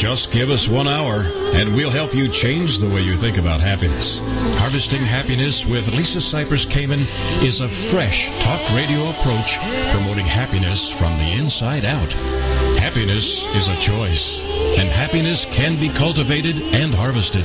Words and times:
Just 0.00 0.32
give 0.32 0.48
us 0.48 0.66
one 0.66 0.88
hour, 0.88 1.26
and 1.52 1.76
we'll 1.76 1.90
help 1.90 2.14
you 2.14 2.26
change 2.26 2.78
the 2.78 2.88
way 2.88 3.02
you 3.02 3.12
think 3.12 3.36
about 3.36 3.60
happiness. 3.60 4.22
Harvesting 4.56 5.02
Happiness 5.02 5.66
with 5.66 5.94
Lisa 5.94 6.20
Cypers 6.20 6.64
Kamen 6.66 7.04
is 7.44 7.60
a 7.60 7.68
fresh 7.68 8.30
talk 8.42 8.60
radio 8.74 9.10
approach 9.10 9.58
promoting 9.92 10.24
happiness 10.24 10.88
from 10.90 11.12
the 11.18 11.36
inside 11.38 11.84
out. 11.84 12.69
Happiness 12.90 13.46
is 13.54 13.68
a 13.68 13.76
choice, 13.76 14.40
and 14.76 14.88
happiness 14.88 15.44
can 15.44 15.78
be 15.78 15.88
cultivated 15.90 16.56
and 16.74 16.92
harvested. 16.92 17.44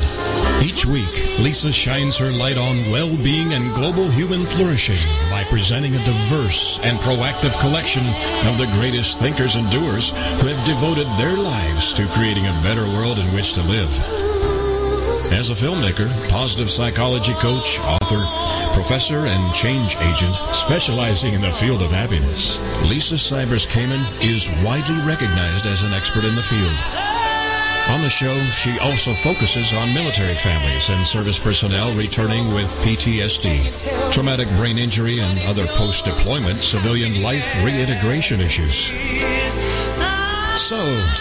Each 0.66 0.88
week, 0.88 1.38
Lisa 1.38 1.71
shines 1.71 2.18
her 2.18 2.31
light 2.31 2.58
on 2.58 2.76
well-being 2.91 3.54
and 3.54 3.71
global 3.76 4.09
human 4.09 4.44
flourishing 4.44 4.98
by 5.30 5.44
presenting 5.44 5.94
a 5.94 6.04
diverse 6.04 6.80
and 6.81 6.98
proactive 6.98 7.54
collection 7.59 8.02
of 8.49 8.58
the 8.58 8.71
greatest 8.80 9.20
thinkers 9.20 9.54
and 9.54 9.70
doers 9.70 10.09
who 10.41 10.48
have 10.48 10.66
devoted 10.66 11.05
their 11.20 11.38
lives 11.38 11.93
to 11.93 12.07
creating 12.07 12.48
a 12.48 12.62
better 12.63 12.84
world 12.98 13.20
in 13.20 13.26
which 13.35 13.54
to 13.54 13.62
live. 13.62 14.54
As 15.31 15.49
a 15.49 15.53
filmmaker, 15.53 16.07
positive 16.29 16.69
psychology 16.69 17.33
coach, 17.33 17.79
author, 17.79 18.21
professor, 18.73 19.25
and 19.25 19.53
change 19.53 19.95
agent 19.97 20.35
specializing 20.53 21.33
in 21.33 21.41
the 21.41 21.51
field 21.51 21.81
of 21.81 21.91
happiness, 21.91 22.59
Lisa 22.89 23.15
Cypers 23.15 23.65
Kamen 23.67 24.01
is 24.23 24.47
widely 24.63 24.97
recognized 25.07 25.65
as 25.65 25.84
an 25.84 25.93
expert 25.93 26.23
in 26.25 26.35
the 26.35 26.43
field. 26.43 26.77
On 27.90 28.01
the 28.01 28.09
show, 28.09 28.35
she 28.51 28.77
also 28.79 29.13
focuses 29.13 29.71
on 29.73 29.93
military 29.93 30.34
families 30.34 30.90
and 30.90 31.05
service 31.05 31.40
personnel 31.40 31.95
returning 31.95 32.47
with 32.53 32.73
PTSD, 32.81 34.12
traumatic 34.12 34.47
brain 34.57 34.77
injury, 34.77 35.20
and 35.20 35.40
other 35.45 35.68
post-deployment 35.68 36.57
civilian 36.57 37.21
life 37.21 37.45
reintegration 37.63 38.41
issues. 38.41 38.91
So, 40.59 40.77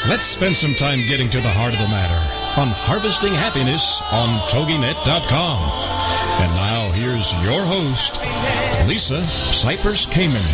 let's 0.09 0.27
spend 0.27 0.57
some 0.57 0.75
time 0.75 1.01
getting 1.09 1.29
to 1.31 1.41
the 1.41 1.51
heart 1.51 1.73
of 1.73 1.79
the 1.79 1.89
matter 1.89 2.44
on 2.57 2.69
Harvesting 2.69 3.33
Happiness 3.33 4.01
on 4.13 4.29
TogiNet.com. 4.47 5.59
And 6.41 6.53
now, 6.55 6.93
here's 6.93 7.33
your 7.43 7.61
host, 7.65 8.21
Lisa 8.87 9.23
Cypers 9.23 10.07
Kamen. 10.07 10.45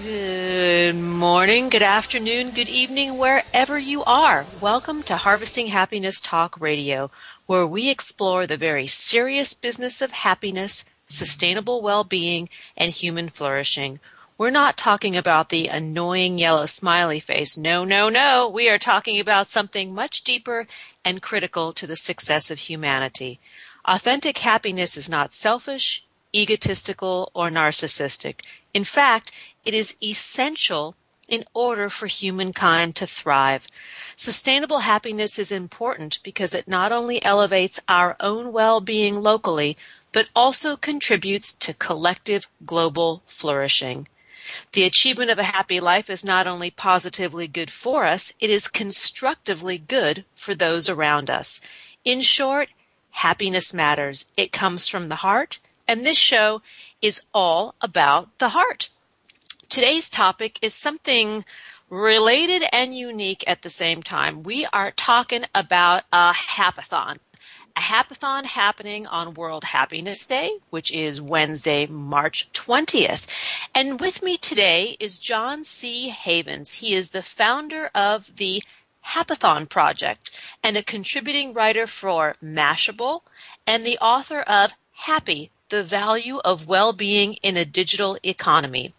Good 0.00 0.94
morning, 0.94 1.70
good 1.70 1.82
afternoon, 1.82 2.52
good 2.52 2.68
evening, 2.68 3.18
wherever 3.18 3.76
you 3.76 4.04
are. 4.04 4.46
Welcome 4.60 5.02
to 5.04 5.16
Harvesting 5.16 5.66
Happiness 5.68 6.20
Talk 6.20 6.60
Radio, 6.60 7.10
where 7.46 7.66
we 7.66 7.90
explore 7.90 8.46
the 8.46 8.56
very 8.56 8.86
serious 8.86 9.54
business 9.54 10.00
of 10.00 10.12
happiness, 10.12 10.84
sustainable 11.04 11.82
well 11.82 12.04
being, 12.04 12.48
and 12.76 12.90
human 12.90 13.28
flourishing. 13.28 13.98
We're 14.38 14.50
not 14.50 14.76
talking 14.76 15.16
about 15.16 15.48
the 15.48 15.66
annoying 15.66 16.38
yellow 16.38 16.66
smiley 16.66 17.18
face. 17.18 17.58
No, 17.58 17.84
no, 17.84 18.08
no. 18.08 18.48
We 18.48 18.68
are 18.68 18.78
talking 18.78 19.18
about 19.18 19.48
something 19.48 19.92
much 19.92 20.22
deeper 20.22 20.68
and 21.04 21.20
critical 21.20 21.72
to 21.72 21.88
the 21.88 21.96
success 21.96 22.48
of 22.48 22.60
humanity. 22.60 23.40
Authentic 23.84 24.38
happiness 24.38 24.96
is 24.96 25.08
not 25.08 25.32
selfish, 25.32 26.06
egotistical, 26.32 27.32
or 27.34 27.50
narcissistic. 27.50 28.42
In 28.72 28.84
fact, 28.84 29.32
it 29.64 29.74
is 29.74 29.96
essential 30.00 30.94
in 31.28 31.42
order 31.52 31.90
for 31.90 32.06
humankind 32.06 32.94
to 32.94 33.08
thrive. 33.08 33.66
Sustainable 34.14 34.80
happiness 34.80 35.40
is 35.40 35.50
important 35.50 36.20
because 36.22 36.54
it 36.54 36.68
not 36.68 36.92
only 36.92 37.20
elevates 37.24 37.80
our 37.88 38.14
own 38.20 38.52
well-being 38.52 39.20
locally, 39.20 39.76
but 40.12 40.28
also 40.36 40.76
contributes 40.76 41.52
to 41.54 41.74
collective 41.74 42.46
global 42.64 43.24
flourishing. 43.26 44.06
The 44.72 44.84
achievement 44.84 45.30
of 45.30 45.38
a 45.38 45.44
happy 45.44 45.80
life 45.80 46.08
is 46.10 46.24
not 46.24 46.46
only 46.46 46.70
positively 46.70 47.46
good 47.46 47.70
for 47.70 48.04
us, 48.04 48.32
it 48.40 48.50
is 48.50 48.68
constructively 48.68 49.78
good 49.78 50.24
for 50.34 50.54
those 50.54 50.88
around 50.88 51.30
us. 51.30 51.60
In 52.04 52.20
short, 52.20 52.68
happiness 53.10 53.74
matters. 53.74 54.32
It 54.36 54.52
comes 54.52 54.88
from 54.88 55.08
the 55.08 55.16
heart, 55.16 55.58
and 55.86 56.04
this 56.04 56.18
show 56.18 56.62
is 57.02 57.22
all 57.32 57.74
about 57.80 58.38
the 58.38 58.50
heart. 58.50 58.90
Today's 59.68 60.08
topic 60.08 60.58
is 60.62 60.74
something 60.74 61.44
related 61.90 62.62
and 62.72 62.96
unique 62.96 63.44
at 63.46 63.62
the 63.62 63.70
same 63.70 64.02
time. 64.02 64.42
We 64.42 64.66
are 64.72 64.90
talking 64.90 65.44
about 65.54 66.04
a 66.12 66.32
Happathon 66.32 67.18
a 67.78 67.80
Happathon 67.80 68.44
happening 68.44 69.06
on 69.06 69.34
World 69.34 69.62
Happiness 69.62 70.26
Day, 70.26 70.58
which 70.68 70.90
is 70.90 71.20
Wednesday, 71.20 71.86
March 71.86 72.50
20th. 72.52 73.32
And 73.72 74.00
with 74.00 74.20
me 74.20 74.36
today 74.36 74.96
is 74.98 75.20
John 75.20 75.62
C. 75.62 76.08
Havens. 76.08 76.72
He 76.72 76.92
is 76.92 77.10
the 77.10 77.22
founder 77.22 77.88
of 77.94 78.34
the 78.34 78.64
Happathon 79.06 79.68
Project 79.68 80.56
and 80.60 80.76
a 80.76 80.82
contributing 80.82 81.54
writer 81.54 81.86
for 81.86 82.34
Mashable 82.42 83.20
and 83.64 83.86
the 83.86 83.98
author 83.98 84.40
of 84.40 84.72
Happy, 85.02 85.52
the 85.68 85.82
value 85.82 86.38
of 86.44 86.66
well-being 86.68 87.34
in 87.34 87.56
a 87.56 87.64
digital 87.64 88.18
economy. 88.22 88.94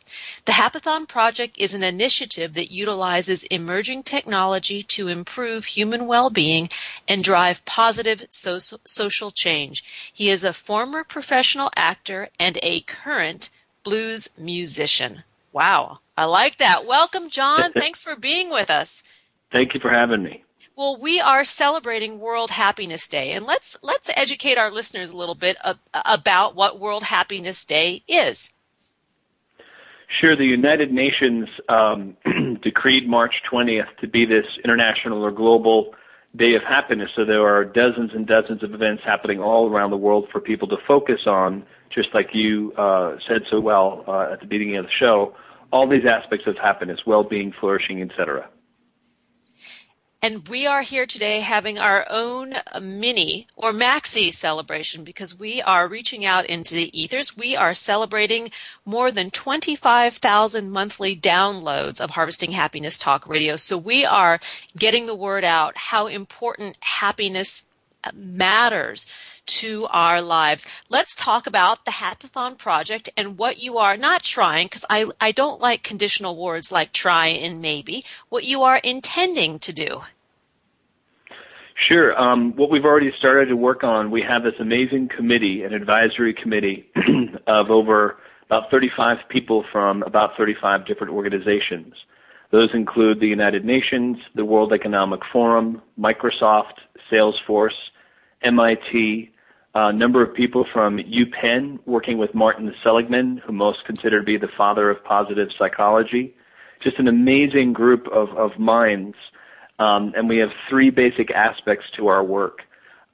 The 0.45 0.53
Happathon 0.53 1.07
Project 1.07 1.57
is 1.57 1.73
an 1.73 1.83
initiative 1.83 2.53
that 2.53 2.71
utilizes 2.71 3.43
emerging 3.45 4.03
technology 4.03 4.83
to 4.83 5.07
improve 5.07 5.65
human 5.65 6.07
well-being 6.07 6.69
and 7.07 7.23
drive 7.23 7.65
positive 7.65 8.25
so- 8.29 8.59
social 8.85 9.31
change. 9.31 10.11
He 10.13 10.29
is 10.29 10.43
a 10.43 10.53
former 10.53 11.03
professional 11.03 11.71
actor 11.75 12.29
and 12.39 12.57
a 12.61 12.81
current 12.81 13.49
blues 13.83 14.29
musician. 14.37 15.23
Wow, 15.51 15.99
I 16.17 16.25
like 16.25 16.57
that. 16.57 16.85
Welcome, 16.85 17.29
John. 17.29 17.71
Thanks 17.77 18.01
for 18.01 18.15
being 18.15 18.49
with 18.51 18.69
us. 18.69 19.03
Thank 19.51 19.73
you 19.73 19.79
for 19.79 19.89
having 19.89 20.23
me. 20.23 20.43
Well, 20.79 20.95
we 20.95 21.19
are 21.19 21.43
celebrating 21.43 22.19
World 22.19 22.51
Happiness 22.51 23.09
Day, 23.09 23.33
and 23.33 23.45
let's 23.45 23.77
let's 23.83 24.09
educate 24.15 24.57
our 24.57 24.71
listeners 24.71 25.11
a 25.11 25.17
little 25.17 25.35
bit 25.35 25.57
of, 25.61 25.77
about 26.05 26.55
what 26.55 26.79
World 26.79 27.03
Happiness 27.03 27.65
Day 27.65 28.01
is. 28.07 28.53
Sure. 30.21 30.37
The 30.37 30.45
United 30.45 30.93
Nations 30.93 31.49
um, 31.67 32.15
decreed 32.61 33.09
March 33.09 33.33
20th 33.51 33.93
to 33.99 34.07
be 34.07 34.23
this 34.23 34.45
international 34.63 35.21
or 35.21 35.31
global 35.31 35.93
day 36.33 36.53
of 36.53 36.63
happiness. 36.63 37.09
So 37.13 37.25
there 37.25 37.45
are 37.45 37.65
dozens 37.65 38.13
and 38.13 38.25
dozens 38.25 38.63
of 38.63 38.73
events 38.73 39.03
happening 39.03 39.41
all 39.41 39.69
around 39.69 39.89
the 39.89 39.97
world 39.97 40.29
for 40.31 40.39
people 40.39 40.69
to 40.69 40.77
focus 40.87 41.27
on, 41.27 41.65
just 41.93 42.13
like 42.13 42.29
you 42.33 42.71
uh, 42.77 43.17
said 43.27 43.41
so 43.51 43.59
well 43.59 44.05
uh, 44.07 44.31
at 44.31 44.39
the 44.39 44.45
beginning 44.45 44.77
of 44.77 44.85
the 44.85 44.91
show. 44.97 45.35
All 45.73 45.89
these 45.89 46.05
aspects 46.05 46.47
of 46.47 46.55
happiness, 46.57 47.01
well-being, 47.05 47.51
flourishing, 47.59 48.01
etc. 48.01 48.47
And 50.21 50.49
we 50.49 50.67
are 50.67 50.81
here 50.81 51.05
today 51.05 51.39
having 51.39 51.79
our 51.79 52.05
own 52.09 52.55
mini 52.81 53.47
or 53.55 53.71
maxi 53.71 54.33
celebration 54.33 55.05
because 55.05 55.39
we 55.39 55.61
are 55.61 55.87
reaching 55.87 56.25
out 56.25 56.45
into 56.47 56.75
the 56.75 56.99
ethers. 56.99 57.37
We 57.37 57.55
are 57.55 57.73
celebrating 57.73 58.51
more 58.83 59.11
than 59.11 59.29
25,000 59.29 60.71
monthly 60.71 61.15
downloads 61.15 62.01
of 62.01 62.11
Harvesting 62.11 62.51
Happiness 62.51 62.97
Talk 62.97 63.29
Radio. 63.29 63.55
So 63.55 63.77
we 63.77 64.03
are 64.03 64.41
getting 64.77 65.05
the 65.05 65.15
word 65.15 65.45
out 65.45 65.77
how 65.77 66.07
important 66.07 66.77
happiness 66.81 67.69
matters 68.13 69.05
to 69.45 69.87
our 69.89 70.21
lives. 70.21 70.65
Let's 70.89 71.15
talk 71.15 71.47
about 71.47 71.85
the 71.85 71.91
Happathon 71.91 72.57
project 72.57 73.09
and 73.17 73.37
what 73.37 73.61
you 73.61 73.77
are 73.77 73.97
not 73.97 74.23
trying, 74.23 74.67
because 74.67 74.85
I, 74.89 75.07
I 75.19 75.31
don't 75.31 75.59
like 75.59 75.81
conditional 75.81 76.37
words 76.37 76.71
like 76.71 76.93
try 76.93 77.27
and 77.27 77.61
maybe, 77.61 78.05
what 78.29 78.43
you 78.43 78.61
are 78.61 78.77
intending 78.83 79.59
to 79.59 79.73
do. 79.73 80.03
Sure. 81.87 82.19
Um, 82.19 82.53
what 82.55 82.69
we've 82.69 82.85
already 82.85 83.11
started 83.13 83.49
to 83.49 83.57
work 83.57 83.83
on, 83.83 84.11
we 84.11 84.21
have 84.21 84.43
this 84.43 84.55
amazing 84.59 85.07
committee, 85.07 85.63
an 85.63 85.73
advisory 85.73 86.33
committee 86.33 86.89
of 87.47 87.71
over 87.71 88.17
about 88.45 88.69
35 88.69 89.17
people 89.29 89.63
from 89.71 90.03
about 90.03 90.35
35 90.35 90.85
different 90.85 91.13
organizations. 91.13 91.93
Those 92.51 92.69
include 92.73 93.19
the 93.19 93.27
United 93.27 93.63
Nations, 93.63 94.17
the 94.35 94.43
World 94.43 94.73
Economic 94.73 95.21
Forum, 95.31 95.81
Microsoft, 95.97 96.79
Salesforce, 97.11 97.77
MIT, 98.41 99.31
a 99.75 99.93
number 99.93 100.21
of 100.23 100.33
people 100.33 100.65
from 100.73 100.97
UPenn 100.97 101.79
working 101.85 102.17
with 102.17 102.33
Martin 102.33 102.73
Seligman, 102.83 103.37
who 103.37 103.53
most 103.53 103.85
consider 103.85 104.19
to 104.19 104.25
be 104.25 104.37
the 104.37 104.47
father 104.47 104.89
of 104.89 105.03
positive 105.03 105.49
psychology. 105.57 106.33
Just 106.81 106.97
an 106.97 107.07
amazing 107.07 107.73
group 107.73 108.07
of, 108.07 108.29
of 108.29 108.57
minds. 108.57 109.15
Um, 109.79 110.13
and 110.15 110.27
we 110.27 110.37
have 110.37 110.49
three 110.69 110.89
basic 110.89 111.31
aspects 111.31 111.85
to 111.95 112.07
our 112.07 112.23
work. 112.23 112.59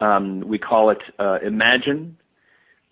Um, 0.02 0.42
we 0.42 0.58
call 0.58 0.90
it 0.90 1.02
uh, 1.20 1.40
imagine, 1.42 2.18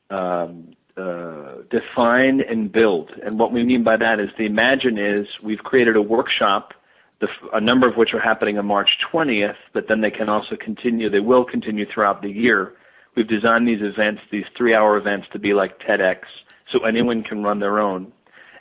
um, 0.09 0.75
uh, 0.95 1.55
define 1.69 2.39
and 2.41 2.71
build. 2.71 3.09
And 3.25 3.39
what 3.39 3.51
we 3.51 3.63
mean 3.63 3.83
by 3.83 3.97
that 3.97 4.19
is 4.19 4.29
the 4.37 4.45
imagine 4.45 4.97
is 4.97 5.27
we've 5.41 5.63
created 5.63 5.95
a 5.95 6.01
workshop, 6.01 6.73
the, 7.19 7.27
a 7.51 7.59
number 7.59 7.87
of 7.87 7.97
which 7.97 8.13
are 8.13 8.19
happening 8.19 8.59
on 8.59 8.67
March 8.67 8.91
20th, 9.11 9.57
but 9.73 9.87
then 9.87 10.01
they 10.01 10.11
can 10.11 10.29
also 10.29 10.55
continue, 10.55 11.09
they 11.09 11.19
will 11.19 11.43
continue 11.43 11.85
throughout 11.91 12.21
the 12.21 12.29
year. 12.29 12.75
We've 13.15 13.27
designed 13.27 13.67
these 13.67 13.81
events, 13.81 14.21
these 14.31 14.45
three 14.55 14.75
hour 14.75 14.95
events 14.97 15.27
to 15.33 15.39
be 15.39 15.53
like 15.53 15.79
TEDx, 15.79 16.19
so 16.67 16.79
anyone 16.85 17.23
can 17.23 17.43
run 17.43 17.59
their 17.59 17.79
own. 17.79 18.12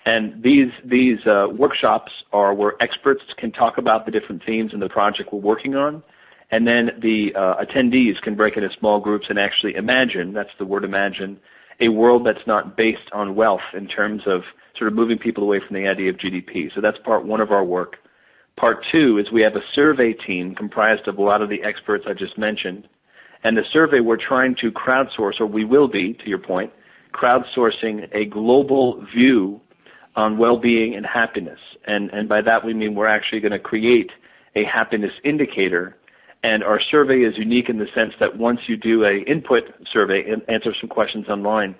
And 0.04 0.43
these, 0.43 0.72
these 0.84 1.25
uh, 1.26 1.46
workshops 1.50 2.10
are 2.32 2.52
where 2.54 2.75
experts 2.81 3.22
can 3.37 3.52
talk 3.52 3.78
about 3.78 4.04
the 4.04 4.10
different 4.10 4.43
themes 4.44 4.72
in 4.72 4.81
the 4.81 4.88
project 4.88 5.32
we're 5.32 5.40
working 5.40 5.76
on. 5.76 6.02
And 6.50 6.66
then 6.66 6.90
the 6.99 7.34
uh, 7.34 7.64
attendees 7.64 8.20
can 8.20 8.34
break 8.34 8.56
into 8.56 8.69
small 8.70 9.00
groups 9.00 9.26
and 9.31 9.38
actually 9.38 9.75
imagine, 9.75 10.32
that's 10.32 10.50
the 10.58 10.66
word 10.66 10.84
imagine, 10.84 11.38
a 11.81 11.88
world 11.88 12.26
that's 12.26 12.46
not 12.46 12.76
based 12.76 13.10
on 13.12 13.34
wealth 13.34 13.62
in 13.72 13.87
terms 13.87 14.22
of 14.26 14.44
sort 14.76 14.88
of 14.88 14.94
moving 14.94 15.19
people 15.19 15.44
away 15.44 15.60
from 15.60 15.75
the 15.75 15.87
idea 15.87 16.10
of 16.10 16.16
GDP. 16.16 16.75
So 16.75 16.81
that's 16.81 16.99
part 16.99 17.25
one 17.25 17.40
of 17.40 17.50
our 17.50 17.64
work. 17.64 17.99
Part 18.56 18.84
two 18.90 19.19
is 19.19 19.32
we 19.32 19.43
have 19.43 19.56
a 19.56 19.62
survey 19.72 20.12
team 20.12 20.54
comprised 20.54 21.08
of 21.08 21.16
a 21.16 21.22
lot 21.22 21.43
of 21.43 21.49
the 21.49 21.62
experts 21.62 22.04
I 22.06 22.12
just 22.12 22.37
mentioned. 22.37 22.87
And 23.44 23.56
the 23.56 23.64
survey 23.72 24.00
we're 24.00 24.16
trying 24.16 24.54
to 24.56 24.70
crowdsource, 24.70 25.40
or 25.40 25.46
we 25.46 25.64
will 25.64 25.88
be, 25.88 26.12
to 26.12 26.28
your 26.28 26.38
point, 26.38 26.72
crowdsourcing 27.12 28.08
a 28.12 28.26
global 28.26 29.00
view 29.00 29.60
on 30.17 30.38
well-being 30.38 30.94
and 30.94 31.06
happiness. 31.06 31.59
And, 31.87 32.11
and 32.11 32.29
by 32.29 32.43
that 32.43 32.64
we 32.64 32.75
mean 32.75 32.94
we're 32.94 33.06
actually 33.06 33.41
going 33.41 33.53
to 33.53 33.59
create 33.59 34.11
a 34.55 34.64
happiness 34.64 35.12
indicator 35.25 35.97
and 36.43 36.64
our 36.64 36.81
survey 36.81 37.20
is 37.20 37.38
unique 37.38 37.69
in 37.69 37.79
the 37.79 37.87
sense 37.94 38.14
that 38.19 38.37
once 38.37 38.61
you 38.67 38.76
do 38.76 39.05
a 39.05 39.19
input 39.31 39.62
survey 39.93 40.29
and 40.29 40.43
answer 40.49 40.75
some 40.81 40.88
questions 40.88 41.29
online, 41.29 41.76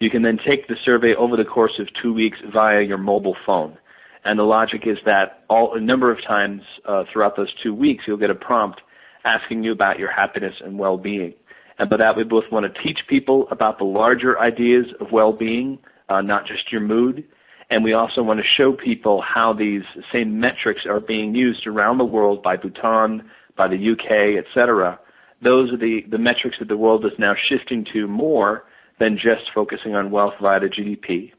you 0.00 0.10
can 0.10 0.22
then 0.22 0.38
take 0.44 0.66
the 0.66 0.76
survey 0.84 1.14
over 1.14 1.36
the 1.36 1.44
course 1.44 1.78
of 1.78 1.88
two 2.02 2.12
weeks 2.12 2.38
via 2.52 2.82
your 2.82 2.98
mobile 2.98 3.36
phone. 3.46 3.78
And 4.24 4.38
the 4.38 4.44
logic 4.44 4.86
is 4.86 4.98
that 5.04 5.44
all 5.48 5.74
a 5.74 5.80
number 5.80 6.10
of 6.10 6.22
times 6.24 6.62
uh, 6.84 7.04
throughout 7.10 7.36
those 7.36 7.52
two 7.62 7.72
weeks, 7.72 8.04
you'll 8.06 8.16
get 8.16 8.30
a 8.30 8.34
prompt 8.34 8.80
asking 9.24 9.62
you 9.62 9.70
about 9.72 9.98
your 9.98 10.10
happiness 10.10 10.54
and 10.62 10.78
well-being. 10.78 11.34
And 11.78 11.88
by 11.88 11.98
that, 11.98 12.16
we 12.16 12.24
both 12.24 12.50
want 12.50 12.72
to 12.72 12.82
teach 12.82 13.06
people 13.06 13.46
about 13.50 13.78
the 13.78 13.84
larger 13.84 14.38
ideas 14.38 14.86
of 14.98 15.12
well-being, 15.12 15.78
uh, 16.08 16.20
not 16.20 16.46
just 16.46 16.72
your 16.72 16.80
mood. 16.80 17.24
And 17.70 17.84
we 17.84 17.92
also 17.92 18.22
want 18.22 18.40
to 18.40 18.46
show 18.46 18.72
people 18.72 19.22
how 19.22 19.52
these 19.52 19.84
same 20.12 20.40
metrics 20.40 20.86
are 20.86 21.00
being 21.00 21.34
used 21.34 21.66
around 21.66 21.98
the 21.98 22.04
world 22.04 22.42
by 22.42 22.56
Bhutan, 22.56 23.30
by 23.56 23.68
the 23.68 23.90
UK, 23.92 24.36
et 24.36 24.46
cetera, 24.52 24.98
those 25.42 25.72
are 25.72 25.76
the, 25.76 26.02
the 26.08 26.18
metrics 26.18 26.58
that 26.58 26.68
the 26.68 26.76
world 26.76 27.04
is 27.06 27.12
now 27.18 27.34
shifting 27.48 27.84
to 27.92 28.06
more 28.06 28.64
than 28.98 29.16
just 29.16 29.50
focusing 29.54 29.94
on 29.94 30.10
wealth 30.10 30.34
via 30.40 30.60
the 30.60 30.66
GDP. 30.66 31.32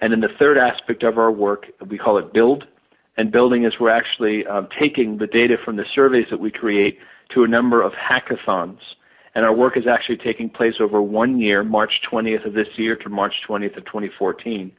And 0.00 0.12
then 0.12 0.20
the 0.20 0.34
third 0.38 0.58
aspect 0.58 1.02
of 1.02 1.18
our 1.18 1.30
work, 1.30 1.66
we 1.86 1.98
call 1.98 2.18
it 2.18 2.32
build. 2.32 2.66
And 3.16 3.30
building 3.30 3.64
is 3.64 3.74
we're 3.78 3.90
actually 3.90 4.46
um, 4.46 4.68
taking 4.78 5.18
the 5.18 5.26
data 5.26 5.56
from 5.64 5.76
the 5.76 5.84
surveys 5.94 6.26
that 6.30 6.40
we 6.40 6.50
create 6.50 6.98
to 7.34 7.44
a 7.44 7.48
number 7.48 7.82
of 7.82 7.92
hackathons. 7.92 8.78
And 9.34 9.46
our 9.46 9.54
work 9.54 9.76
is 9.76 9.86
actually 9.86 10.16
taking 10.16 10.50
place 10.50 10.74
over 10.80 11.00
one 11.00 11.38
year, 11.38 11.62
March 11.62 12.00
20th 12.10 12.46
of 12.46 12.54
this 12.54 12.68
year 12.76 12.96
to 12.96 13.08
March 13.08 13.34
20th 13.48 13.76
of 13.76 13.84
2014. 13.84 14.72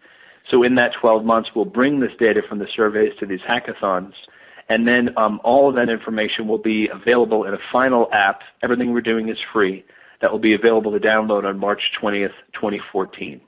So 0.49 0.63
in 0.63 0.75
that 0.75 0.91
12 0.99 1.23
months, 1.23 1.49
we'll 1.55 1.65
bring 1.65 1.99
this 1.99 2.11
data 2.19 2.41
from 2.47 2.59
the 2.59 2.67
surveys 2.75 3.13
to 3.19 3.25
these 3.25 3.41
hackathons 3.41 4.13
and 4.71 4.87
then 4.87 5.09
um, 5.17 5.41
all 5.43 5.67
of 5.67 5.75
that 5.75 5.89
information 5.89 6.47
will 6.47 6.57
be 6.57 6.87
available 6.87 7.43
in 7.43 7.53
a 7.53 7.57
final 7.73 8.07
app. 8.13 8.39
Everything 8.63 8.93
we're 8.93 9.01
doing 9.01 9.27
is 9.27 9.37
free. 9.51 9.83
That 10.21 10.31
will 10.31 10.39
be 10.39 10.53
available 10.53 10.93
to 10.93 10.99
download 10.99 11.43
on 11.43 11.59
March 11.59 11.81
20th, 12.01 12.31
2014. 12.53 13.41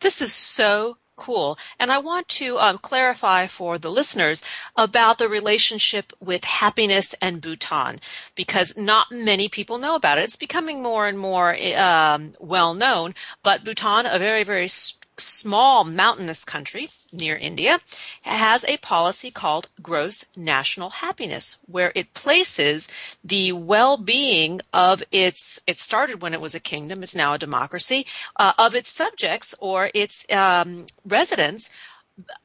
This 0.00 0.22
is 0.22 0.32
so 0.32 0.96
cool. 1.16 1.58
And 1.78 1.92
I 1.92 1.98
want 1.98 2.28
to 2.28 2.56
um, 2.56 2.78
clarify 2.78 3.46
for 3.46 3.78
the 3.78 3.90
listeners 3.90 4.42
about 4.76 5.18
the 5.18 5.28
relationship 5.28 6.14
with 6.20 6.44
happiness 6.44 7.14
and 7.20 7.42
Bhutan 7.42 7.98
because 8.34 8.78
not 8.78 9.08
many 9.12 9.50
people 9.50 9.76
know 9.76 9.94
about 9.94 10.16
it. 10.16 10.24
It's 10.24 10.36
becoming 10.36 10.82
more 10.82 11.06
and 11.06 11.18
more 11.18 11.54
um, 11.76 12.32
well 12.40 12.72
known, 12.72 13.12
but 13.42 13.62
Bhutan, 13.62 14.06
a 14.06 14.18
very, 14.18 14.42
very 14.42 14.68
small 15.16 15.84
mountainous 15.84 16.44
country 16.44 16.88
near 17.12 17.36
India, 17.36 17.78
has 18.22 18.64
a 18.64 18.76
policy 18.78 19.30
called 19.30 19.68
gross 19.80 20.24
national 20.36 20.90
happiness, 20.90 21.58
where 21.66 21.92
it 21.94 22.14
places 22.14 22.88
the 23.22 23.52
well-being 23.52 24.60
of 24.72 25.02
its, 25.12 25.60
it 25.66 25.78
started 25.78 26.22
when 26.22 26.34
it 26.34 26.40
was 26.40 26.54
a 26.54 26.60
kingdom, 26.60 27.02
it's 27.02 27.14
now 27.14 27.32
a 27.32 27.38
democracy, 27.38 28.06
uh, 28.36 28.52
of 28.58 28.74
its 28.74 28.90
subjects 28.90 29.54
or 29.60 29.90
its 29.94 30.30
um, 30.32 30.86
residents 31.04 31.70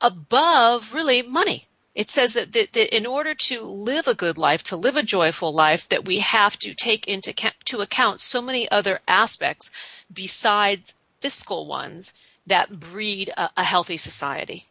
above 0.02 0.94
really 0.94 1.22
money. 1.22 1.66
It 1.96 2.10
says 2.10 2.34
that, 2.34 2.54
that, 2.54 2.74
that, 2.74 2.96
in 2.96 3.06
order 3.06 3.34
to 3.34 3.66
live 3.66 4.08
a 4.08 4.14
good 4.14 4.38
life, 4.38 4.64
to 4.64 4.78
live 4.78 4.96
a 4.96 5.04
joyful 5.04 5.52
life, 5.52 5.90
that 5.90 6.06
we 6.06 6.20
have 6.20 6.58
to 6.60 6.74
take 6.74 7.08
into 7.08 7.34
to 7.34 7.82
account 7.82 8.22
so 8.22 8.42
many 8.42 8.70
other 8.72 9.02
aspects 9.08 10.06
besides 10.14 10.96
fiscal 11.20 11.66
ones 11.66 12.14
that 12.48 12.80
breed 12.80 13.30
a, 13.38 13.50
a 13.58 13.64
healthy 13.64 13.98
society. 13.98 14.66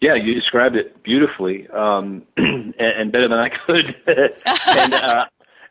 Yeah, 0.00 0.14
you 0.14 0.34
described 0.34 0.76
it 0.76 1.02
beautifully, 1.02 1.66
um, 1.68 2.22
and, 2.36 2.74
and, 2.78 3.12
better 3.12 3.28
than 3.28 3.38
I 3.38 3.48
could. 3.48 3.96
and 4.06 4.94
uh, 4.94 5.24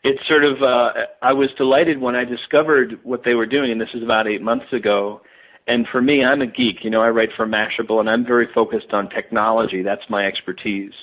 it's 0.04 0.26
sort 0.28 0.44
of, 0.44 0.62
uh, 0.62 0.92
I 1.22 1.32
was 1.32 1.50
delighted 1.58 2.02
when 2.02 2.16
I 2.16 2.26
discovered 2.26 3.00
what 3.04 3.24
they 3.24 3.36
were 3.36 3.46
doing, 3.46 3.72
and 3.72 3.80
this 3.80 3.94
is 3.94 4.04
about 4.04 4.28
eight 4.28 4.42
months 4.42 4.74
ago. 4.74 5.22
And 5.66 5.88
for 5.88 6.02
me, 6.02 6.26
I'm 6.26 6.42
a 6.42 6.48
geek. 6.48 6.84
You 6.84 6.90
know, 6.90 7.02
I 7.02 7.10
write 7.10 7.30
for 7.38 7.46
Mashable, 7.46 8.00
and 8.02 8.10
I'm 8.10 8.26
very 8.26 8.48
focused 8.54 8.92
on 8.92 9.10
technology. 9.10 9.82
That's 9.82 10.10
my 10.10 10.26
expertise. 10.26 10.94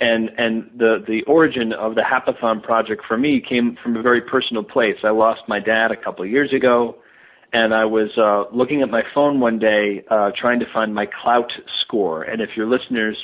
And 0.00 0.30
and 0.38 0.70
the 0.76 1.04
the 1.06 1.22
origin 1.24 1.72
of 1.72 1.96
the 1.96 2.02
Happathon 2.02 2.62
project 2.62 3.02
for 3.06 3.18
me 3.18 3.42
came 3.46 3.76
from 3.82 3.96
a 3.96 4.02
very 4.02 4.20
personal 4.20 4.62
place. 4.62 4.96
I 5.02 5.10
lost 5.10 5.40
my 5.48 5.58
dad 5.58 5.90
a 5.90 5.96
couple 5.96 6.24
of 6.24 6.30
years 6.30 6.52
ago 6.52 6.96
and 7.52 7.74
I 7.74 7.84
was 7.84 8.10
uh, 8.18 8.54
looking 8.54 8.82
at 8.82 8.90
my 8.90 9.02
phone 9.14 9.40
one 9.40 9.58
day 9.58 10.04
uh, 10.10 10.30
trying 10.38 10.60
to 10.60 10.66
find 10.72 10.94
my 10.94 11.06
Klout 11.06 11.48
score. 11.84 12.22
And 12.22 12.42
if 12.42 12.50
your 12.56 12.66
listeners 12.66 13.16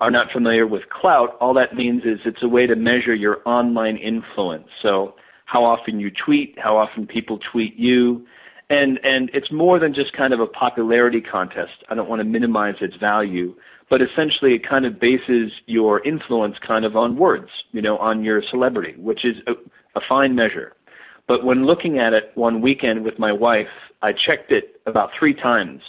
are 0.00 0.10
not 0.10 0.32
familiar 0.32 0.66
with 0.66 0.82
Klout, 0.90 1.36
all 1.40 1.54
that 1.54 1.74
means 1.74 2.02
is 2.04 2.18
it's 2.24 2.42
a 2.42 2.48
way 2.48 2.66
to 2.66 2.74
measure 2.74 3.14
your 3.14 3.38
online 3.46 3.96
influence. 3.96 4.66
So 4.82 5.14
how 5.46 5.64
often 5.64 6.00
you 6.00 6.10
tweet, 6.24 6.56
how 6.58 6.76
often 6.76 7.06
people 7.06 7.38
tweet 7.52 7.76
you, 7.76 8.26
and 8.70 8.98
and 9.04 9.30
it's 9.34 9.52
more 9.52 9.78
than 9.78 9.94
just 9.94 10.12
kind 10.16 10.32
of 10.32 10.40
a 10.40 10.46
popularity 10.46 11.20
contest. 11.20 11.84
I 11.88 11.94
don't 11.94 12.08
want 12.08 12.20
to 12.20 12.24
minimize 12.24 12.76
its 12.80 12.96
value, 12.96 13.54
but 13.90 14.00
essentially 14.00 14.54
it 14.54 14.68
kind 14.68 14.86
of 14.86 14.98
bases 14.98 15.52
your 15.66 16.04
influence 16.06 16.56
kind 16.66 16.84
of 16.84 16.96
on 16.96 17.16
words, 17.16 17.50
you 17.72 17.82
know, 17.82 17.98
on 17.98 18.24
your 18.24 18.42
celebrity, 18.50 18.94
which 18.98 19.24
is 19.24 19.36
a, 19.46 19.52
a 19.98 20.00
fine 20.08 20.34
measure. 20.34 20.72
But 21.28 21.44
when 21.44 21.66
looking 21.66 21.98
at 21.98 22.12
it 22.12 22.32
one 22.34 22.60
weekend 22.60 23.04
with 23.04 23.18
my 23.18 23.32
wife, 23.32 23.68
I 24.02 24.12
checked 24.12 24.50
it 24.50 24.80
about 24.86 25.10
three 25.18 25.34
times. 25.34 25.82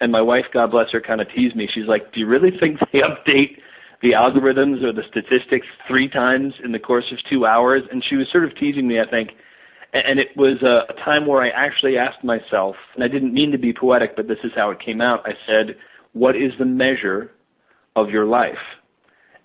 And 0.00 0.10
my 0.10 0.22
wife, 0.22 0.46
God 0.52 0.70
bless 0.70 0.90
her, 0.92 1.00
kind 1.00 1.20
of 1.20 1.28
teased 1.30 1.54
me. 1.54 1.68
She's 1.72 1.86
like, 1.86 2.12
Do 2.12 2.20
you 2.20 2.26
really 2.26 2.50
think 2.58 2.78
they 2.92 3.00
update 3.00 3.58
the 4.02 4.12
algorithms 4.12 4.82
or 4.82 4.92
the 4.92 5.02
statistics 5.10 5.66
three 5.86 6.08
times 6.08 6.54
in 6.64 6.72
the 6.72 6.78
course 6.78 7.12
of 7.12 7.18
two 7.28 7.44
hours? 7.44 7.82
And 7.90 8.02
she 8.08 8.16
was 8.16 8.26
sort 8.32 8.44
of 8.44 8.56
teasing 8.56 8.88
me, 8.88 8.98
I 9.00 9.08
think. 9.08 9.30
And 9.92 10.18
it 10.20 10.28
was 10.36 10.62
a 10.62 10.92
time 11.04 11.26
where 11.26 11.42
I 11.42 11.48
actually 11.48 11.98
asked 11.98 12.22
myself, 12.22 12.76
and 12.94 13.02
I 13.02 13.08
didn't 13.08 13.34
mean 13.34 13.50
to 13.50 13.58
be 13.58 13.72
poetic, 13.72 14.14
but 14.14 14.28
this 14.28 14.38
is 14.44 14.52
how 14.54 14.70
it 14.70 14.78
came 14.78 15.00
out. 15.00 15.20
I 15.26 15.32
said, 15.46 15.76
What 16.12 16.36
is 16.36 16.52
the 16.58 16.64
measure 16.64 17.32
of 17.96 18.08
your 18.08 18.24
life? 18.24 18.58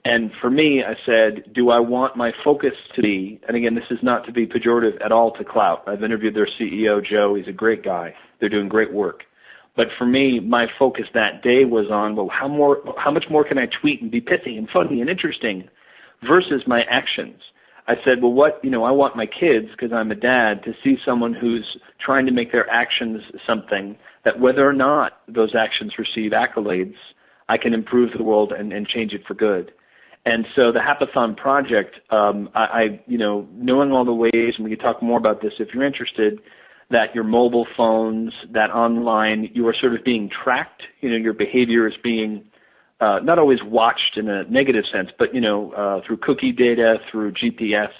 And 0.06 0.30
for 0.40 0.52
me, 0.52 0.84
I 0.88 0.94
said, 1.04 1.52
do 1.52 1.72
I 1.72 1.80
want 1.80 2.16
my 2.16 2.32
focus 2.44 2.74
to 2.96 3.02
be, 3.02 3.42
and 3.48 3.58
again, 3.58 3.74
this 3.74 3.90
is 3.90 3.98
not 4.04 4.24
to 4.28 4.32
be 4.32 4.46
pejorative 4.46 5.04
at 5.04 5.12
all 5.12 5.32
to 5.34 5.44
Klout. 5.44 5.80
I've 5.88 6.04
interviewed 6.04 6.36
their 6.36 6.48
CEO, 6.48 7.04
Joe. 7.04 7.34
He's 7.34 7.48
a 7.48 7.52
great 7.52 7.84
guy. 7.84 8.14
They're 8.40 8.48
doing 8.48 8.70
great 8.70 8.94
work. 8.94 9.24
But 9.76 9.88
for 9.98 10.06
me, 10.06 10.40
my 10.40 10.68
focus 10.78 11.06
that 11.16 11.42
day 11.42 11.66
was 11.66 11.88
on, 11.92 12.16
well, 12.16 12.30
how 12.32 12.48
more, 12.48 12.84
how 12.98 13.10
much 13.10 13.26
more 13.32 13.44
can 13.44 13.58
I 13.58 13.66
tweet 13.82 14.00
and 14.00 14.12
be 14.12 14.22
pithy 14.22 14.56
and 14.58 14.70
funny 14.70 15.02
and 15.02 15.10
interesting 15.10 15.68
versus 16.26 16.62
my 16.68 16.84
actions? 16.88 17.42
I 17.88 17.96
said, 18.06 18.22
well, 18.22 18.32
what, 18.32 18.60
you 18.64 18.70
know, 18.70 18.84
I 18.84 18.92
want 18.92 19.16
my 19.16 19.26
kids, 19.26 19.70
because 19.72 19.92
I'm 19.92 20.12
a 20.12 20.16
dad, 20.16 20.64
to 20.66 20.74
see 20.84 20.98
someone 21.04 21.34
who's 21.34 21.78
trying 22.04 22.28
to 22.28 22.32
make 22.32 22.52
their 22.52 22.70
actions 22.70 23.22
something 23.46 23.98
that 24.24 24.40
whether 24.40 24.68
or 24.68 24.74
not 24.74 25.14
those 25.28 25.56
actions 25.56 25.94
receive 25.98 26.32
accolades, 26.32 26.96
I 27.50 27.58
can 27.58 27.74
improve 27.74 28.12
the 28.16 28.24
world 28.24 28.52
and, 28.52 28.72
and 28.72 28.88
change 28.88 29.14
it 29.14 29.22
for 29.28 29.34
good. 29.34 29.72
And 30.26 30.48
so 30.56 30.72
the 30.72 30.80
Happathon 30.80 31.38
project, 31.38 32.00
um, 32.10 32.50
I, 32.56 32.60
I, 32.60 33.00
you 33.06 33.18
know, 33.18 33.48
knowing 33.54 33.92
all 33.92 34.06
the 34.06 34.14
ways, 34.14 34.54
and 34.56 34.64
we 34.64 34.72
can 34.72 34.80
talk 34.80 35.02
more 35.02 35.20
about 35.20 35.42
this 35.42 35.54
if 35.60 35.70
you're 35.74 35.86
interested, 35.86 36.40
that 36.90 37.14
your 37.14 37.24
mobile 37.24 37.68
phones, 37.78 38.34
that 38.52 38.72
online, 38.72 39.50
you 39.54 39.68
are 39.68 39.76
sort 39.80 39.94
of 39.94 40.04
being 40.04 40.30
tracked. 40.30 40.84
You 41.02 41.12
know, 41.12 41.18
your 41.18 41.34
behavior 41.34 41.88
is 41.88 41.94
being 42.04 42.44
uh, 43.00 43.20
not 43.24 43.38
always 43.38 43.60
watched 43.64 44.18
in 44.18 44.28
a 44.30 44.44
negative 44.46 44.86
sense, 44.92 45.10
but 45.18 45.34
you 45.34 45.42
know, 45.42 45.72
uh, 45.74 46.02
through 46.06 46.18
cookie 46.18 46.52
data, 46.52 46.98
through 47.12 47.34
GPS. 47.34 47.92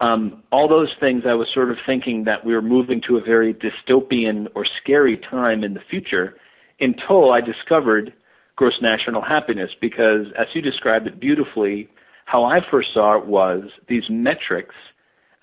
Um, 0.00 0.42
all 0.50 0.68
those 0.68 0.90
things, 0.98 1.24
I 1.26 1.34
was 1.34 1.48
sort 1.52 1.70
of 1.70 1.76
thinking 1.86 2.24
that 2.24 2.44
we 2.44 2.54
were 2.54 2.62
moving 2.62 3.00
to 3.08 3.18
a 3.18 3.20
very 3.20 3.54
dystopian 3.54 4.48
or 4.54 4.66
scary 4.82 5.16
time 5.16 5.62
in 5.62 5.74
the 5.74 5.80
future 5.90 6.34
until 6.80 7.30
I 7.30 7.40
discovered 7.40 8.12
gross 8.56 8.74
national 8.82 9.22
happiness 9.22 9.70
because, 9.80 10.26
as 10.38 10.46
you 10.54 10.62
described 10.62 11.06
it 11.06 11.20
beautifully, 11.20 11.88
how 12.24 12.44
I 12.44 12.60
first 12.70 12.88
saw 12.94 13.18
it 13.18 13.26
was 13.26 13.64
these 13.88 14.04
metrics, 14.08 14.74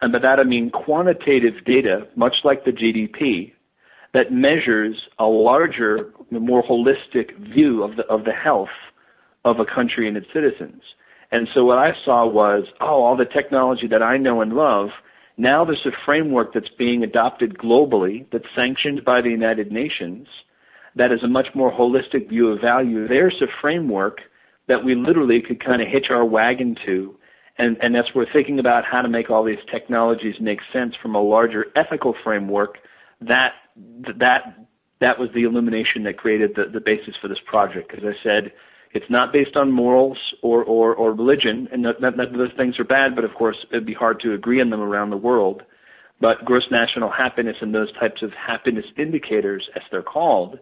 and 0.02 0.12
by 0.12 0.20
that 0.20 0.40
I 0.40 0.44
mean 0.44 0.70
quantitative 0.70 1.66
data, 1.66 2.08
much 2.16 2.38
like 2.44 2.66
the 2.66 2.72
GDP, 2.72 3.54
that 4.14 4.32
measures 4.32 4.96
a 5.20 5.26
larger, 5.26 6.12
more 6.32 6.64
holistic 6.64 7.38
view 7.54 7.84
of 7.84 7.96
the 7.96 8.06
of 8.08 8.26
the 8.26 8.32
health 8.32 8.70
of 9.46 9.60
a 9.60 9.66
country 9.66 10.08
and 10.08 10.18
its 10.18 10.28
citizens. 10.34 10.82
And 11.32 11.48
so 11.54 11.64
what 11.64 11.78
I 11.78 11.92
saw 12.04 12.26
was, 12.26 12.66
oh, 12.82 13.04
all 13.04 13.16
the 13.16 13.26
technology 13.26 13.88
that 13.88 14.02
I 14.02 14.18
know 14.18 14.42
and 14.42 14.54
love, 14.54 14.90
now 15.38 15.64
there's 15.64 15.86
a 15.86 15.92
framework 16.06 16.54
that's 16.54 16.70
being 16.78 17.04
adopted 17.04 17.58
globally 17.58 18.26
that's 18.32 18.48
sanctioned 18.56 19.06
by 19.06 19.22
the 19.22 19.30
United 19.30 19.72
Nations 19.72 20.28
that 20.96 21.12
is 21.12 21.24
a 21.24 21.28
much 21.28 21.48
more 21.56 21.72
holistic 21.72 22.30
view 22.30 22.50
of 22.50 22.62
value. 22.62 23.08
There's 23.08 23.42
a 23.42 23.48
framework 23.62 24.20
that 24.68 24.84
we 24.84 24.96
literally 24.96 25.42
could 25.42 25.64
kind 25.64 25.82
of 25.82 25.88
hitch 25.88 26.08
our 26.10 26.26
wagon 26.26 26.76
to. 26.86 27.16
And, 27.58 27.78
and 27.82 27.98
as 27.98 28.06
we're 28.16 28.32
thinking 28.32 28.60
about 28.60 28.86
how 28.86 29.02
to 29.02 29.10
make 29.10 29.30
all 29.30 29.44
these 29.44 29.58
technologies 29.72 30.36
make 30.40 30.60
sense 30.72 30.94
from 31.02 31.16
a 31.16 31.22
larger 31.22 31.66
ethical 31.76 32.16
framework, 32.24 32.78
that 33.22 33.52
that 34.18 34.56
that 35.02 35.20
was 35.20 35.30
the 35.34 35.44
illumination 35.44 36.04
that 36.04 36.18
created 36.18 36.52
the, 36.56 36.66
the 36.72 36.82
basis 36.82 37.16
for 37.22 37.28
this 37.28 37.40
project. 37.46 37.94
As 37.94 38.04
I 38.04 38.14
said, 38.24 38.52
it's 38.92 39.10
not 39.10 39.32
based 39.32 39.56
on 39.56 39.72
morals 39.72 40.18
or, 40.42 40.64
or, 40.64 40.94
or 40.96 41.14
religion, 41.14 41.68
and 41.72 41.82
not, 41.84 42.02
not, 42.02 42.18
not 42.18 42.34
those 42.34 42.52
things 42.58 42.80
are 42.80 42.84
bad, 42.84 43.16
but 43.16 43.24
of 43.24 43.34
course 43.36 43.58
it'd 43.72 43.86
be 43.86 43.94
hard 43.94 44.20
to 44.22 44.34
agree 44.34 44.60
on 44.62 44.70
them 44.70 44.82
around 44.82 45.10
the 45.10 45.18
world. 45.18 45.64
But 46.20 46.44
gross 46.44 46.64
national 46.70 47.12
happiness 47.12 47.56
and 47.62 47.74
those 47.74 47.94
types 47.94 48.22
of 48.22 48.32
happiness 48.34 48.86
indicators, 48.98 49.70
as 49.76 49.84
they're 49.90 50.02
called, 50.02 50.60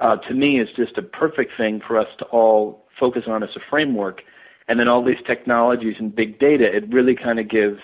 uh, 0.00 0.16
to 0.16 0.34
me 0.34 0.60
is 0.60 0.68
just 0.76 0.98
a 0.98 1.02
perfect 1.02 1.52
thing 1.56 1.80
for 1.86 1.98
us 1.98 2.08
to 2.18 2.24
all 2.26 2.84
focus 2.98 3.24
on 3.26 3.42
as 3.42 3.50
a 3.56 3.60
framework. 3.70 4.22
And 4.68 4.80
then 4.80 4.88
all 4.88 5.04
these 5.04 5.22
technologies 5.26 5.96
and 5.98 6.14
big 6.14 6.38
data, 6.38 6.64
it 6.64 6.88
really 6.92 7.14
kind 7.14 7.38
of 7.38 7.48
gives 7.48 7.80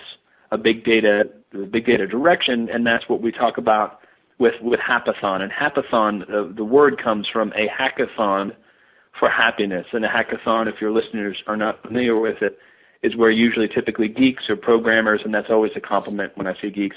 a 0.51 0.59
big 0.59 0.85
data, 0.85 1.25
big 1.71 1.87
data 1.87 2.07
direction, 2.07 2.69
and 2.71 2.87
that's 2.87 3.09
what 3.09 3.23
we 3.23 3.33
talk 3.33 3.57
about 3.57 4.01
with 4.39 4.55
with 4.61 4.81
Happathon. 4.81 5.41
And 5.41 5.53
Happathon, 5.53 6.23
uh, 6.23 6.53
the 6.55 6.65
word 6.65 7.01
comes 7.03 7.29
from 7.33 7.53
a 7.53 7.69
hackathon 7.69 8.53
for 9.19 9.31
happiness. 9.31 9.87
And 9.93 10.05
a 10.05 10.09
hackathon, 10.09 10.67
if 10.67 10.81
your 10.81 10.91
listeners 10.91 11.43
are 11.47 11.57
not 11.57 11.83
familiar 11.83 12.19
with 12.19 12.43
it, 12.43 12.59
is 13.03 13.17
where 13.17 13.31
usually 13.31 13.69
typically 13.69 14.09
geeks 14.09 14.45
or 14.49 14.57
programmers, 14.57 15.21
and 15.25 15.33
that's 15.35 15.51
always 15.51 15.73
a 15.77 15.81
compliment 15.81 16.37
when 16.37 16.47
I 16.47 16.55
say 16.61 16.71
geeks, 16.71 16.97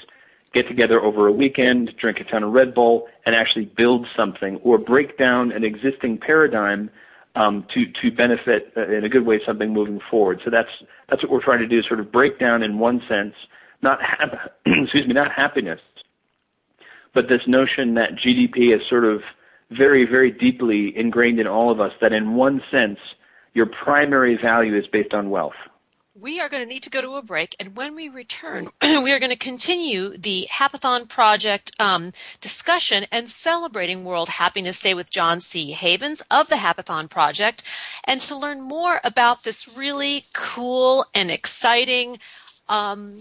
get 0.55 0.67
together 0.67 0.99
over 0.99 1.27
a 1.27 1.31
weekend, 1.31 1.93
drink 1.99 2.19
a 2.19 2.23
ton 2.23 2.41
of 2.43 2.53
Red 2.53 2.73
Bull, 2.73 3.07
and 3.25 3.35
actually 3.35 3.65
build 3.65 4.07
something 4.15 4.55
or 4.63 4.77
break 4.77 5.17
down 5.17 5.51
an 5.51 5.63
existing 5.63 6.17
paradigm 6.17 6.89
um, 7.35 7.65
to 7.73 7.85
to 8.01 8.15
benefit 8.15 8.71
uh, 8.77 8.87
in 8.87 9.03
a 9.03 9.09
good 9.09 9.25
way 9.25 9.39
something 9.45 9.73
moving 9.73 9.99
forward. 10.09 10.41
So 10.43 10.49
that's 10.49 10.69
that's 11.09 11.21
what 11.21 11.31
we're 11.31 11.43
trying 11.43 11.59
to 11.59 11.67
do, 11.67 11.83
sort 11.83 11.99
of 11.99 12.11
break 12.11 12.39
down 12.39 12.63
in 12.63 12.79
one 12.79 13.01
sense, 13.07 13.35
not 13.81 13.99
excuse 14.65 15.05
me, 15.05 15.13
not 15.13 15.31
happiness, 15.31 15.81
but 17.13 17.27
this 17.27 17.41
notion 17.45 17.95
that 17.95 18.11
GDP 18.15 18.73
is 18.73 18.81
sort 18.89 19.03
of 19.03 19.21
very, 19.71 20.05
very 20.05 20.31
deeply 20.31 20.95
ingrained 20.95 21.39
in 21.39 21.47
all 21.47 21.71
of 21.71 21.81
us 21.81 21.91
that 21.99 22.13
in 22.13 22.35
one 22.35 22.61
sense, 22.71 22.99
your 23.53 23.65
primary 23.65 24.35
value 24.35 24.77
is 24.77 24.85
based 24.87 25.13
on 25.13 25.29
wealth. 25.29 25.55
We 26.17 26.39
are 26.39 26.47
going 26.47 26.63
to 26.63 26.73
need 26.73 26.83
to 26.83 26.89
go 26.89 27.01
to 27.01 27.15
a 27.15 27.21
break, 27.21 27.57
and 27.59 27.75
when 27.75 27.93
we 27.93 28.07
return, 28.07 28.67
we 28.81 29.11
are 29.11 29.19
going 29.19 29.31
to 29.31 29.35
continue 29.35 30.15
the 30.15 30.47
Happathon 30.49 31.09
Project 31.09 31.77
um, 31.77 32.13
discussion 32.39 33.03
and 33.11 33.27
celebrating 33.27 34.05
World 34.05 34.29
Happiness 34.29 34.79
Day 34.79 34.93
with 34.93 35.11
John 35.11 35.41
C. 35.41 35.71
Havens 35.71 36.23
of 36.31 36.47
the 36.47 36.55
Happathon 36.55 37.09
Project. 37.09 37.65
And 38.05 38.21
to 38.21 38.37
learn 38.37 38.61
more 38.61 39.01
about 39.03 39.43
this 39.43 39.67
really 39.77 40.23
cool 40.31 41.05
and 41.13 41.29
exciting 41.29 42.19
um, 42.69 43.11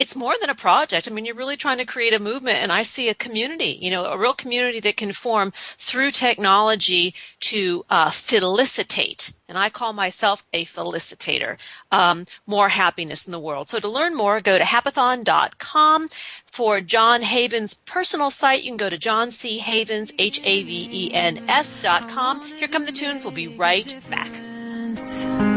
it's 0.00 0.16
more 0.16 0.34
than 0.40 0.48
a 0.48 0.54
project. 0.54 1.06
I 1.06 1.14
mean, 1.14 1.26
you're 1.26 1.34
really 1.34 1.58
trying 1.58 1.76
to 1.76 1.84
create 1.84 2.14
a 2.14 2.18
movement, 2.18 2.56
and 2.56 2.72
I 2.72 2.82
see 2.82 3.10
a 3.10 3.14
community, 3.14 3.78
you 3.80 3.90
know, 3.90 4.06
a 4.06 4.16
real 4.16 4.32
community 4.32 4.80
that 4.80 4.96
can 4.96 5.12
form 5.12 5.52
through 5.54 6.10
technology 6.10 7.14
to 7.40 7.84
uh, 7.90 8.10
felicitate. 8.10 9.34
And 9.46 9.58
I 9.58 9.68
call 9.68 9.92
myself 9.92 10.42
a 10.54 10.64
felicitator. 10.64 11.58
Um, 11.92 12.24
more 12.46 12.70
happiness 12.70 13.26
in 13.26 13.32
the 13.32 13.38
world. 13.38 13.68
So 13.68 13.78
to 13.78 13.88
learn 13.88 14.16
more, 14.16 14.40
go 14.40 14.56
to 14.56 14.64
happathon.com. 14.64 16.08
For 16.46 16.80
John 16.80 17.20
Havens' 17.22 17.74
personal 17.74 18.30
site, 18.30 18.62
you 18.62 18.70
can 18.70 18.78
go 18.78 18.88
to 18.88 18.98
John 18.98 19.30
C. 19.30 19.58
Havens, 19.58 20.12
H-A-V-E-N-S 20.18 21.78
dot 21.82 22.08
com. 22.08 22.40
Here 22.40 22.68
come 22.68 22.86
the 22.86 22.92
tunes. 22.92 23.24
We'll 23.24 23.34
be 23.34 23.48
right 23.48 23.96
back. 24.08 25.49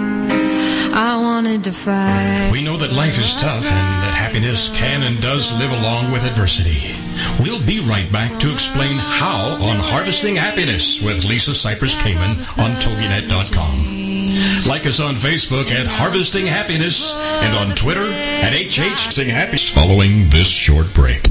I 0.95 1.17
wanted 1.17 1.63
to 1.63 1.73
fight. 1.73 2.51
We 2.51 2.63
know 2.63 2.77
that 2.77 2.93
life 2.93 3.17
is 3.17 3.33
tough 3.33 3.63
and 3.63 4.03
that 4.03 4.13
happiness 4.13 4.69
can 4.69 5.01
and 5.01 5.19
does 5.19 5.51
live 5.57 5.71
along 5.71 6.11
with 6.11 6.23
adversity. 6.23 6.93
We'll 7.39 7.65
be 7.65 7.79
right 7.89 8.09
back 8.11 8.39
to 8.41 8.53
explain 8.53 8.97
how 8.97 9.55
on 9.55 9.77
Harvesting 9.77 10.35
Happiness 10.35 11.01
with 11.01 11.25
Lisa 11.25 11.51
Cypers 11.51 11.95
Kamen 11.95 12.37
on 12.59 12.75
TogiNet.com. 12.79 14.69
Like 14.69 14.85
us 14.85 14.99
on 14.99 15.15
Facebook 15.15 15.71
at 15.71 15.87
Harvesting 15.87 16.45
Happiness 16.45 17.15
and 17.15 17.57
on 17.57 17.75
Twitter 17.75 18.05
at 18.11 18.53
HH 18.53 19.15
Happiness 19.15 19.69
following 19.71 20.29
this 20.29 20.47
short 20.47 20.93
break. 20.93 21.27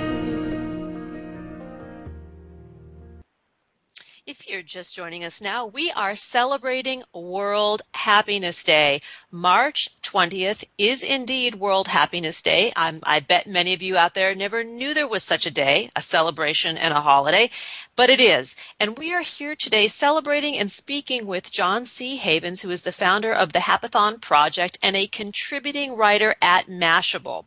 Just 4.71 4.95
joining 4.95 5.25
us 5.25 5.41
now, 5.41 5.65
we 5.65 5.91
are 5.97 6.15
celebrating 6.15 7.03
World 7.13 7.81
Happiness 7.93 8.63
Day. 8.63 9.01
March 9.29 9.89
20th 10.01 10.63
is 10.77 11.03
indeed 11.03 11.55
World 11.55 11.89
Happiness 11.89 12.41
Day. 12.41 12.71
I'm, 12.77 13.01
I 13.03 13.19
bet 13.19 13.47
many 13.47 13.73
of 13.73 13.81
you 13.81 13.97
out 13.97 14.13
there 14.13 14.33
never 14.33 14.63
knew 14.63 14.93
there 14.93 15.09
was 15.09 15.23
such 15.23 15.45
a 15.45 15.51
day, 15.51 15.89
a 15.93 16.01
celebration 16.01 16.77
and 16.77 16.93
a 16.93 17.01
holiday, 17.01 17.49
but 17.97 18.09
it 18.09 18.21
is. 18.21 18.55
And 18.79 18.97
we 18.97 19.13
are 19.13 19.23
here 19.23 19.57
today 19.57 19.89
celebrating 19.89 20.57
and 20.57 20.71
speaking 20.71 21.27
with 21.27 21.51
John 21.51 21.83
C. 21.83 22.15
Havens, 22.15 22.61
who 22.61 22.69
is 22.69 22.83
the 22.83 22.93
founder 22.93 23.33
of 23.33 23.51
the 23.51 23.59
Happathon 23.59 24.21
Project 24.21 24.77
and 24.81 24.95
a 24.95 25.05
contributing 25.05 25.97
writer 25.97 26.35
at 26.41 26.67
Mashable. 26.67 27.43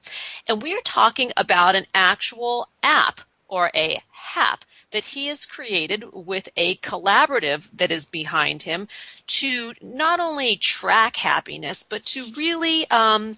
And 0.47 0.61
we 0.61 0.75
are 0.75 0.83
talking 0.85 1.33
about 1.39 1.75
an 1.75 1.87
actual 1.95 2.69
app 2.83 3.23
or 3.55 3.71
a 3.73 4.01
HAP 4.11 4.65
that 4.91 5.05
he 5.05 5.29
has 5.29 5.47
created 5.47 6.05
with 6.13 6.49
a 6.57 6.75
collaborative 6.77 7.71
that 7.73 7.93
is 7.93 8.05
behind 8.05 8.65
him 8.65 8.89
to 9.29 9.75
not 9.81 10.19
only 10.19 10.57
track 10.57 11.19
happiness, 11.19 11.85
but 11.85 12.05
to 12.05 12.33
really 12.37 12.91
um, 12.91 13.37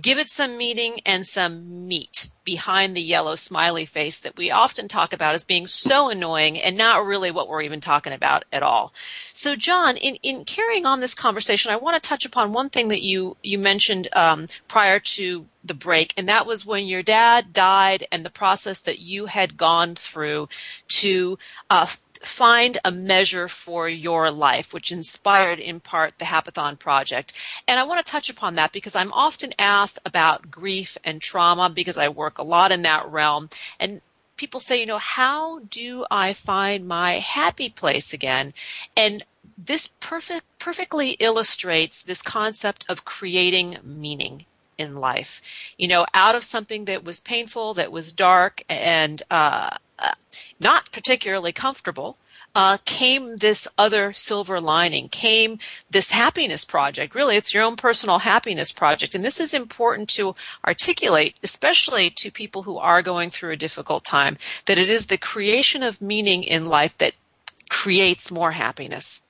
give 0.00 0.16
it 0.16 0.30
some 0.30 0.56
meaning 0.56 0.98
and 1.04 1.26
some 1.26 1.86
meat 1.86 2.30
behind 2.42 2.96
the 2.96 3.02
yellow 3.02 3.34
smiley 3.34 3.84
face 3.84 4.18
that 4.18 4.38
we 4.38 4.50
often 4.50 4.88
talk 4.88 5.12
about 5.12 5.34
as 5.34 5.44
being 5.44 5.66
so 5.66 6.08
annoying 6.08 6.58
and 6.58 6.74
not 6.74 7.04
really 7.04 7.30
what 7.30 7.46
we're 7.46 7.60
even 7.60 7.80
talking 7.80 8.14
about 8.14 8.46
at 8.50 8.62
all. 8.62 8.94
So, 9.34 9.56
John, 9.56 9.98
in, 9.98 10.16
in 10.22 10.46
carrying 10.46 10.86
on 10.86 11.00
this 11.00 11.14
conversation, 11.14 11.70
I 11.70 11.76
want 11.76 12.02
to 12.02 12.08
touch 12.08 12.24
upon 12.24 12.54
one 12.54 12.70
thing 12.70 12.88
that 12.88 13.02
you 13.02 13.36
you 13.42 13.58
mentioned 13.58 14.08
um, 14.16 14.46
prior 14.68 14.98
to 14.98 15.46
the 15.62 15.74
break, 15.74 16.14
and 16.16 16.28
that 16.28 16.46
was 16.46 16.64
when 16.64 16.86
your 16.86 17.02
dad 17.02 17.52
died 17.52 18.04
and 18.10 18.24
the 18.24 18.30
process 18.30 18.80
that 18.80 18.98
you 18.98 19.26
had 19.26 19.56
gone 19.56 19.94
through 19.94 20.48
to 20.88 21.38
uh, 21.68 21.86
find 22.20 22.78
a 22.84 22.90
measure 22.90 23.48
for 23.48 23.88
your 23.88 24.30
life, 24.30 24.74
which 24.74 24.92
inspired 24.92 25.58
in 25.58 25.80
part 25.80 26.18
the 26.18 26.26
Happathon 26.26 26.78
project. 26.78 27.32
And 27.66 27.80
I 27.80 27.84
want 27.84 28.04
to 28.04 28.10
touch 28.10 28.28
upon 28.28 28.54
that 28.54 28.72
because 28.72 28.94
I'm 28.94 29.12
often 29.12 29.52
asked 29.58 29.98
about 30.04 30.50
grief 30.50 30.98
and 31.02 31.20
trauma 31.20 31.70
because 31.70 31.98
I 31.98 32.08
work 32.08 32.38
a 32.38 32.42
lot 32.42 32.72
in 32.72 32.82
that 32.82 33.10
realm. 33.10 33.48
And 33.78 34.02
people 34.36 34.60
say, 34.60 34.80
you 34.80 34.86
know, 34.86 34.98
how 34.98 35.60
do 35.60 36.04
I 36.10 36.32
find 36.32 36.86
my 36.86 37.14
happy 37.14 37.68
place 37.68 38.12
again? 38.12 38.52
And 38.96 39.24
this 39.56 39.88
perfect, 40.00 40.46
perfectly 40.58 41.10
illustrates 41.20 42.02
this 42.02 42.22
concept 42.22 42.84
of 42.88 43.04
creating 43.04 43.78
meaning 43.82 44.44
in 44.80 44.96
life. 44.96 45.74
You 45.78 45.88
know, 45.88 46.06
out 46.14 46.34
of 46.34 46.44
something 46.44 46.86
that 46.86 47.04
was 47.04 47.20
painful, 47.20 47.74
that 47.74 47.92
was 47.92 48.12
dark, 48.12 48.62
and 48.68 49.22
uh, 49.30 49.76
uh, 49.98 50.12
not 50.58 50.90
particularly 50.92 51.52
comfortable, 51.52 52.16
uh, 52.54 52.78
came 52.84 53.36
this 53.36 53.68
other 53.78 54.12
silver 54.12 54.60
lining, 54.60 55.08
came 55.08 55.58
this 55.88 56.10
happiness 56.10 56.64
project. 56.64 57.14
Really, 57.14 57.36
it's 57.36 57.54
your 57.54 57.62
own 57.62 57.76
personal 57.76 58.20
happiness 58.20 58.72
project. 58.72 59.14
And 59.14 59.24
this 59.24 59.38
is 59.38 59.54
important 59.54 60.08
to 60.10 60.34
articulate, 60.66 61.36
especially 61.42 62.10
to 62.10 62.30
people 62.30 62.62
who 62.62 62.78
are 62.78 63.02
going 63.02 63.30
through 63.30 63.52
a 63.52 63.56
difficult 63.56 64.04
time, 64.04 64.36
that 64.66 64.78
it 64.78 64.90
is 64.90 65.06
the 65.06 65.18
creation 65.18 65.82
of 65.82 66.00
meaning 66.00 66.42
in 66.42 66.68
life 66.68 66.96
that 66.98 67.14
creates 67.68 68.30
more 68.30 68.52
happiness. 68.52 69.22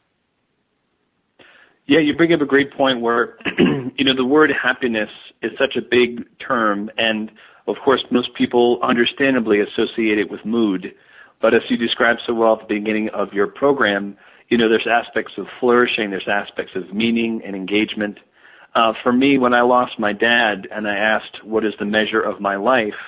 Yeah, 1.90 1.98
you 1.98 2.14
bring 2.14 2.32
up 2.32 2.40
a 2.40 2.46
great 2.46 2.72
point 2.72 3.00
where, 3.00 3.36
you 3.58 4.04
know, 4.04 4.14
the 4.14 4.24
word 4.24 4.52
happiness 4.52 5.10
is 5.42 5.50
such 5.58 5.74
a 5.74 5.82
big 5.82 6.24
term 6.38 6.88
and 6.96 7.32
of 7.66 7.78
course, 7.84 8.04
most 8.12 8.32
people 8.34 8.78
understandably 8.80 9.58
associate 9.58 10.16
it 10.16 10.30
with 10.30 10.44
mood. 10.44 10.94
But 11.40 11.52
as 11.52 11.68
you 11.68 11.76
described 11.76 12.20
so 12.24 12.32
well 12.32 12.52
at 12.54 12.60
the 12.60 12.74
beginning 12.78 13.08
of 13.08 13.32
your 13.32 13.48
program, 13.48 14.16
you 14.48 14.56
know, 14.56 14.68
there's 14.68 14.86
aspects 14.86 15.32
of 15.36 15.48
flourishing, 15.58 16.10
there's 16.10 16.28
aspects 16.28 16.76
of 16.76 16.94
meaning 16.94 17.42
and 17.44 17.56
engagement. 17.56 18.18
Uh, 18.72 18.92
for 19.02 19.12
me, 19.12 19.36
when 19.36 19.52
I 19.52 19.62
lost 19.62 19.98
my 19.98 20.12
dad 20.12 20.68
and 20.70 20.86
I 20.86 20.96
asked, 20.96 21.42
what 21.42 21.64
is 21.64 21.74
the 21.80 21.86
measure 21.86 22.20
of 22.20 22.40
my 22.40 22.54
life? 22.54 23.00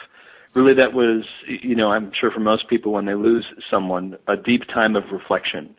Really 0.54 0.74
that 0.74 0.92
was, 0.92 1.24
you 1.46 1.76
know, 1.76 1.92
I'm 1.92 2.10
sure 2.12 2.32
for 2.32 2.40
most 2.40 2.66
people 2.66 2.90
when 2.90 3.04
they 3.04 3.14
lose 3.14 3.46
someone, 3.70 4.18
a 4.26 4.36
deep 4.36 4.66
time 4.66 4.96
of 4.96 5.04
reflection. 5.12 5.76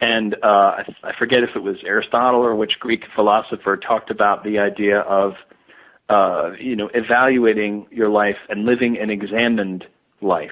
And 0.00 0.34
uh, 0.42 0.46
I, 0.46 0.84
I 1.04 1.12
forget 1.18 1.38
if 1.42 1.50
it 1.54 1.62
was 1.62 1.76
Aristotle 1.84 2.40
or 2.40 2.54
which 2.54 2.72
Greek 2.80 3.04
philosopher 3.14 3.76
talked 3.76 4.10
about 4.10 4.44
the 4.44 4.58
idea 4.58 5.00
of 5.00 5.34
uh, 6.08 6.52
you 6.60 6.76
know, 6.76 6.90
evaluating 6.94 7.86
your 7.90 8.10
life 8.10 8.36
and 8.48 8.66
living 8.66 8.98
an 9.00 9.08
examined 9.08 9.84
life. 10.20 10.50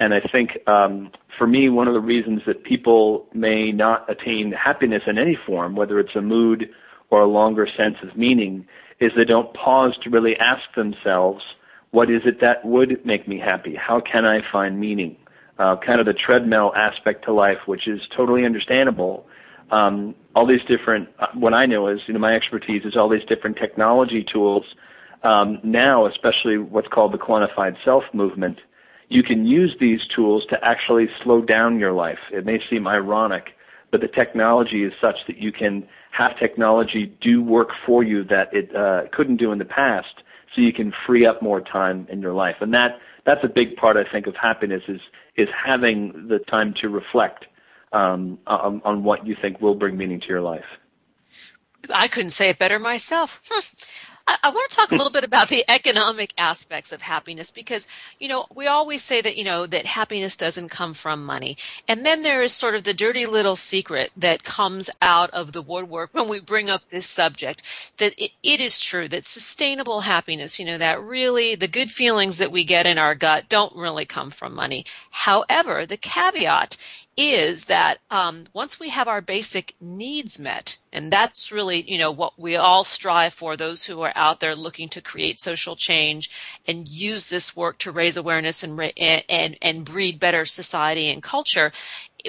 And 0.00 0.14
I 0.14 0.20
think 0.20 0.66
um, 0.66 1.10
for 1.36 1.46
me, 1.46 1.68
one 1.68 1.88
of 1.88 1.94
the 1.94 2.00
reasons 2.00 2.42
that 2.46 2.64
people 2.64 3.26
may 3.34 3.72
not 3.72 4.08
attain 4.08 4.52
happiness 4.52 5.02
in 5.06 5.18
any 5.18 5.36
form, 5.46 5.74
whether 5.74 5.98
it's 5.98 6.14
a 6.16 6.22
mood 6.22 6.70
or 7.10 7.20
a 7.20 7.26
longer 7.26 7.66
sense 7.76 7.96
of 8.02 8.16
meaning, 8.16 8.66
is 9.00 9.12
they 9.16 9.24
don't 9.24 9.52
pause 9.54 9.96
to 10.04 10.10
really 10.10 10.36
ask 10.36 10.62
themselves, 10.74 11.42
what 11.90 12.10
is 12.10 12.22
it 12.24 12.40
that 12.40 12.64
would 12.64 13.04
make 13.04 13.26
me 13.26 13.38
happy? 13.38 13.74
How 13.74 14.00
can 14.00 14.24
I 14.24 14.40
find 14.52 14.78
meaning? 14.78 15.16
Uh, 15.58 15.76
kind 15.84 15.98
of 15.98 16.06
the 16.06 16.12
treadmill 16.12 16.72
aspect 16.76 17.24
to 17.24 17.32
life, 17.32 17.58
which 17.66 17.88
is 17.88 18.00
totally 18.16 18.44
understandable 18.44 19.26
um, 19.70 20.14
all 20.34 20.46
these 20.46 20.62
different, 20.66 21.08
uh, 21.18 21.26
what 21.34 21.54
I 21.54 21.66
know 21.66 21.88
is, 21.88 22.00
you 22.06 22.14
know, 22.14 22.20
my 22.20 22.34
expertise 22.34 22.84
is 22.84 22.96
all 22.96 23.08
these 23.08 23.24
different 23.28 23.56
technology 23.56 24.24
tools. 24.30 24.64
Um, 25.22 25.58
now, 25.62 26.06
especially 26.06 26.58
what's 26.58 26.88
called 26.88 27.12
the 27.12 27.18
quantified 27.18 27.76
self 27.84 28.04
movement, 28.12 28.58
you 29.08 29.22
can 29.22 29.46
use 29.46 29.74
these 29.80 30.00
tools 30.14 30.44
to 30.50 30.64
actually 30.64 31.08
slow 31.22 31.42
down 31.42 31.78
your 31.78 31.92
life. 31.92 32.18
It 32.32 32.46
may 32.46 32.60
seem 32.70 32.86
ironic, 32.86 33.50
but 33.90 34.00
the 34.00 34.08
technology 34.08 34.84
is 34.84 34.92
such 35.00 35.16
that 35.26 35.38
you 35.38 35.50
can 35.50 35.86
have 36.12 36.38
technology 36.38 37.12
do 37.20 37.42
work 37.42 37.70
for 37.84 38.02
you 38.02 38.24
that 38.24 38.52
it 38.52 38.74
uh, 38.74 39.02
couldn't 39.12 39.36
do 39.36 39.50
in 39.52 39.58
the 39.58 39.64
past, 39.64 40.22
so 40.54 40.60
you 40.60 40.72
can 40.72 40.92
free 41.06 41.26
up 41.26 41.42
more 41.42 41.60
time 41.60 42.06
in 42.10 42.20
your 42.20 42.32
life. 42.32 42.56
And 42.60 42.72
that 42.74 42.98
that's 43.26 43.44
a 43.44 43.48
big 43.48 43.76
part, 43.76 43.96
I 43.96 44.10
think, 44.10 44.26
of 44.26 44.34
happiness 44.36 44.82
is 44.88 45.00
is 45.38 45.48
having 45.64 46.26
the 46.28 46.38
time 46.50 46.74
to 46.82 46.88
reflect 46.88 47.46
um, 47.92 48.38
on, 48.46 48.82
on 48.84 49.04
what 49.04 49.26
you 49.26 49.34
think 49.40 49.60
will 49.60 49.74
bring 49.74 49.96
meaning 49.96 50.20
to 50.20 50.26
your 50.26 50.42
life. 50.42 50.64
I 51.94 52.08
couldn't 52.08 52.30
say 52.30 52.50
it 52.50 52.58
better 52.58 52.78
myself. 52.78 53.40
I, 54.28 54.36
I 54.44 54.50
want 54.50 54.70
to 54.70 54.76
talk 54.76 54.92
a 54.92 54.94
little 54.94 55.10
bit 55.10 55.24
about 55.24 55.48
the 55.48 55.64
economic 55.68 56.34
aspects 56.36 56.92
of 56.92 57.00
happiness 57.02 57.50
because, 57.50 57.88
you 58.20 58.28
know, 58.28 58.44
we 58.54 58.66
always 58.66 59.02
say 59.02 59.22
that, 59.22 59.38
you 59.38 59.44
know, 59.44 59.66
that 59.66 59.86
happiness 59.86 60.36
doesn't 60.36 60.68
come 60.68 60.92
from 60.92 61.24
money. 61.24 61.56
And 61.88 62.04
then 62.04 62.22
there 62.22 62.42
is 62.42 62.52
sort 62.52 62.74
of 62.74 62.84
the 62.84 62.92
dirty 62.92 63.24
little 63.24 63.56
secret 63.56 64.12
that 64.16 64.44
comes 64.44 64.90
out 65.00 65.30
of 65.30 65.52
the 65.52 65.62
woodwork 65.62 66.12
when 66.12 66.28
we 66.28 66.40
bring 66.40 66.68
up 66.68 66.90
this 66.90 67.06
subject 67.06 67.94
that 67.96 68.14
it, 68.18 68.32
it 68.42 68.60
is 68.60 68.78
true 68.78 69.08
that 69.08 69.24
sustainable 69.24 70.02
happiness, 70.02 70.60
you 70.60 70.66
know, 70.66 70.78
that 70.78 71.02
really 71.02 71.54
the 71.54 71.66
good 71.66 71.90
feelings 71.90 72.36
that 72.36 72.52
we 72.52 72.64
get 72.64 72.86
in 72.86 72.98
our 72.98 73.14
gut 73.14 73.48
don't 73.48 73.74
really 73.74 74.04
come 74.04 74.30
from 74.30 74.54
money. 74.54 74.84
However, 75.10 75.86
the 75.86 75.96
caveat 75.96 76.76
is 77.18 77.64
that 77.64 77.98
um, 78.12 78.44
once 78.52 78.78
we 78.78 78.90
have 78.90 79.08
our 79.08 79.20
basic 79.20 79.74
needs 79.80 80.38
met, 80.38 80.78
and 80.92 81.12
that's 81.12 81.50
really 81.50 81.82
you 81.90 81.98
know 81.98 82.12
what 82.12 82.38
we 82.38 82.54
all 82.54 82.84
strive 82.84 83.34
for, 83.34 83.56
those 83.56 83.84
who 83.84 84.00
are 84.02 84.12
out 84.14 84.38
there 84.38 84.54
looking 84.54 84.88
to 84.90 85.02
create 85.02 85.40
social 85.40 85.74
change 85.74 86.30
and 86.66 86.88
use 86.88 87.28
this 87.28 87.56
work 87.56 87.78
to 87.78 87.90
raise 87.90 88.16
awareness 88.16 88.62
and 88.62 88.80
and 88.96 89.58
and 89.60 89.84
breed 89.84 90.20
better 90.20 90.44
society 90.44 91.08
and 91.10 91.20
culture 91.20 91.72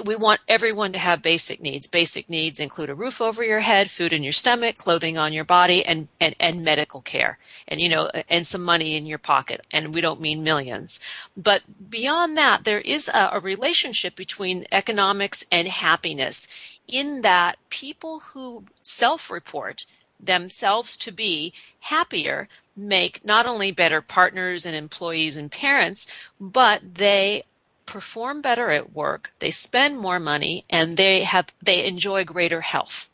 we 0.06 0.16
want 0.16 0.40
everyone 0.48 0.94
to 0.94 1.00
have 1.00 1.22
basic 1.22 1.62
needs. 1.62 1.88
Basic 1.88 2.30
needs 2.30 2.60
include 2.60 2.90
a 2.90 2.96
roof 2.96 3.22
over 3.22 3.44
your 3.44 3.62
head, 3.62 3.90
food 3.90 4.14
in 4.14 4.24
your 4.24 4.34
stomach, 4.34 4.78
clothing 4.78 5.18
on 5.18 5.34
your 5.34 5.44
body, 5.44 5.84
and, 5.86 6.08
and, 6.20 6.36
and 6.40 6.64
medical 6.64 7.02
care. 7.02 7.40
And, 7.68 7.82
you 7.82 7.90
know, 7.90 8.10
and 8.30 8.46
some 8.46 8.64
money 8.64 8.96
in 8.96 9.06
your 9.06 9.18
pocket. 9.18 9.66
And 9.72 9.94
we 9.94 10.02
don't 10.02 10.22
mean 10.22 10.44
millions. 10.44 11.00
But 11.36 11.64
beyond 11.90 12.38
that, 12.38 12.64
there 12.66 12.82
is 12.82 13.10
a, 13.10 13.30
a 13.34 13.40
relationship 13.40 14.16
between 14.16 14.66
economics 14.72 15.44
and 15.52 15.68
happiness 15.68 16.80
in 16.88 17.22
that 17.22 17.58
people 17.70 18.20
who 18.34 18.66
self-report 18.82 19.86
themselves 20.20 20.98
to 20.98 21.12
be 21.12 21.54
happier 21.82 22.48
make 22.76 23.24
not 23.26 23.46
only 23.46 23.72
better 23.72 24.02
partners 24.02 24.66
and 24.66 24.76
employees 24.76 25.38
and 25.38 25.52
parents, 25.52 26.08
but 26.40 26.96
they 26.96 27.44
perform 27.90 28.42
better 28.42 28.70
at 28.70 28.94
work, 28.94 29.34
they 29.40 29.50
spend 29.50 29.98
more 29.98 30.20
money, 30.20 30.66
and 30.70 30.98
they 30.98 31.24
have 31.24 31.48
they 31.62 31.86
enjoy 31.86 32.24
greater 32.24 32.62
health. 32.62 33.10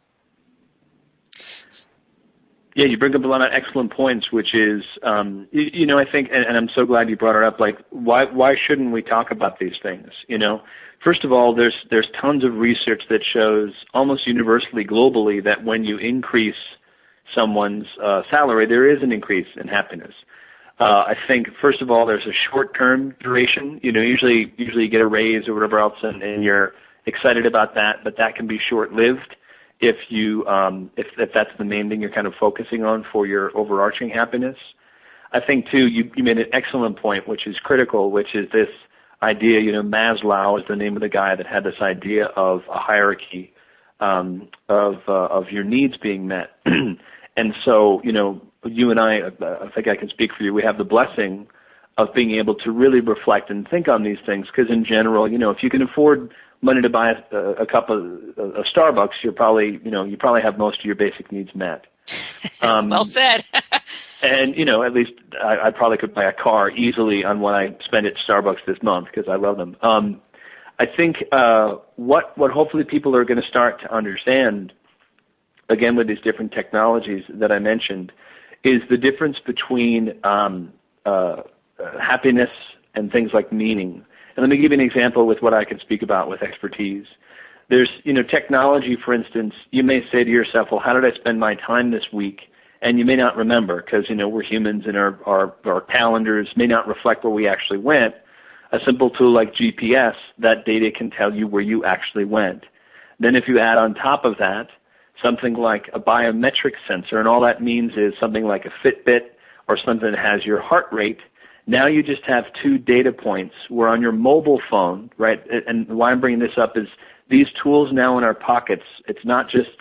Yeah, 2.75 2.85
you 2.85 2.97
bring 2.97 3.15
up 3.15 3.23
a 3.23 3.27
lot 3.27 3.41
of 3.41 3.51
excellent 3.53 3.93
points, 3.93 4.33
which 4.33 4.53
is, 4.53 4.83
um, 5.01 5.47
you, 5.51 5.61
you 5.71 5.85
know, 5.85 5.97
I 5.97 6.03
think, 6.03 6.27
and, 6.33 6.43
and 6.43 6.57
I'm 6.57 6.67
so 6.75 6.85
glad 6.85 7.09
you 7.09 7.15
brought 7.15 7.37
it 7.37 7.43
up. 7.47 7.57
Like, 7.57 7.77
why 7.89 8.25
why 8.25 8.55
shouldn't 8.55 8.91
we 8.91 9.01
talk 9.01 9.31
about 9.31 9.59
these 9.59 9.75
things? 9.81 10.09
You 10.27 10.37
know, 10.37 10.61
first 11.01 11.23
of 11.23 11.31
all, 11.31 11.55
there's 11.55 11.75
there's 11.89 12.07
tons 12.19 12.43
of 12.43 12.55
research 12.55 13.03
that 13.09 13.21
shows 13.23 13.71
almost 13.93 14.27
universally 14.27 14.83
globally 14.83 15.41
that 15.43 15.63
when 15.63 15.85
you 15.85 15.97
increase 15.97 16.55
someone's 17.33 17.87
uh, 18.03 18.23
salary, 18.29 18.65
there 18.65 18.89
is 18.89 19.01
an 19.01 19.13
increase 19.13 19.47
in 19.55 19.67
happiness. 19.69 20.13
Uh, 20.79 20.83
I 20.83 21.15
think 21.27 21.47
first 21.61 21.81
of 21.81 21.89
all, 21.89 22.05
there's 22.05 22.25
a 22.25 22.35
short-term 22.51 23.15
duration. 23.21 23.79
You 23.81 23.91
know, 23.91 24.01
usually 24.01 24.53
usually 24.57 24.83
you 24.83 24.89
get 24.89 25.01
a 25.01 25.07
raise 25.07 25.47
or 25.47 25.53
whatever 25.53 25.79
else, 25.79 25.97
and, 26.03 26.21
and 26.21 26.43
you're 26.43 26.73
excited 27.05 27.45
about 27.45 27.75
that, 27.75 28.03
but 28.03 28.17
that 28.17 28.35
can 28.35 28.47
be 28.47 28.59
short-lived 28.59 29.35
if 29.79 29.95
you 30.09 30.45
um, 30.47 30.89
if, 30.97 31.07
if 31.17 31.29
that's 31.33 31.49
the 31.57 31.65
main 31.65 31.89
thing 31.89 32.01
you're 32.01 32.11
kind 32.13 32.27
of 32.27 32.33
focusing 32.39 32.83
on 32.83 33.05
for 33.11 33.25
your 33.25 33.55
overarching 33.57 34.09
happiness. 34.09 34.57
I 35.31 35.39
think 35.45 35.69
too 35.69 35.87
you, 35.87 36.11
you 36.15 36.23
made 36.23 36.37
an 36.37 36.47
excellent 36.53 36.99
point, 36.99 37.27
which 37.27 37.47
is 37.47 37.55
critical, 37.63 38.11
which 38.11 38.35
is 38.35 38.49
this 38.51 38.69
idea. 39.21 39.59
You 39.59 39.71
know, 39.71 39.81
Maslow 39.81 40.59
is 40.59 40.65
the 40.67 40.75
name 40.75 40.95
of 40.95 41.01
the 41.01 41.09
guy 41.09 41.35
that 41.35 41.45
had 41.45 41.63
this 41.63 41.81
idea 41.81 42.25
of 42.35 42.61
a 42.69 42.77
hierarchy 42.77 43.53
um, 43.99 44.49
of 44.69 44.95
uh, 45.07 45.27
of 45.27 45.49
your 45.51 45.63
needs 45.63 45.95
being 45.97 46.27
met, 46.27 46.51
and 47.37 47.53
so 47.63 48.01
you 48.03 48.11
know 48.11 48.41
you 48.65 48.91
and 48.91 48.99
I, 48.99 49.27
I 49.27 49.69
think 49.73 49.87
I 49.87 49.95
can 49.95 50.09
speak 50.09 50.31
for 50.37 50.43
you. 50.43 50.53
We 50.53 50.63
have 50.63 50.77
the 50.77 50.83
blessing 50.83 51.47
of 51.97 52.13
being 52.13 52.31
able 52.31 52.55
to 52.55 52.71
really 52.71 52.99
reflect 52.99 53.49
and 53.49 53.67
think 53.67 53.87
on 53.87 54.03
these 54.03 54.17
things 54.25 54.47
because 54.47 54.71
in 54.71 54.83
general, 54.83 55.31
you 55.31 55.37
know, 55.37 55.49
if 55.49 55.63
you 55.63 55.69
can 55.69 55.81
afford 55.81 56.33
money 56.61 56.81
to 56.81 56.89
buy 56.89 57.13
a, 57.31 57.37
a 57.37 57.65
cup 57.65 57.89
of, 57.89 58.03
of 58.37 58.65
Starbucks, 58.75 59.23
you're 59.23 59.33
probably, 59.33 59.79
you 59.83 59.91
know, 59.91 60.03
you 60.03 60.17
probably 60.17 60.41
have 60.41 60.57
most 60.57 60.79
of 60.79 60.85
your 60.85 60.95
basic 60.95 61.31
needs 61.31 61.53
met. 61.55 61.85
Um, 62.61 62.89
well 62.89 63.03
said. 63.03 63.43
and 64.23 64.55
you 64.55 64.65
know, 64.65 64.83
at 64.83 64.93
least 64.93 65.11
I, 65.43 65.57
I 65.67 65.71
probably 65.71 65.97
could 65.97 66.13
buy 66.13 66.25
a 66.25 66.31
car 66.31 66.69
easily 66.69 67.25
on 67.25 67.39
what 67.39 67.55
I 67.55 67.75
spend 67.83 68.05
at 68.05 68.13
Starbucks 68.27 68.65
this 68.67 68.77
month 68.83 69.07
because 69.07 69.27
I 69.27 69.35
love 69.35 69.57
them. 69.57 69.75
Um, 69.81 70.21
I 70.77 70.85
think 70.85 71.17
uh, 71.31 71.75
what 71.95 72.37
what 72.37 72.51
hopefully 72.51 72.83
people 72.83 73.15
are 73.15 73.25
going 73.25 73.41
to 73.41 73.47
start 73.47 73.81
to 73.81 73.93
understand, 73.93 74.73
again 75.69 75.95
with 75.95 76.07
these 76.07 76.21
different 76.21 76.51
technologies 76.51 77.23
that 77.29 77.51
I 77.51 77.59
mentioned, 77.59 78.11
is 78.63 78.81
the 78.89 78.97
difference 78.97 79.37
between 79.45 80.13
um, 80.23 80.73
uh, 81.05 81.41
happiness 81.99 82.49
and 82.95 83.11
things 83.11 83.31
like 83.33 83.51
meaning. 83.51 84.03
And 84.35 84.43
let 84.43 84.49
me 84.49 84.57
give 84.57 84.71
you 84.71 84.79
an 84.79 84.85
example 84.85 85.27
with 85.27 85.41
what 85.41 85.53
I 85.53 85.63
can 85.63 85.79
speak 85.79 86.01
about 86.01 86.29
with 86.29 86.41
expertise. 86.41 87.05
There's, 87.69 87.89
you 88.03 88.13
know, 88.13 88.23
technology, 88.23 88.97
for 89.03 89.13
instance, 89.13 89.53
you 89.71 89.83
may 89.83 90.01
say 90.11 90.23
to 90.23 90.29
yourself, 90.29 90.69
well, 90.71 90.81
how 90.83 90.93
did 90.93 91.05
I 91.05 91.15
spend 91.15 91.39
my 91.39 91.55
time 91.55 91.91
this 91.91 92.03
week? 92.13 92.41
And 92.81 92.99
you 92.99 93.05
may 93.05 93.15
not 93.15 93.35
remember 93.35 93.81
because, 93.81 94.05
you 94.09 94.15
know, 94.15 94.27
we're 94.27 94.43
humans 94.43 94.83
and 94.85 94.97
our, 94.97 95.19
our, 95.25 95.55
our 95.65 95.81
calendars 95.81 96.49
may 96.55 96.67
not 96.67 96.87
reflect 96.87 97.23
where 97.23 97.33
we 97.33 97.47
actually 97.47 97.79
went. 97.79 98.13
A 98.71 98.77
simple 98.85 99.09
tool 99.09 99.33
like 99.33 99.53
GPS, 99.55 100.13
that 100.39 100.65
data 100.65 100.91
can 100.95 101.09
tell 101.09 101.33
you 101.33 101.47
where 101.47 101.61
you 101.61 101.85
actually 101.85 102.25
went. 102.25 102.65
Then 103.19 103.35
if 103.35 103.45
you 103.47 103.59
add 103.59 103.77
on 103.77 103.95
top 103.95 104.25
of 104.25 104.37
that 104.37 104.67
something 105.21 105.53
like 105.53 105.89
a 105.93 105.99
biometric 105.99 106.73
sensor, 106.87 107.19
and 107.19 107.27
all 107.27 107.41
that 107.41 107.61
means 107.61 107.93
is 107.97 108.13
something 108.19 108.43
like 108.43 108.65
a 108.65 108.87
Fitbit 108.87 109.21
or 109.67 109.77
something 109.77 110.11
that 110.11 110.19
has 110.19 110.45
your 110.45 110.61
heart 110.61 110.85
rate, 110.91 111.19
now 111.67 111.87
you 111.87 112.03
just 112.03 112.23
have 112.25 112.45
two 112.61 112.77
data 112.77 113.11
points 113.11 113.55
where 113.69 113.87
on 113.87 114.01
your 114.01 114.11
mobile 114.11 114.61
phone, 114.69 115.09
right? 115.17 115.41
And 115.67 115.87
why 115.87 116.11
I'm 116.11 116.21
bringing 116.21 116.39
this 116.39 116.57
up 116.57 116.77
is 116.77 116.87
these 117.29 117.47
tools 117.61 117.91
now 117.91 118.17
in 118.17 118.23
our 118.23 118.35
pockets. 118.35 118.83
It's 119.07 119.25
not 119.25 119.49
just 119.49 119.71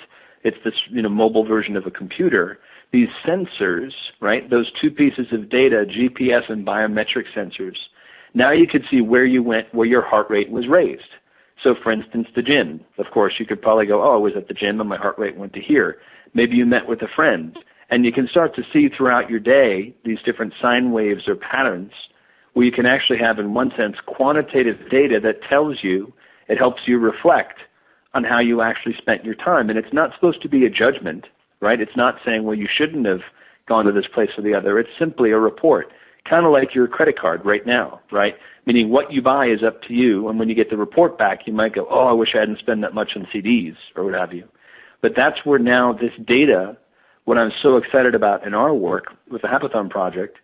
it's 0.44 0.56
this 0.64 0.74
you 0.88 1.02
know 1.02 1.10
mobile 1.10 1.44
version 1.44 1.76
of 1.76 1.86
a 1.86 1.90
computer. 1.90 2.58
These 2.90 3.08
sensors, 3.26 3.92
right? 4.20 4.48
Those 4.48 4.70
two 4.80 4.90
pieces 4.90 5.26
of 5.32 5.48
data, 5.48 5.84
GPS 5.84 6.48
and 6.48 6.64
biometric 6.64 7.24
sensors. 7.34 7.76
Now 8.34 8.52
you 8.52 8.66
could 8.66 8.84
see 8.90 9.00
where 9.00 9.24
you 9.24 9.42
went, 9.42 9.72
where 9.74 9.86
your 9.86 10.02
heart 10.02 10.30
rate 10.30 10.50
was 10.50 10.68
raised. 10.68 11.02
So, 11.64 11.74
for 11.74 11.90
instance, 11.90 12.28
the 12.36 12.42
gym. 12.42 12.80
Of 12.98 13.06
course, 13.10 13.34
you 13.38 13.46
could 13.46 13.62
probably 13.62 13.86
go, 13.86 14.02
"Oh, 14.02 14.14
I 14.14 14.18
was 14.18 14.36
at 14.36 14.48
the 14.48 14.54
gym 14.54 14.80
and 14.80 14.88
my 14.88 14.98
heart 14.98 15.18
rate 15.18 15.36
went 15.36 15.54
to 15.54 15.60
here." 15.60 15.98
Maybe 16.34 16.56
you 16.56 16.66
met 16.66 16.86
with 16.86 17.00
a 17.00 17.08
friend 17.08 17.56
and 17.90 18.04
you 18.04 18.12
can 18.12 18.28
start 18.28 18.54
to 18.56 18.62
see 18.70 18.88
throughout 18.88 19.30
your 19.30 19.40
day 19.40 19.94
these 20.04 20.20
different 20.22 20.52
sine 20.60 20.92
waves 20.92 21.26
or 21.26 21.36
patterns 21.36 21.92
where 22.52 22.66
you 22.66 22.72
can 22.72 22.86
actually 22.86 23.18
have, 23.18 23.38
in 23.38 23.54
one 23.54 23.72
sense, 23.76 23.96
quantitative 24.04 24.78
data 24.90 25.18
that 25.20 25.42
tells 25.42 25.82
you, 25.82 26.12
it 26.48 26.58
helps 26.58 26.86
you 26.86 26.98
reflect 26.98 27.58
on 28.12 28.24
how 28.24 28.38
you 28.38 28.60
actually 28.60 28.94
spent 28.94 29.24
your 29.24 29.34
time. 29.34 29.70
And 29.70 29.78
it's 29.78 29.92
not 29.92 30.12
supposed 30.14 30.42
to 30.42 30.48
be 30.48 30.66
a 30.66 30.70
judgment, 30.70 31.26
right? 31.60 31.80
It's 31.80 31.96
not 31.96 32.20
saying, 32.24 32.44
well, 32.44 32.54
you 32.54 32.68
shouldn't 32.68 33.06
have 33.06 33.22
gone 33.66 33.86
to 33.86 33.92
this 33.92 34.06
place 34.06 34.30
or 34.36 34.42
the 34.42 34.54
other. 34.54 34.78
It's 34.78 34.96
simply 34.98 35.30
a 35.30 35.38
report, 35.38 35.90
kind 36.28 36.46
of 36.46 36.52
like 36.52 36.74
your 36.74 36.86
credit 36.86 37.18
card 37.18 37.44
right 37.44 37.66
now, 37.66 38.00
right? 38.12 38.36
Meaning 38.66 38.90
what 38.90 39.12
you 39.12 39.20
buy 39.20 39.46
is 39.46 39.62
up 39.62 39.82
to 39.82 39.92
you. 39.92 40.28
And 40.28 40.38
when 40.38 40.48
you 40.48 40.54
get 40.54 40.70
the 40.70 40.76
report 40.76 41.18
back, 41.18 41.46
you 41.46 41.52
might 41.52 41.74
go, 41.74 41.86
oh, 41.90 42.06
I 42.06 42.12
wish 42.12 42.30
I 42.34 42.40
hadn't 42.40 42.58
spent 42.58 42.80
that 42.80 42.94
much 42.94 43.10
on 43.14 43.26
CDs 43.34 43.76
or 43.94 44.04
what 44.04 44.14
have 44.14 44.32
you. 44.32 44.48
But 45.02 45.12
that's 45.14 45.44
where 45.44 45.58
now 45.58 45.92
this 45.92 46.12
data 46.26 46.78
what 47.24 47.38
I'm 47.38 47.52
so 47.62 47.76
excited 47.76 48.14
about 48.14 48.46
in 48.46 48.54
our 48.54 48.74
work 48.74 49.06
with 49.30 49.42
the 49.42 49.48
Happathon 49.48 49.90
Project 49.90 50.38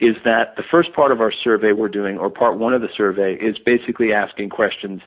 is 0.00 0.16
that 0.24 0.56
the 0.56 0.64
first 0.68 0.92
part 0.92 1.12
of 1.12 1.20
our 1.20 1.32
survey 1.32 1.72
we're 1.72 1.88
doing, 1.88 2.18
or 2.18 2.28
part 2.28 2.58
one 2.58 2.74
of 2.74 2.80
the 2.82 2.88
survey, 2.96 3.34
is 3.34 3.56
basically 3.64 4.12
asking 4.12 4.50
questions, 4.50 5.00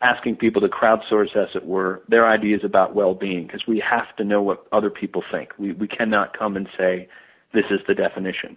asking 0.00 0.36
people 0.36 0.62
to 0.62 0.68
crowdsource, 0.68 1.36
as 1.36 1.48
it 1.54 1.66
were, 1.66 2.02
their 2.08 2.26
ideas 2.26 2.62
about 2.64 2.94
well-being, 2.94 3.46
because 3.46 3.66
we 3.68 3.78
have 3.78 4.16
to 4.16 4.24
know 4.24 4.40
what 4.40 4.66
other 4.72 4.88
people 4.88 5.22
think. 5.30 5.50
We, 5.58 5.72
we 5.72 5.86
cannot 5.86 6.36
come 6.36 6.56
and 6.56 6.66
say, 6.78 7.06
this 7.52 7.66
is 7.70 7.80
the 7.86 7.94
definition. 7.94 8.56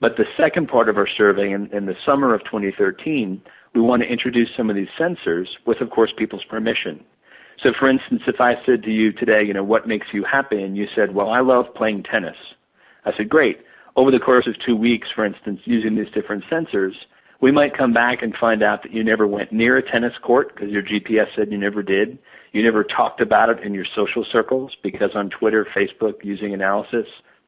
But 0.00 0.16
the 0.16 0.26
second 0.36 0.68
part 0.68 0.88
of 0.88 0.96
our 0.96 1.08
survey 1.08 1.50
in, 1.50 1.66
in 1.72 1.86
the 1.86 1.96
summer 2.06 2.34
of 2.34 2.44
2013, 2.44 3.42
we 3.74 3.80
want 3.80 4.02
to 4.02 4.08
introduce 4.08 4.48
some 4.56 4.70
of 4.70 4.76
these 4.76 4.88
sensors 4.98 5.46
with, 5.66 5.80
of 5.80 5.90
course, 5.90 6.12
people's 6.16 6.44
permission. 6.44 7.04
So, 7.62 7.72
for 7.76 7.88
instance, 7.88 8.22
if 8.26 8.40
I 8.40 8.54
said 8.64 8.84
to 8.84 8.90
you 8.90 9.12
today, 9.12 9.42
you 9.42 9.52
know, 9.52 9.64
what 9.64 9.88
makes 9.88 10.06
you 10.12 10.24
happy, 10.24 10.62
and 10.62 10.76
you 10.76 10.86
said, 10.94 11.14
well, 11.14 11.30
I 11.30 11.40
love 11.40 11.74
playing 11.74 12.04
tennis, 12.04 12.36
I 13.04 13.16
said, 13.16 13.28
great. 13.28 13.58
Over 13.96 14.12
the 14.12 14.20
course 14.20 14.46
of 14.46 14.54
two 14.64 14.76
weeks, 14.76 15.08
for 15.12 15.24
instance, 15.24 15.60
using 15.64 15.96
these 15.96 16.10
different 16.14 16.44
sensors, 16.44 16.94
we 17.40 17.50
might 17.50 17.76
come 17.76 17.92
back 17.92 18.22
and 18.22 18.34
find 18.36 18.62
out 18.62 18.82
that 18.82 18.92
you 18.92 19.02
never 19.02 19.26
went 19.26 19.52
near 19.52 19.76
a 19.76 19.82
tennis 19.82 20.12
court 20.22 20.54
because 20.54 20.70
your 20.70 20.82
GPS 20.82 21.34
said 21.34 21.50
you 21.50 21.58
never 21.58 21.82
did. 21.82 22.18
You 22.52 22.62
never 22.62 22.84
talked 22.84 23.20
about 23.20 23.48
it 23.50 23.60
in 23.64 23.74
your 23.74 23.86
social 23.94 24.24
circles 24.30 24.76
because 24.82 25.10
on 25.14 25.30
Twitter, 25.30 25.66
Facebook, 25.74 26.24
using 26.24 26.54
analysis, 26.54 27.06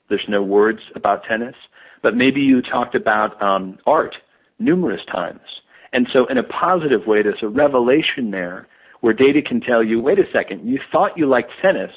there's 0.09 0.27
no 0.29 0.43
words 0.43 0.81
about 0.95 1.25
tennis. 1.25 1.55
But 2.03 2.17
maybe 2.17 2.41
you 2.41 2.63
talked 2.63 2.95
about 2.95 3.41
um, 3.43 3.79
art 3.87 4.17
numerous 4.59 5.03
times. 5.11 5.41
And 5.93 6.09
so, 6.13 6.27
in 6.27 6.39
a 6.39 6.43
positive 6.43 7.07
way, 7.07 7.23
there's 7.23 7.43
a 7.43 7.49
revelation 7.49 8.31
there 8.31 8.69
where 9.01 9.13
data 9.13 9.43
can 9.43 9.61
tell 9.61 9.83
you, 9.83 10.01
wait 10.01 10.19
a 10.19 10.31
second, 10.33 10.69
you 10.69 10.79
thought 10.93 11.17
you 11.17 11.27
liked 11.27 11.51
tennis, 11.61 11.91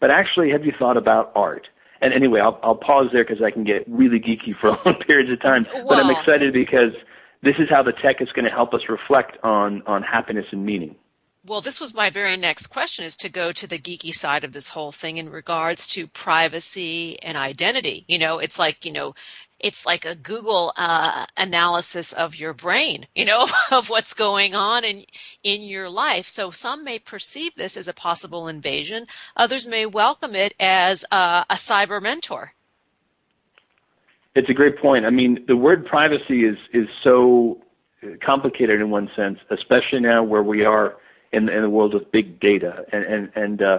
but 0.00 0.10
actually 0.10 0.50
have 0.50 0.64
you 0.64 0.72
thought 0.78 0.96
about 0.96 1.32
art? 1.34 1.68
And 2.00 2.12
anyway, 2.12 2.40
I'll, 2.40 2.58
I'll 2.62 2.74
pause 2.74 3.06
there 3.12 3.24
because 3.24 3.42
I 3.42 3.50
can 3.52 3.62
get 3.62 3.84
really 3.88 4.18
geeky 4.18 4.54
for 4.60 4.70
long 4.84 5.00
periods 5.00 5.30
of 5.30 5.40
time. 5.40 5.64
But 5.88 5.98
I'm 5.98 6.10
excited 6.10 6.52
because 6.52 6.92
this 7.42 7.54
is 7.58 7.68
how 7.70 7.82
the 7.82 7.92
tech 7.92 8.20
is 8.20 8.30
going 8.32 8.44
to 8.44 8.50
help 8.50 8.74
us 8.74 8.82
reflect 8.88 9.38
on, 9.44 9.82
on 9.86 10.02
happiness 10.02 10.46
and 10.50 10.66
meaning. 10.66 10.96
Well, 11.44 11.60
this 11.60 11.80
was 11.80 11.92
my 11.92 12.08
very 12.08 12.36
next 12.36 12.68
question 12.68 13.04
is 13.04 13.16
to 13.16 13.28
go 13.28 13.50
to 13.50 13.66
the 13.66 13.78
geeky 13.78 14.14
side 14.14 14.44
of 14.44 14.52
this 14.52 14.68
whole 14.68 14.92
thing 14.92 15.16
in 15.16 15.28
regards 15.28 15.88
to 15.88 16.06
privacy 16.06 17.20
and 17.20 17.36
identity. 17.36 18.04
You 18.06 18.20
know, 18.20 18.38
it's 18.38 18.60
like, 18.60 18.84
you 18.84 18.92
know, 18.92 19.16
it's 19.58 19.84
like 19.84 20.04
a 20.04 20.14
Google 20.14 20.72
uh, 20.76 21.26
analysis 21.36 22.12
of 22.12 22.36
your 22.36 22.52
brain, 22.52 23.06
you 23.16 23.24
know, 23.24 23.48
of 23.72 23.90
what's 23.90 24.14
going 24.14 24.54
on 24.54 24.84
in 24.84 25.04
in 25.42 25.62
your 25.62 25.88
life. 25.90 26.26
So 26.26 26.52
some 26.52 26.84
may 26.84 27.00
perceive 27.00 27.56
this 27.56 27.76
as 27.76 27.88
a 27.88 27.92
possible 27.92 28.46
invasion. 28.46 29.06
Others 29.36 29.66
may 29.66 29.84
welcome 29.84 30.36
it 30.36 30.54
as 30.60 31.04
a, 31.10 31.44
a 31.50 31.54
cyber 31.54 32.00
mentor. 32.00 32.54
It's 34.36 34.48
a 34.48 34.54
great 34.54 34.78
point. 34.78 35.06
I 35.06 35.10
mean, 35.10 35.44
the 35.48 35.56
word 35.56 35.86
privacy 35.86 36.44
is 36.44 36.56
is 36.72 36.86
so 37.02 37.60
complicated 38.24 38.80
in 38.80 38.90
one 38.90 39.10
sense, 39.16 39.40
especially 39.50 39.98
now 39.98 40.22
where 40.22 40.44
we 40.44 40.64
are 40.64 40.96
in, 41.32 41.48
in 41.48 41.62
the 41.62 41.70
world 41.70 41.94
of 41.94 42.10
big 42.12 42.40
data 42.40 42.84
and 42.92 43.04
and 43.04 43.32
and 43.34 43.62
uh, 43.62 43.78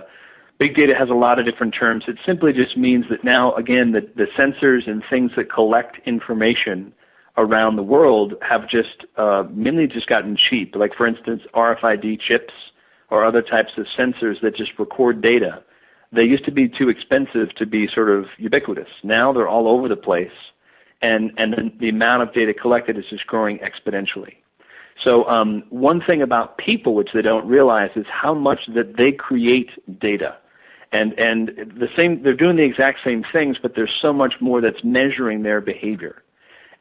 big 0.60 0.76
data 0.76 0.94
has 0.98 1.10
a 1.10 1.14
lot 1.14 1.40
of 1.40 1.46
different 1.46 1.76
terms. 1.78 2.06
It 2.08 2.18
simply 2.26 2.54
just 2.54 2.78
means 2.78 3.06
that 3.10 3.24
now, 3.24 3.54
again, 3.56 3.92
the, 3.92 4.02
the 4.16 4.28
sensors 4.38 4.90
and 4.90 5.04
things 5.10 5.32
that 5.36 5.52
collect 5.52 5.98
information 6.06 6.94
around 7.38 7.76
the 7.76 7.84
world 7.84 8.36
have 8.42 8.70
just 8.70 9.06
uh, 9.18 9.44
mainly 9.52 9.88
just 9.88 10.08
gotten 10.08 10.38
cheap. 10.38 10.76
Like, 10.76 10.94
for 10.96 11.08
instance, 11.08 11.42
RFID 11.54 12.20
chips 12.22 12.54
or 13.10 13.26
other 13.26 13.42
types 13.42 13.72
of 13.78 13.88
sensors 13.98 14.42
that 14.42 14.56
just 14.56 14.72
record 14.78 15.22
data. 15.22 15.64
They 16.12 16.24
used 16.24 16.46
to 16.46 16.52
be 16.52 16.70
too 16.70 16.90
expensive 16.90 17.54
to 17.58 17.66
be 17.66 17.88
sort 17.94 18.10
of 18.10 18.26
ubiquitous. 18.38 18.90
Now 19.04 19.34
they're 19.34 19.48
all 19.48 19.68
over 19.68 19.88
the 19.88 19.96
place, 19.96 20.32
and 21.02 21.32
and 21.38 21.54
the, 21.54 21.72
the 21.80 21.90
amount 21.90 22.22
of 22.22 22.34
data 22.34 22.54
collected 22.54 22.98
is 22.98 23.06
just 23.10 23.26
growing 23.26 23.60
exponentially. 23.60 24.36
So 25.02 25.28
um, 25.28 25.64
one 25.70 26.02
thing 26.02 26.22
about 26.22 26.58
people 26.58 26.94
which 26.94 27.10
they 27.14 27.22
don't 27.22 27.48
realize 27.48 27.92
is 27.96 28.06
how 28.08 28.34
much 28.34 28.62
that 28.74 28.98
they 28.98 29.12
create 29.12 29.70
data. 30.00 30.36
And 30.92 31.14
and 31.14 31.50
the 31.76 31.90
same 31.96 32.22
they're 32.22 32.36
doing 32.36 32.56
the 32.56 32.64
exact 32.64 33.00
same 33.04 33.26
things 33.32 33.58
but 33.62 33.76
there's 33.76 33.94
so 34.00 34.14
much 34.14 34.36
more 34.40 34.62
that's 34.62 34.84
measuring 34.84 35.44
their 35.44 35.60
behavior. 35.60 36.22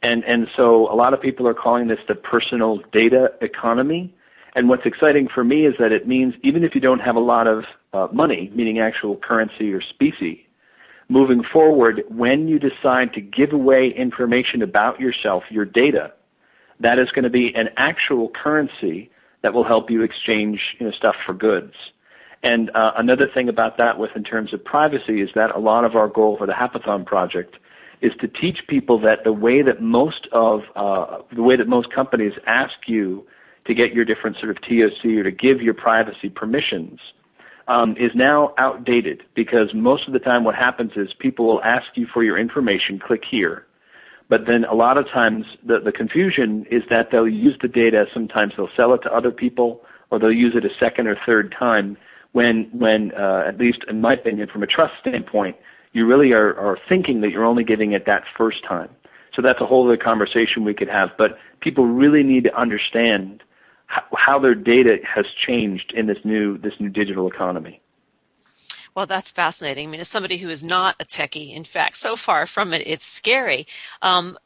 And 0.02 0.24
and 0.24 0.48
so 0.54 0.92
a 0.92 0.94
lot 0.94 1.14
of 1.14 1.20
people 1.20 1.48
are 1.48 1.54
calling 1.54 1.88
this 1.88 2.00
the 2.06 2.14
personal 2.14 2.78
data 2.92 3.32
economy. 3.40 4.14
And 4.54 4.68
what's 4.68 4.84
exciting 4.84 5.28
for 5.28 5.42
me 5.42 5.64
is 5.64 5.78
that 5.78 5.92
it 5.92 6.06
means 6.06 6.34
even 6.42 6.62
if 6.62 6.74
you 6.74 6.80
don't 6.80 6.98
have 7.00 7.16
a 7.16 7.20
lot 7.20 7.46
of 7.46 7.64
uh, 7.94 8.08
money 8.12 8.50
meaning 8.54 8.78
actual 8.78 9.16
currency 9.16 9.72
or 9.72 9.80
specie 9.80 10.46
moving 11.08 11.42
forward 11.42 12.02
when 12.08 12.48
you 12.48 12.58
decide 12.58 13.12
to 13.12 13.20
give 13.20 13.52
away 13.52 13.88
information 13.90 14.62
about 14.62 14.98
yourself 15.00 15.44
your 15.50 15.64
data 15.64 16.12
that 16.82 16.98
is 16.98 17.10
going 17.10 17.24
to 17.24 17.30
be 17.30 17.54
an 17.54 17.68
actual 17.76 18.28
currency 18.30 19.10
that 19.42 19.54
will 19.54 19.64
help 19.64 19.90
you 19.90 20.02
exchange 20.02 20.60
you 20.78 20.86
know, 20.86 20.92
stuff 20.92 21.16
for 21.24 21.34
goods. 21.34 21.74
And 22.42 22.70
uh, 22.74 22.92
another 22.96 23.28
thing 23.32 23.48
about 23.48 23.76
that, 23.78 23.98
with 23.98 24.10
in 24.16 24.24
terms 24.24 24.52
of 24.52 24.64
privacy, 24.64 25.20
is 25.20 25.30
that 25.34 25.54
a 25.54 25.58
lot 25.58 25.84
of 25.84 25.94
our 25.94 26.08
goal 26.08 26.36
for 26.36 26.46
the 26.46 26.52
Happathon 26.52 27.06
project 27.06 27.56
is 28.00 28.12
to 28.20 28.26
teach 28.26 28.58
people 28.66 28.98
that 29.00 29.22
the 29.22 29.32
way 29.32 29.62
that 29.62 29.80
most 29.80 30.26
of 30.32 30.62
uh, 30.74 31.18
the 31.34 31.42
way 31.42 31.56
that 31.56 31.68
most 31.68 31.92
companies 31.94 32.32
ask 32.46 32.74
you 32.86 33.24
to 33.64 33.74
get 33.74 33.92
your 33.92 34.04
different 34.04 34.36
sort 34.38 34.50
of 34.50 34.60
TOC 34.62 35.04
or 35.04 35.22
to 35.22 35.30
give 35.30 35.62
your 35.62 35.74
privacy 35.74 36.28
permissions 36.28 36.98
um, 37.68 37.92
is 37.92 38.10
now 38.14 38.54
outdated 38.58 39.22
because 39.34 39.72
most 39.72 40.08
of 40.08 40.12
the 40.12 40.18
time 40.18 40.42
what 40.42 40.56
happens 40.56 40.92
is 40.96 41.14
people 41.18 41.46
will 41.46 41.62
ask 41.62 41.86
you 41.94 42.08
for 42.12 42.24
your 42.24 42.36
information, 42.36 42.98
click 42.98 43.22
here, 43.28 43.66
but 44.32 44.46
then 44.46 44.64
a 44.64 44.72
lot 44.74 44.96
of 44.96 45.04
times 45.12 45.44
the, 45.62 45.78
the 45.84 45.92
confusion 45.92 46.64
is 46.70 46.82
that 46.88 47.08
they'll 47.12 47.28
use 47.28 47.54
the 47.60 47.68
data. 47.68 48.06
Sometimes 48.14 48.54
they'll 48.56 48.70
sell 48.74 48.94
it 48.94 49.00
to 49.02 49.14
other 49.14 49.30
people, 49.30 49.82
or 50.10 50.18
they'll 50.18 50.32
use 50.32 50.54
it 50.56 50.64
a 50.64 50.70
second 50.80 51.06
or 51.06 51.18
third 51.26 51.54
time. 51.58 51.98
When, 52.32 52.70
when 52.72 53.12
uh, 53.12 53.42
at 53.46 53.58
least 53.58 53.80
in 53.90 54.00
my 54.00 54.14
opinion, 54.14 54.48
from 54.50 54.62
a 54.62 54.66
trust 54.66 54.94
standpoint, 55.02 55.56
you 55.92 56.06
really 56.06 56.32
are, 56.32 56.58
are 56.58 56.78
thinking 56.88 57.20
that 57.20 57.28
you're 57.30 57.44
only 57.44 57.62
giving 57.62 57.92
it 57.92 58.06
that 58.06 58.22
first 58.38 58.64
time. 58.66 58.88
So 59.36 59.42
that's 59.42 59.60
a 59.60 59.66
whole 59.66 59.84
other 59.86 59.98
conversation 59.98 60.64
we 60.64 60.72
could 60.72 60.88
have. 60.88 61.10
But 61.18 61.32
people 61.60 61.84
really 61.84 62.22
need 62.22 62.44
to 62.44 62.58
understand 62.58 63.42
how, 63.88 64.00
how 64.16 64.38
their 64.38 64.54
data 64.54 64.96
has 65.14 65.26
changed 65.46 65.92
in 65.94 66.06
this 66.06 66.16
new 66.24 66.56
this 66.56 66.72
new 66.80 66.88
digital 66.88 67.28
economy. 67.28 67.81
Well, 68.94 69.06
that's 69.06 69.32
fascinating. 69.32 69.88
I 69.88 69.90
mean, 69.90 70.00
as 70.00 70.08
somebody 70.08 70.36
who 70.36 70.50
is 70.50 70.62
not 70.62 70.96
a 71.00 71.04
techie, 71.04 71.54
in 71.54 71.64
fact, 71.64 71.96
so 71.96 72.14
far 72.14 72.46
from 72.46 72.74
it, 72.74 72.82
it's 72.86 73.06
scary. 73.06 73.66
Um, 74.02 74.36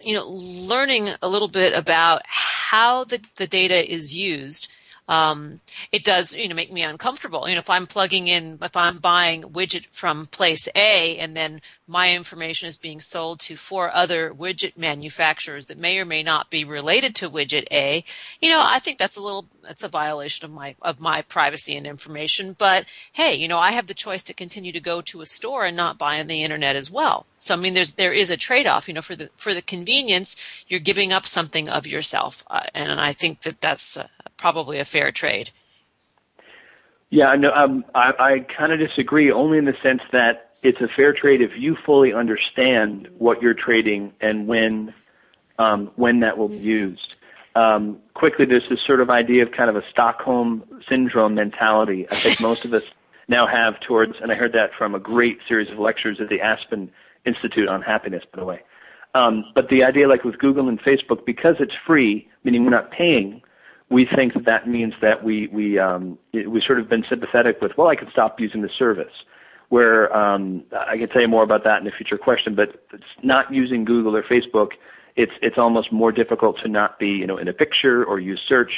you 0.00 0.14
know, 0.14 0.28
learning 0.28 1.10
a 1.20 1.28
little 1.28 1.48
bit 1.48 1.72
about 1.76 2.22
how 2.26 3.02
the, 3.04 3.20
the 3.36 3.48
data 3.48 3.90
is 3.92 4.14
used 4.14 4.68
um, 5.10 5.56
it 5.90 6.04
does 6.04 6.34
you 6.34 6.48
know 6.48 6.54
make 6.54 6.72
me 6.72 6.82
uncomfortable. 6.82 7.48
You 7.48 7.56
know, 7.56 7.60
if 7.60 7.68
I'm 7.68 7.86
plugging 7.86 8.28
in, 8.28 8.58
if 8.62 8.76
I'm 8.76 8.98
buying 8.98 9.42
widget 9.42 9.86
from 9.90 10.26
place 10.26 10.68
A, 10.76 11.18
and 11.18 11.36
then 11.36 11.60
my 11.88 12.14
information 12.14 12.68
is 12.68 12.76
being 12.76 13.00
sold 13.00 13.40
to 13.40 13.56
four 13.56 13.92
other 13.92 14.32
widget 14.32 14.78
manufacturers 14.78 15.66
that 15.66 15.78
may 15.78 15.98
or 15.98 16.04
may 16.04 16.22
not 16.22 16.48
be 16.48 16.64
related 16.64 17.16
to 17.16 17.28
widget 17.28 17.66
A, 17.72 18.04
you 18.40 18.48
know, 18.48 18.62
I 18.64 18.78
think 18.78 18.98
that's 18.98 19.16
a 19.16 19.22
little 19.22 19.46
that's 19.64 19.82
a 19.82 19.88
violation 19.88 20.44
of 20.44 20.52
my 20.52 20.76
of 20.80 21.00
my 21.00 21.22
privacy 21.22 21.76
and 21.76 21.88
information. 21.88 22.54
But 22.56 22.84
hey, 23.12 23.34
you 23.34 23.48
know, 23.48 23.58
I 23.58 23.72
have 23.72 23.88
the 23.88 23.94
choice 23.94 24.22
to 24.24 24.34
continue 24.34 24.70
to 24.70 24.80
go 24.80 25.00
to 25.00 25.22
a 25.22 25.26
store 25.26 25.64
and 25.64 25.76
not 25.76 25.98
buy 25.98 26.20
on 26.20 26.28
the 26.28 26.44
internet 26.44 26.76
as 26.76 26.88
well. 26.88 27.26
So 27.38 27.54
I 27.54 27.56
mean, 27.56 27.74
there's 27.74 27.92
there 27.92 28.12
is 28.12 28.30
a 28.30 28.36
trade 28.36 28.68
off. 28.68 28.86
You 28.86 28.94
know, 28.94 29.02
for 29.02 29.16
the 29.16 29.30
for 29.36 29.54
the 29.54 29.62
convenience, 29.62 30.64
you're 30.68 30.78
giving 30.78 31.12
up 31.12 31.26
something 31.26 31.68
of 31.68 31.84
yourself, 31.84 32.44
uh, 32.48 32.62
and, 32.74 32.92
and 32.92 33.00
I 33.00 33.12
think 33.12 33.40
that 33.42 33.60
that's. 33.60 33.96
Uh, 33.96 34.06
probably 34.40 34.78
a 34.78 34.84
fair 34.84 35.12
trade. 35.12 35.50
Yeah, 37.10 37.34
no, 37.34 37.52
um, 37.52 37.84
I, 37.94 38.12
I 38.18 38.38
kind 38.56 38.72
of 38.72 38.78
disagree, 38.78 39.30
only 39.32 39.58
in 39.58 39.64
the 39.64 39.76
sense 39.82 40.02
that 40.12 40.52
it's 40.62 40.80
a 40.80 40.88
fair 40.88 41.12
trade 41.12 41.40
if 41.40 41.56
you 41.56 41.76
fully 41.84 42.12
understand 42.12 43.08
what 43.18 43.42
you're 43.42 43.54
trading 43.54 44.12
and 44.20 44.46
when 44.46 44.94
um, 45.58 45.90
when 45.96 46.20
that 46.20 46.38
will 46.38 46.48
be 46.48 46.56
used. 46.56 47.16
Um, 47.54 47.98
quickly, 48.14 48.46
there's 48.46 48.68
this 48.70 48.80
sort 48.86 49.00
of 49.00 49.10
idea 49.10 49.42
of 49.42 49.52
kind 49.52 49.68
of 49.68 49.76
a 49.76 49.82
Stockholm 49.90 50.64
syndrome 50.88 51.34
mentality. 51.34 52.06
I 52.10 52.14
think 52.14 52.40
most 52.50 52.64
of 52.64 52.72
us 52.72 52.84
now 53.28 53.46
have 53.46 53.78
towards, 53.80 54.14
and 54.22 54.32
I 54.32 54.34
heard 54.34 54.52
that 54.52 54.70
from 54.78 54.94
a 54.94 54.98
great 54.98 55.38
series 55.46 55.70
of 55.70 55.78
lectures 55.78 56.18
at 56.20 56.28
the 56.28 56.40
Aspen 56.40 56.90
Institute 57.26 57.68
on 57.68 57.82
Happiness, 57.82 58.22
by 58.32 58.40
the 58.40 58.46
way. 58.46 58.60
Um, 59.14 59.44
but 59.54 59.68
the 59.68 59.82
idea, 59.84 60.08
like 60.08 60.24
with 60.24 60.38
Google 60.38 60.68
and 60.68 60.80
Facebook, 60.80 61.26
because 61.26 61.56
it's 61.58 61.74
free, 61.86 62.28
meaning 62.44 62.64
we're 62.64 62.70
not 62.70 62.90
paying, 62.90 63.42
we 63.90 64.06
think 64.06 64.34
that 64.34 64.44
that 64.46 64.68
means 64.68 64.94
that 65.02 65.24
we 65.24 65.48
we 65.48 65.78
um, 65.78 66.18
we 66.32 66.62
sort 66.64 66.78
of 66.78 66.88
been 66.88 67.04
sympathetic 67.08 67.60
with 67.60 67.76
well 67.76 67.88
I 67.88 67.96
can 67.96 68.10
stop 68.10 68.40
using 68.40 68.62
the 68.62 68.70
service. 68.78 69.12
Where 69.68 70.12
um, 70.16 70.64
I 70.72 70.96
can 70.96 71.08
tell 71.08 71.22
you 71.22 71.28
more 71.28 71.44
about 71.44 71.62
that 71.62 71.80
in 71.80 71.86
a 71.86 71.92
future 71.92 72.18
question, 72.18 72.56
but 72.56 72.84
it's 72.92 73.04
not 73.22 73.54
using 73.54 73.84
Google 73.84 74.16
or 74.16 74.22
Facebook. 74.24 74.70
It's 75.14 75.32
it's 75.42 75.58
almost 75.58 75.92
more 75.92 76.10
difficult 76.10 76.58
to 76.62 76.68
not 76.68 76.98
be 76.98 77.08
you 77.08 77.26
know 77.26 77.36
in 77.36 77.46
a 77.46 77.52
picture 77.52 78.04
or 78.04 78.18
use 78.18 78.40
search 78.48 78.72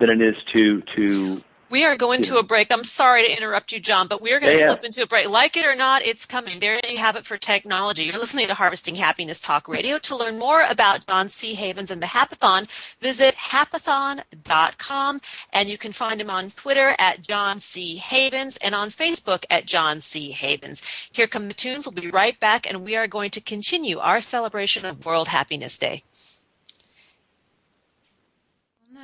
than 0.00 0.10
it 0.10 0.20
is 0.20 0.36
to 0.52 0.82
to 0.96 1.42
we 1.74 1.84
are 1.84 1.96
going 1.96 2.22
to 2.22 2.38
a 2.38 2.42
break. 2.44 2.72
I'm 2.72 2.84
sorry 2.84 3.24
to 3.24 3.36
interrupt 3.36 3.72
you, 3.72 3.80
John, 3.80 4.06
but 4.06 4.22
we 4.22 4.32
are 4.32 4.38
going 4.38 4.52
to 4.52 4.58
yeah, 4.60 4.66
slip 4.66 4.84
into 4.84 5.02
a 5.02 5.08
break. 5.08 5.28
Like 5.28 5.56
it 5.56 5.66
or 5.66 5.74
not, 5.74 6.02
it's 6.02 6.24
coming. 6.24 6.60
There 6.60 6.78
you 6.88 6.98
have 6.98 7.16
it 7.16 7.26
for 7.26 7.36
technology. 7.36 8.04
You're 8.04 8.20
listening 8.20 8.46
to 8.46 8.54
Harvesting 8.54 8.94
Happiness 8.94 9.40
Talk 9.40 9.66
Radio. 9.66 9.98
To 9.98 10.14
learn 10.14 10.38
more 10.38 10.64
about 10.70 11.04
John 11.08 11.26
C. 11.26 11.54
Havens 11.54 11.90
and 11.90 12.00
the 12.00 12.06
Happathon, 12.06 12.68
visit 13.00 13.34
happathon.com 13.34 15.20
and 15.52 15.68
you 15.68 15.76
can 15.76 15.90
find 15.90 16.20
him 16.20 16.30
on 16.30 16.50
Twitter 16.50 16.94
at 16.96 17.22
John 17.22 17.58
C. 17.58 17.96
Havens 17.96 18.56
and 18.58 18.76
on 18.76 18.90
Facebook 18.90 19.44
at 19.50 19.66
John 19.66 20.00
C. 20.00 20.30
Havens. 20.30 21.10
Here 21.12 21.26
come 21.26 21.48
the 21.48 21.54
tunes. 21.54 21.88
We'll 21.88 22.00
be 22.00 22.08
right 22.08 22.38
back 22.38 22.68
and 22.68 22.84
we 22.84 22.94
are 22.94 23.08
going 23.08 23.30
to 23.30 23.40
continue 23.40 23.98
our 23.98 24.20
celebration 24.20 24.84
of 24.84 25.04
World 25.04 25.26
Happiness 25.26 25.76
Day 25.76 26.04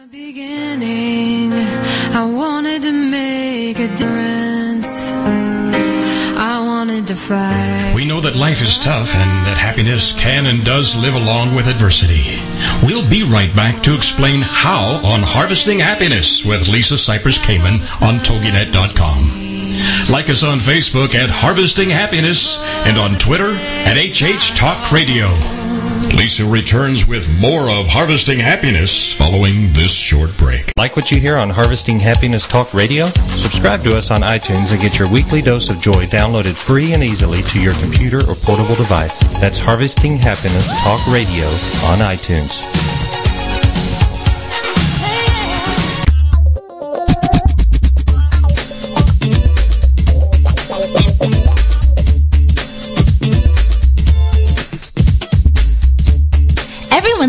beginning, 0.07 1.53
I 1.53 2.25
wanted 2.25 2.83
to 2.83 2.93
make 2.93 3.79
a 3.79 3.89
difference. 3.89 4.87
I 6.39 6.59
wanted 6.65 7.07
to 7.09 7.17
fight. 7.17 7.93
We 7.95 8.07
know 8.07 8.21
that 8.21 8.35
life 8.35 8.63
is 8.63 8.79
tough 8.79 9.15
and 9.15 9.47
that 9.47 9.59
happiness 9.59 10.13
can 10.13 10.47
and 10.47 10.65
does 10.65 10.97
live 10.97 11.15
along 11.15 11.55
with 11.55 11.67
adversity. 11.67 12.41
We'll 12.83 13.09
be 13.11 13.25
right 13.25 13.55
back 13.55 13.83
to 13.83 13.95
explain 13.95 14.41
how 14.41 15.05
on 15.05 15.23
Harvesting 15.23 15.81
Happiness 15.81 16.45
with 16.45 16.69
Lisa 16.69 16.95
Cypers 16.95 17.39
Kamen 17.39 17.81
on 18.01 18.21
TogiNet.com. 18.21 20.13
Like 20.13 20.31
us 20.31 20.43
on 20.43 20.61
Facebook 20.61 21.15
at 21.15 21.29
Harvesting 21.31 21.91
Happiness 21.91 22.59
and 22.87 22.97
on 22.97 23.19
Twitter 23.19 23.53
at 23.53 23.99
HH 23.99 24.57
Talk 24.57 24.93
Radio. 24.93 25.29
Lisa 26.14 26.44
returns 26.44 27.07
with 27.07 27.31
more 27.40 27.70
of 27.70 27.87
Harvesting 27.88 28.38
Happiness 28.38 29.12
following 29.12 29.73
this 29.73 29.92
short 29.92 30.37
break. 30.37 30.73
Like 30.77 30.96
what 30.96 31.11
you 31.11 31.18
hear 31.18 31.37
on 31.37 31.51
Harvesting 31.51 31.99
Happiness 31.99 32.46
Talk 32.46 32.75
Radio? 32.75 33.07
Subscribe 33.07 33.83
to 33.85 33.96
us 33.96 34.11
on 34.11 34.20
iTunes 34.23 34.73
and 34.73 34.81
get 34.81 34.99
your 34.99 35.11
weekly 35.11 35.40
dose 35.40 35.70
of 35.70 35.81
joy 35.81 36.07
downloaded 36.07 36.55
free 36.57 36.92
and 36.92 37.03
easily 37.03 37.42
to 37.42 37.61
your 37.61 37.75
computer 37.75 38.18
or 38.29 38.35
portable 38.35 38.75
device. 38.75 39.20
That's 39.40 39.59
Harvesting 39.59 40.18
Happiness 40.18 40.70
Talk 40.83 41.07
Radio 41.09 41.46
on 41.88 41.99
iTunes. 41.99 42.61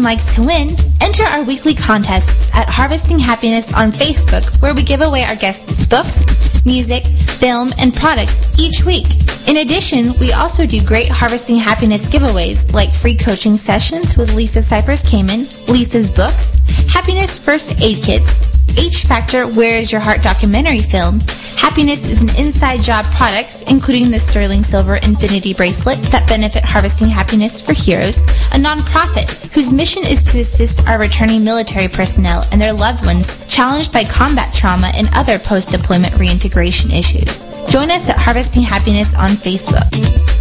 Likes 0.01 0.33
to 0.33 0.41
win. 0.41 0.69
Enter 0.99 1.25
our 1.25 1.43
weekly 1.43 1.75
contests 1.75 2.49
at 2.55 2.67
Harvesting 2.67 3.19
Happiness 3.19 3.71
on 3.71 3.91
Facebook, 3.91 4.59
where 4.59 4.73
we 4.73 4.81
give 4.81 5.01
away 5.01 5.23
our 5.23 5.35
guests 5.35 5.85
books, 5.85 6.65
music, 6.65 7.05
film, 7.05 7.69
and 7.77 7.93
products 7.93 8.43
each 8.59 8.83
week. 8.83 9.05
In 9.47 9.57
addition, 9.57 10.05
we 10.19 10.33
also 10.33 10.65
do 10.65 10.83
great 10.83 11.07
Harvesting 11.07 11.55
Happiness 11.55 12.07
giveaways 12.07 12.73
like 12.73 12.91
free 12.91 13.15
coaching 13.15 13.53
sessions 13.53 14.17
with 14.17 14.35
Lisa 14.35 14.59
Cypers 14.59 15.05
Kamen, 15.05 15.45
Lisa's 15.69 16.09
books, 16.09 16.57
Happiness 16.91 17.37
First 17.37 17.79
Aid 17.79 18.03
Kits, 18.03 18.50
H 18.77 19.05
Factor 19.05 19.47
Where 19.47 19.75
Is 19.75 19.91
Your 19.91 20.01
Heart 20.01 20.23
documentary 20.23 20.79
film, 20.79 21.19
Happiness 21.61 22.07
is 22.07 22.21
an 22.21 22.29
inside 22.43 22.81
job 22.81 23.05
product, 23.05 23.63
including 23.67 24.09
the 24.09 24.17
sterling 24.17 24.63
silver 24.63 24.95
infinity 24.95 25.53
bracelet 25.53 26.01
that 26.05 26.27
benefit 26.27 26.65
Harvesting 26.65 27.07
Happiness 27.07 27.61
for 27.61 27.73
Heroes, 27.73 28.23
a 28.51 28.57
nonprofit 28.57 29.53
whose 29.53 29.71
mission 29.71 30.03
is 30.05 30.23
to 30.23 30.39
assist 30.39 30.85
our 30.87 30.99
returning 30.99 31.43
military 31.43 31.87
personnel 31.87 32.45
and 32.51 32.59
their 32.59 32.73
loved 32.73 33.05
ones 33.05 33.39
challenged 33.47 33.93
by 33.93 34.03
combat 34.03 34.53
trauma 34.53 34.91
and 34.95 35.07
other 35.13 35.37
post-deployment 35.37 36.17
reintegration 36.17 36.89
issues. 36.89 37.45
Join 37.67 37.91
us 37.91 38.09
at 38.09 38.17
Harvesting 38.17 38.63
Happiness 38.63 39.13
on 39.13 39.29
Facebook. 39.29 40.40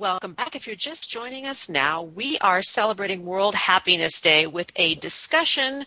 Welcome 0.00 0.32
back. 0.32 0.56
If 0.56 0.66
you're 0.66 0.76
just 0.76 1.10
joining 1.10 1.44
us 1.44 1.68
now, 1.68 2.02
we 2.02 2.38
are 2.38 2.62
celebrating 2.62 3.20
World 3.20 3.54
Happiness 3.54 4.18
Day 4.18 4.46
with 4.46 4.72
a 4.76 4.94
discussion 4.94 5.84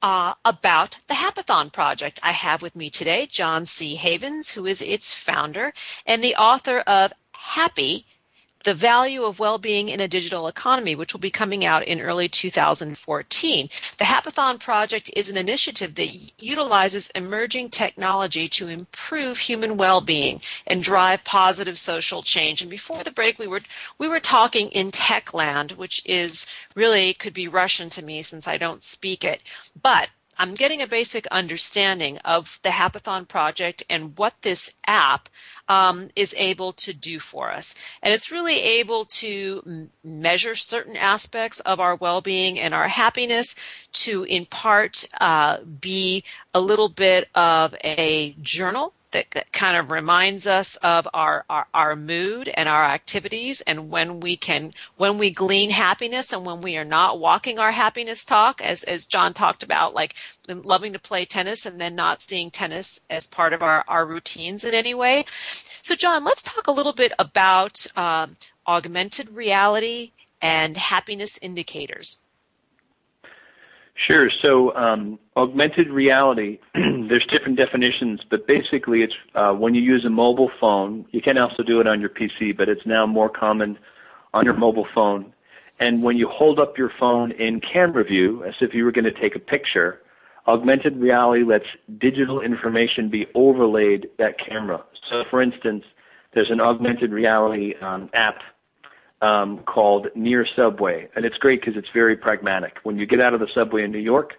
uh, 0.00 0.34
about 0.44 1.00
the 1.08 1.14
Happathon 1.14 1.72
Project. 1.72 2.20
I 2.22 2.30
have 2.30 2.62
with 2.62 2.76
me 2.76 2.90
today 2.90 3.26
John 3.26 3.66
C. 3.66 3.96
Havens, 3.96 4.52
who 4.52 4.66
is 4.66 4.80
its 4.80 5.12
founder 5.12 5.72
and 6.06 6.22
the 6.22 6.36
author 6.36 6.84
of 6.86 7.12
Happy 7.32 8.06
the 8.64 8.74
value 8.74 9.24
of 9.24 9.38
well-being 9.38 9.88
in 9.88 10.00
a 10.00 10.08
digital 10.08 10.46
economy, 10.46 10.94
which 10.94 11.12
will 11.12 11.20
be 11.20 11.30
coming 11.30 11.64
out 11.64 11.82
in 11.84 12.00
early 12.00 12.28
2014. 12.28 13.68
The 13.98 14.04
Happathon 14.04 14.60
project 14.60 15.10
is 15.16 15.30
an 15.30 15.36
initiative 15.36 15.94
that 15.94 16.42
utilizes 16.42 17.10
emerging 17.10 17.70
technology 17.70 18.48
to 18.48 18.68
improve 18.68 19.38
human 19.38 19.76
well-being 19.76 20.40
and 20.66 20.82
drive 20.82 21.24
positive 21.24 21.78
social 21.78 22.22
change. 22.22 22.60
And 22.60 22.70
before 22.70 23.02
the 23.02 23.10
break, 23.10 23.38
we 23.38 23.46
were 23.46 23.60
we 23.98 24.08
were 24.08 24.20
talking 24.20 24.68
in 24.68 24.90
Techland, 24.90 25.76
which 25.76 26.02
is 26.04 26.46
really 26.74 27.14
could 27.14 27.34
be 27.34 27.48
Russian 27.48 27.88
to 27.90 28.04
me 28.04 28.22
since 28.22 28.46
I 28.46 28.58
don't 28.58 28.82
speak 28.82 29.24
it, 29.24 29.40
but 29.80 30.10
I'm 30.40 30.54
getting 30.54 30.80
a 30.80 30.86
basic 30.86 31.26
understanding 31.26 32.16
of 32.24 32.60
the 32.62 32.70
Happathon 32.70 33.28
project 33.28 33.82
and 33.90 34.16
what 34.16 34.40
this 34.40 34.72
app 34.86 35.28
um, 35.70 36.10
is 36.16 36.34
able 36.36 36.72
to 36.72 36.92
do 36.92 37.20
for 37.20 37.52
us. 37.52 37.76
And 38.02 38.12
it's 38.12 38.32
really 38.32 38.60
able 38.60 39.04
to 39.04 39.62
m- 39.64 39.90
measure 40.02 40.56
certain 40.56 40.96
aspects 40.96 41.60
of 41.60 41.78
our 41.78 41.94
well 41.94 42.20
being 42.20 42.58
and 42.58 42.74
our 42.74 42.88
happiness 42.88 43.54
to, 43.92 44.24
in 44.24 44.46
part, 44.46 45.06
uh, 45.20 45.58
be 45.80 46.24
a 46.52 46.60
little 46.60 46.88
bit 46.88 47.28
of 47.36 47.76
a 47.84 48.34
journal 48.42 48.92
that 49.10 49.52
kind 49.52 49.76
of 49.76 49.90
reminds 49.90 50.46
us 50.46 50.76
of 50.76 51.08
our, 51.12 51.44
our, 51.48 51.66
our 51.74 51.96
mood 51.96 52.48
and 52.54 52.68
our 52.68 52.84
activities 52.84 53.60
and 53.62 53.90
when 53.90 54.20
we 54.20 54.36
can 54.36 54.72
when 54.96 55.18
we 55.18 55.30
glean 55.30 55.70
happiness 55.70 56.32
and 56.32 56.44
when 56.44 56.60
we 56.60 56.76
are 56.76 56.84
not 56.84 57.18
walking 57.18 57.58
our 57.58 57.72
happiness 57.72 58.24
talk 58.24 58.60
as 58.62 58.82
as 58.84 59.06
John 59.06 59.32
talked 59.32 59.62
about 59.62 59.94
like 59.94 60.14
loving 60.48 60.92
to 60.92 60.98
play 60.98 61.24
tennis 61.24 61.66
and 61.66 61.80
then 61.80 61.94
not 61.94 62.22
seeing 62.22 62.50
tennis 62.50 63.00
as 63.08 63.26
part 63.26 63.52
of 63.52 63.62
our, 63.62 63.84
our 63.88 64.06
routines 64.06 64.64
in 64.64 64.74
any 64.74 64.94
way. 64.94 65.24
So 65.30 65.94
John, 65.94 66.24
let's 66.24 66.42
talk 66.42 66.66
a 66.66 66.72
little 66.72 66.92
bit 66.92 67.12
about 67.18 67.86
um, 67.96 68.32
augmented 68.66 69.30
reality 69.30 70.12
and 70.40 70.76
happiness 70.76 71.38
indicators. 71.42 72.22
Sure. 74.06 74.30
So, 74.42 74.74
um, 74.76 75.18
augmented 75.36 75.88
reality, 75.88 76.58
there's 76.74 77.26
different 77.26 77.58
definitions, 77.58 78.20
but 78.28 78.46
basically 78.46 79.02
it's 79.02 79.14
uh, 79.34 79.52
when 79.52 79.74
you 79.74 79.82
use 79.82 80.04
a 80.04 80.10
mobile 80.10 80.50
phone. 80.58 81.04
You 81.10 81.20
can 81.20 81.36
also 81.36 81.62
do 81.62 81.80
it 81.80 81.86
on 81.86 82.00
your 82.00 82.08
PC, 82.08 82.56
but 82.56 82.68
it's 82.68 82.86
now 82.86 83.06
more 83.06 83.28
common 83.28 83.78
on 84.32 84.44
your 84.44 84.54
mobile 84.54 84.86
phone. 84.94 85.34
And 85.78 86.02
when 86.02 86.16
you 86.16 86.28
hold 86.28 86.58
up 86.58 86.78
your 86.78 86.90
phone 86.98 87.32
in 87.32 87.60
camera 87.60 88.04
view, 88.04 88.44
as 88.44 88.54
if 88.60 88.74
you 88.74 88.84
were 88.84 88.92
going 88.92 89.04
to 89.04 89.12
take 89.12 89.34
a 89.34 89.38
picture, 89.38 90.00
augmented 90.46 90.96
reality 90.96 91.44
lets 91.44 91.66
digital 91.98 92.40
information 92.40 93.08
be 93.08 93.26
overlaid 93.34 94.08
that 94.18 94.38
camera. 94.38 94.82
So, 95.08 95.24
for 95.30 95.42
instance, 95.42 95.84
there's 96.32 96.50
an 96.50 96.60
augmented 96.60 97.12
reality 97.12 97.74
um, 97.80 98.08
app 98.14 98.38
um, 99.22 99.58
called 99.64 100.08
Near 100.14 100.46
Subway, 100.56 101.08
and 101.14 101.24
it's 101.24 101.36
great 101.36 101.60
because 101.60 101.76
it's 101.76 101.90
very 101.92 102.16
pragmatic. 102.16 102.78
When 102.82 102.96
you 102.96 103.06
get 103.06 103.20
out 103.20 103.34
of 103.34 103.40
the 103.40 103.48
subway 103.54 103.84
in 103.84 103.92
New 103.92 103.98
York, 103.98 104.34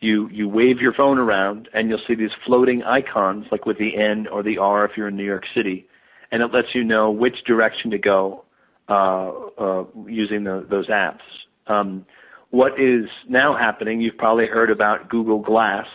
you 0.00 0.28
you 0.28 0.48
wave 0.48 0.80
your 0.80 0.92
phone 0.92 1.18
around, 1.18 1.68
and 1.72 1.88
you'll 1.88 2.00
see 2.06 2.14
these 2.14 2.30
floating 2.46 2.84
icons, 2.84 3.46
like 3.50 3.66
with 3.66 3.78
the 3.78 3.96
N 3.96 4.26
or 4.28 4.42
the 4.42 4.58
R 4.58 4.84
if 4.84 4.96
you're 4.96 5.08
in 5.08 5.16
New 5.16 5.24
York 5.24 5.44
City, 5.54 5.86
and 6.30 6.42
it 6.42 6.52
lets 6.52 6.74
you 6.74 6.84
know 6.84 7.10
which 7.10 7.44
direction 7.46 7.90
to 7.90 7.98
go 7.98 8.44
uh, 8.88 9.30
uh, 9.58 9.84
using 10.06 10.44
the, 10.44 10.66
those 10.68 10.88
apps. 10.88 11.20
Um, 11.66 12.06
what 12.50 12.80
is 12.80 13.08
now 13.28 13.56
happening? 13.56 14.00
You've 14.00 14.16
probably 14.16 14.46
heard 14.46 14.70
about 14.70 15.10
Google 15.10 15.40
Glass, 15.40 15.86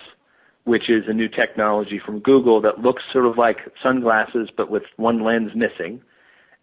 which 0.65 0.89
is 0.89 1.05
a 1.07 1.13
new 1.13 1.27
technology 1.27 1.99
from 1.99 2.19
Google 2.19 2.61
that 2.61 2.79
looks 2.79 3.03
sort 3.11 3.25
of 3.25 3.37
like 3.37 3.59
sunglasses 3.81 4.49
but 4.55 4.69
with 4.69 4.83
one 4.97 5.23
lens 5.23 5.51
missing 5.55 6.01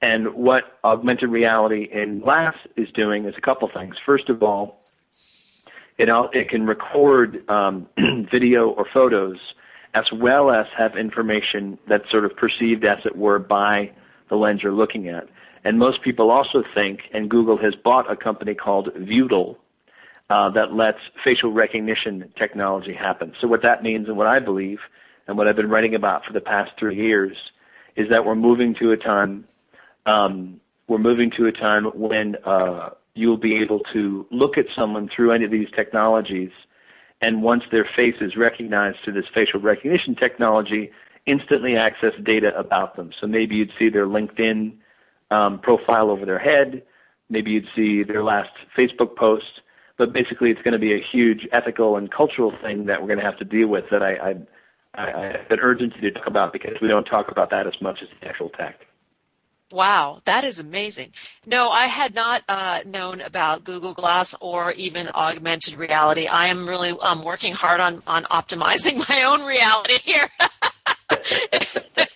and 0.02 0.34
what 0.34 0.78
augmented 0.82 1.30
reality 1.30 1.88
in 1.90 2.20
glass 2.20 2.54
is 2.76 2.90
doing 2.92 3.26
is 3.26 3.34
a 3.36 3.40
couple 3.40 3.68
things. 3.68 3.96
First 4.04 4.28
of 4.28 4.42
all, 4.42 4.82
it, 5.98 6.08
it 6.32 6.48
can 6.48 6.66
record 6.66 7.48
um, 7.50 7.86
video 8.30 8.70
or 8.70 8.86
photos 8.92 9.38
as 9.92 10.10
well 10.12 10.50
as 10.50 10.66
have 10.76 10.96
information 10.96 11.78
that's 11.86 12.08
sort 12.10 12.24
of 12.24 12.36
perceived, 12.36 12.84
as 12.84 13.04
it 13.04 13.16
were, 13.16 13.38
by 13.38 13.90
the 14.28 14.36
lens 14.36 14.62
you're 14.62 14.72
looking 14.72 15.08
at. 15.08 15.28
And 15.64 15.78
most 15.78 16.02
people 16.02 16.30
also 16.30 16.62
think, 16.74 17.00
and 17.12 17.28
Google 17.28 17.58
has 17.58 17.74
bought 17.74 18.10
a 18.10 18.16
company 18.16 18.54
called 18.54 18.94
Viewdle 18.94 19.56
uh, 20.30 20.48
that 20.50 20.72
lets 20.72 21.00
facial 21.24 21.52
recognition 21.52 22.32
technology 22.36 22.94
happen. 22.94 23.34
So 23.38 23.48
what 23.48 23.62
that 23.62 23.82
means, 23.82 24.08
and 24.08 24.16
what 24.16 24.28
I 24.28 24.38
believe, 24.38 24.80
and 25.26 25.36
what 25.36 25.48
I've 25.48 25.56
been 25.56 25.68
writing 25.68 25.94
about 25.94 26.24
for 26.24 26.32
the 26.32 26.40
past 26.40 26.70
three 26.78 26.96
years, 26.96 27.36
is 27.96 28.08
that 28.10 28.24
we're 28.24 28.36
moving 28.36 28.74
to 28.76 28.92
a 28.92 28.96
time 28.96 29.44
um, 30.10 30.60
we're 30.88 30.98
moving 30.98 31.30
to 31.36 31.46
a 31.46 31.52
time 31.52 31.84
when 31.94 32.36
uh, 32.44 32.90
you'll 33.14 33.36
be 33.36 33.56
able 33.62 33.80
to 33.92 34.26
look 34.30 34.58
at 34.58 34.66
someone 34.74 35.08
through 35.14 35.32
any 35.32 35.44
of 35.44 35.50
these 35.50 35.68
technologies, 35.74 36.50
and 37.20 37.42
once 37.42 37.62
their 37.70 37.88
face 37.96 38.16
is 38.20 38.36
recognized 38.36 38.98
through 39.04 39.14
this 39.14 39.26
facial 39.32 39.60
recognition 39.60 40.14
technology, 40.14 40.90
instantly 41.26 41.76
access 41.76 42.12
data 42.24 42.50
about 42.58 42.96
them. 42.96 43.10
So 43.20 43.26
maybe 43.26 43.54
you'd 43.56 43.72
see 43.78 43.88
their 43.88 44.06
LinkedIn 44.06 44.72
um, 45.30 45.58
profile 45.60 46.10
over 46.10 46.24
their 46.26 46.38
head, 46.38 46.82
maybe 47.28 47.52
you'd 47.52 47.68
see 47.76 48.02
their 48.02 48.24
last 48.24 48.50
Facebook 48.76 49.14
post, 49.16 49.60
but 49.96 50.12
basically 50.12 50.50
it's 50.50 50.62
going 50.62 50.72
to 50.72 50.78
be 50.78 50.94
a 50.94 51.04
huge 51.12 51.46
ethical 51.52 51.96
and 51.96 52.10
cultural 52.10 52.52
thing 52.62 52.86
that 52.86 53.00
we're 53.00 53.08
going 53.08 53.18
to 53.18 53.24
have 53.24 53.38
to 53.38 53.44
deal 53.44 53.68
with 53.68 53.84
that 53.90 54.02
I, 54.02 54.14
I, 54.14 54.34
I, 54.94 55.10
I 55.10 55.24
an 55.50 55.60
urgency 55.60 56.00
to 56.00 56.10
talk 56.10 56.26
about 56.26 56.52
because 56.52 56.76
we 56.82 56.88
don't 56.88 57.04
talk 57.04 57.30
about 57.30 57.50
that 57.50 57.66
as 57.66 57.74
much 57.80 57.98
as 58.02 58.08
the 58.20 58.26
actual 58.26 58.48
tech. 58.48 58.80
Wow, 59.72 60.18
that 60.24 60.42
is 60.42 60.58
amazing. 60.58 61.12
No, 61.46 61.70
I 61.70 61.86
had 61.86 62.14
not 62.14 62.42
uh, 62.48 62.80
known 62.84 63.20
about 63.20 63.62
Google 63.62 63.94
Glass 63.94 64.34
or 64.40 64.72
even 64.72 65.08
augmented 65.14 65.74
reality. 65.76 66.26
I 66.26 66.48
am 66.48 66.68
really 66.68 66.90
um, 67.02 67.22
working 67.22 67.52
hard 67.52 67.80
on, 67.80 68.02
on 68.06 68.24
optimizing 68.24 68.96
my 69.08 69.22
own 69.22 69.44
reality 69.46 69.98
here. 69.98 70.28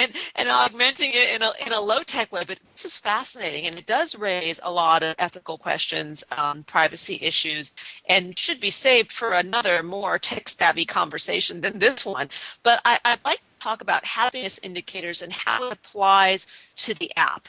and, 0.00 0.12
and 0.36 0.48
augmenting 0.48 1.10
it 1.12 1.34
in 1.34 1.42
a, 1.42 1.52
in 1.66 1.72
a 1.72 1.80
low 1.80 2.02
tech 2.02 2.32
way. 2.32 2.42
But 2.46 2.58
this 2.72 2.84
is 2.84 2.98
fascinating, 2.98 3.66
and 3.66 3.78
it 3.78 3.86
does 3.86 4.16
raise 4.16 4.60
a 4.62 4.70
lot 4.70 5.02
of 5.02 5.14
ethical 5.18 5.58
questions, 5.58 6.24
um, 6.36 6.62
privacy 6.64 7.18
issues, 7.20 7.72
and 8.08 8.38
should 8.38 8.60
be 8.60 8.70
saved 8.70 9.12
for 9.12 9.32
another 9.32 9.82
more 9.82 10.18
tech 10.18 10.48
savvy 10.48 10.84
conversation 10.84 11.60
than 11.60 11.78
this 11.78 12.04
one. 12.04 12.28
But 12.62 12.80
I, 12.84 12.98
I'd 13.04 13.24
like 13.24 13.38
to 13.38 13.58
talk 13.60 13.82
about 13.82 14.04
happiness 14.04 14.58
indicators 14.62 15.22
and 15.22 15.32
how 15.32 15.64
it 15.64 15.72
applies 15.72 16.46
to 16.76 16.94
the 16.94 17.14
app, 17.16 17.46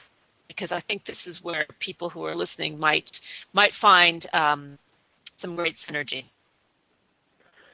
because 0.47 0.71
I 0.71 0.81
think 0.81 1.05
this 1.05 1.27
is 1.27 1.43
where 1.43 1.65
people 1.79 2.09
who 2.09 2.25
are 2.25 2.35
listening 2.35 2.79
might 2.79 3.21
might 3.53 3.73
find 3.73 4.27
um, 4.33 4.75
some 5.37 5.55
great 5.55 5.77
synergy. 5.77 6.25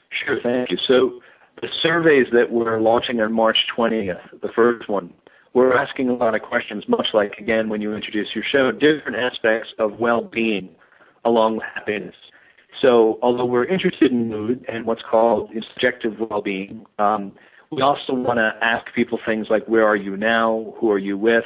Sure, 0.10 0.40
thank 0.42 0.72
you. 0.72 0.78
So 0.88 1.22
the 1.62 1.70
surveys 1.82 2.28
that 2.34 2.52
we're 2.52 2.80
launching 2.80 3.20
on 3.20 3.34
March 3.34 3.58
20th, 3.76 4.42
the 4.42 4.50
first 4.50 4.88
one, 4.88 5.14
we're 5.54 5.76
asking 5.76 6.10
a 6.10 6.14
lot 6.14 6.36
of 6.36 6.42
questions, 6.42 6.88
much 6.88 7.08
like 7.14 7.34
again 7.40 7.68
when 7.70 7.82
you 7.82 7.96
introduce 7.96 8.36
your 8.36 8.44
show, 8.44 8.72
different 8.72 9.18
aspects 9.18 9.70
of 9.80 10.00
well-being 10.00 10.70
along 11.26 11.56
with 11.58 11.66
happiness. 11.74 12.16
So 12.82 13.18
although 13.24 13.46
we're 13.46 13.66
interested 13.66 14.12
in 14.12 14.30
mood 14.30 14.64
and 14.68 14.86
what's 14.86 15.02
called 15.02 15.50
subjective 15.74 16.20
well-being, 16.20 16.86
um, 17.00 17.32
we 17.72 17.82
also 17.82 18.14
want 18.14 18.38
to 18.38 18.54
ask 18.62 18.94
people 18.94 19.20
things 19.26 19.48
like, 19.50 19.66
where 19.66 19.86
are 19.86 19.96
you 19.96 20.16
now? 20.16 20.76
Who 20.78 20.92
are 20.92 21.00
you 21.00 21.18
with? 21.18 21.46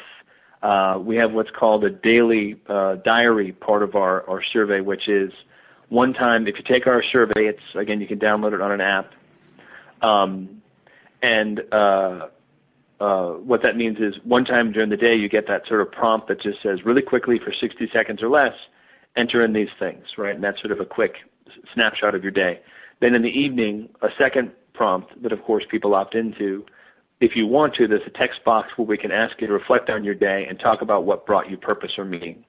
Uh, 0.61 0.99
we 1.01 1.15
have 1.15 1.31
what's 1.31 1.49
called 1.49 1.83
a 1.85 1.89
daily 1.89 2.59
uh, 2.67 2.95
diary 2.95 3.53
part 3.53 3.81
of 3.81 3.95
our, 3.95 4.29
our 4.29 4.43
survey, 4.43 4.81
which 4.81 5.07
is 5.07 5.31
one 5.89 6.13
time, 6.13 6.47
if 6.47 6.55
you 6.57 6.63
take 6.63 6.85
our 6.85 7.01
survey, 7.11 7.47
it's, 7.47 7.63
again, 7.75 8.01
you 8.01 8.07
can 8.07 8.19
download 8.19 8.53
it 8.53 8.61
on 8.61 8.71
an 8.71 8.81
app. 8.81 9.11
Um, 9.11 9.11
and 9.11 9.11
uh, 9.11 9.19
uh, 9.19 9.90
what 13.51 13.61
that 13.63 13.75
means 13.75 13.97
is 13.99 14.15
one 14.23 14.45
time 14.45 14.71
during 14.71 14.89
the 14.89 14.97
day, 14.97 15.15
you 15.15 15.29
get 15.29 15.47
that 15.47 15.67
sort 15.67 15.81
of 15.81 15.91
prompt 15.91 16.27
that 16.27 16.41
just 16.41 16.61
says 16.63 16.79
really 16.85 17.01
quickly 17.01 17.39
for 17.43 17.53
60 17.53 17.89
seconds 17.93 18.21
or 18.21 18.29
less, 18.29 18.53
enter 19.17 19.43
in 19.43 19.53
these 19.53 19.69
things, 19.79 20.03
right? 20.17 20.35
And 20.35 20.43
that's 20.43 20.59
sort 20.61 20.71
of 20.71 20.79
a 20.79 20.85
quick 20.85 21.15
snapshot 21.73 22.15
of 22.15 22.23
your 22.23 22.31
day. 22.31 22.59
Then 23.01 23.15
in 23.15 23.21
the 23.21 23.29
evening, 23.29 23.89
a 24.01 24.07
second 24.17 24.51
prompt 24.73 25.21
that 25.21 25.31
of 25.31 25.43
course 25.43 25.63
people 25.69 25.93
opt 25.93 26.15
into. 26.15 26.65
If 27.19 27.35
you 27.35 27.45
want 27.45 27.75
to, 27.75 27.87
there's 27.87 28.01
a 28.07 28.17
text 28.17 28.43
box 28.45 28.69
where 28.77 28.87
we 28.87 28.97
can 28.97 29.11
ask 29.11 29.39
you 29.41 29.47
to 29.47 29.53
reflect 29.53 29.89
on 29.89 30.03
your 30.03 30.15
day 30.15 30.45
and 30.49 30.59
talk 30.59 30.81
about 30.81 31.05
what 31.05 31.25
brought 31.25 31.49
you 31.49 31.57
purpose 31.57 31.91
or 31.97 32.05
meaning. 32.05 32.43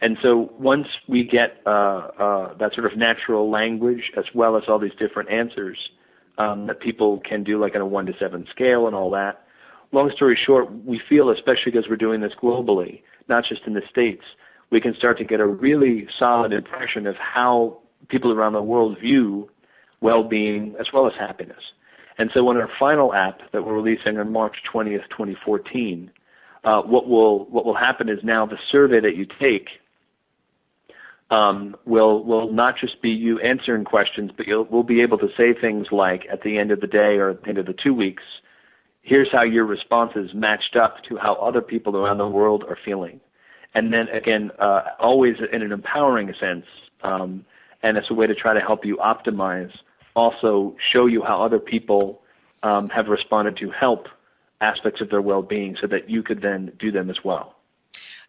And 0.00 0.16
so 0.22 0.52
once 0.58 0.86
we 1.08 1.24
get 1.24 1.60
uh, 1.66 1.70
uh, 1.70 2.56
that 2.58 2.72
sort 2.74 2.90
of 2.90 2.96
natural 2.96 3.50
language 3.50 4.12
as 4.16 4.24
well 4.34 4.56
as 4.56 4.62
all 4.68 4.78
these 4.78 4.94
different 4.98 5.30
answers 5.30 5.76
um, 6.38 6.66
that 6.66 6.80
people 6.80 7.20
can 7.20 7.44
do, 7.44 7.60
like 7.60 7.74
on 7.74 7.80
a 7.80 7.86
one 7.86 8.06
to 8.06 8.14
seven 8.18 8.46
scale 8.50 8.86
and 8.86 8.96
all 8.96 9.10
that. 9.10 9.44
Long 9.92 10.10
story 10.14 10.38
short, 10.46 10.72
we 10.84 11.00
feel, 11.08 11.30
especially 11.30 11.72
because 11.72 11.88
we're 11.88 11.96
doing 11.96 12.20
this 12.20 12.32
globally, 12.40 13.02
not 13.28 13.44
just 13.48 13.62
in 13.66 13.74
the 13.74 13.82
states, 13.90 14.24
we 14.70 14.80
can 14.80 14.94
start 14.94 15.18
to 15.18 15.24
get 15.24 15.40
a 15.40 15.46
really 15.46 16.06
solid 16.18 16.52
impression 16.52 17.06
of 17.06 17.16
how 17.16 17.78
people 18.08 18.32
around 18.32 18.52
the 18.52 18.62
world 18.62 18.98
view 18.98 19.50
well-being 20.00 20.76
as 20.78 20.86
well 20.92 21.06
as 21.06 21.14
happiness. 21.18 21.72
And 22.18 22.30
so, 22.34 22.50
in 22.50 22.56
our 22.56 22.70
final 22.78 23.14
app 23.14 23.40
that 23.52 23.64
we're 23.64 23.74
releasing 23.74 24.18
on 24.18 24.32
March 24.32 24.56
20th, 24.72 25.08
2014, 25.10 26.10
uh, 26.64 26.82
what 26.82 27.08
will 27.08 27.46
what 27.46 27.64
will 27.64 27.76
happen 27.76 28.08
is 28.08 28.18
now 28.22 28.44
the 28.44 28.58
survey 28.70 29.00
that 29.00 29.16
you 29.16 29.26
take 29.40 29.68
um, 31.30 31.76
will 31.84 32.24
will 32.24 32.52
not 32.52 32.78
just 32.78 33.02
be 33.02 33.10
you 33.10 33.38
answering 33.40 33.84
questions, 33.84 34.30
but 34.36 34.46
you'll 34.46 34.64
we'll 34.64 34.82
be 34.82 35.02
able 35.02 35.18
to 35.18 35.28
say 35.36 35.52
things 35.52 35.88
like 35.92 36.26
at 36.30 36.42
the 36.42 36.58
end 36.58 36.70
of 36.70 36.80
the 36.80 36.86
day 36.86 37.16
or 37.18 37.30
at 37.30 37.42
the 37.42 37.48
end 37.48 37.58
of 37.58 37.66
the 37.66 37.74
two 37.74 37.92
weeks, 37.92 38.22
here's 39.02 39.30
how 39.30 39.42
your 39.42 39.64
responses 39.64 40.32
matched 40.32 40.76
up 40.76 41.02
to 41.04 41.16
how 41.16 41.34
other 41.34 41.60
people 41.60 41.96
around 41.96 42.18
the 42.18 42.28
world 42.28 42.64
are 42.68 42.78
feeling, 42.82 43.20
and 43.74 43.92
then 43.92 44.08
again, 44.08 44.50
uh, 44.58 44.82
always 44.98 45.36
in 45.52 45.62
an 45.62 45.72
empowering 45.72 46.32
sense, 46.40 46.66
um, 47.02 47.44
and 47.82 47.96
it's 47.98 48.10
a 48.10 48.14
way 48.14 48.26
to 48.26 48.34
try 48.34 48.54
to 48.54 48.60
help 48.60 48.84
you 48.84 48.96
optimize. 48.96 49.74
Also, 50.16 50.74
show 50.92 51.06
you 51.06 51.22
how 51.22 51.42
other 51.44 51.60
people 51.60 52.20
um, 52.62 52.88
have 52.88 53.08
responded 53.08 53.56
to 53.58 53.70
help 53.70 54.08
aspects 54.60 55.00
of 55.00 55.10
their 55.10 55.20
well-being, 55.20 55.76
so 55.80 55.86
that 55.86 56.10
you 56.10 56.22
could 56.22 56.40
then 56.40 56.72
do 56.78 56.90
them 56.90 57.10
as 57.10 57.22
well. 57.22 57.54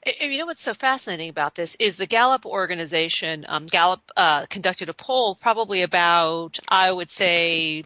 You 0.05 0.37
know 0.37 0.45
what's 0.45 0.61
so 0.61 0.73
fascinating 0.73 1.29
about 1.29 1.55
this 1.55 1.75
is 1.75 1.97
the 1.97 2.05
Gallup 2.05 2.45
organization. 2.45 3.43
Um, 3.49 3.65
Gallup 3.65 3.99
uh, 4.15 4.45
conducted 4.45 4.87
a 4.87 4.93
poll 4.93 5.35
probably 5.35 5.81
about, 5.81 6.57
I 6.69 6.89
would 6.93 7.09
say, 7.09 7.83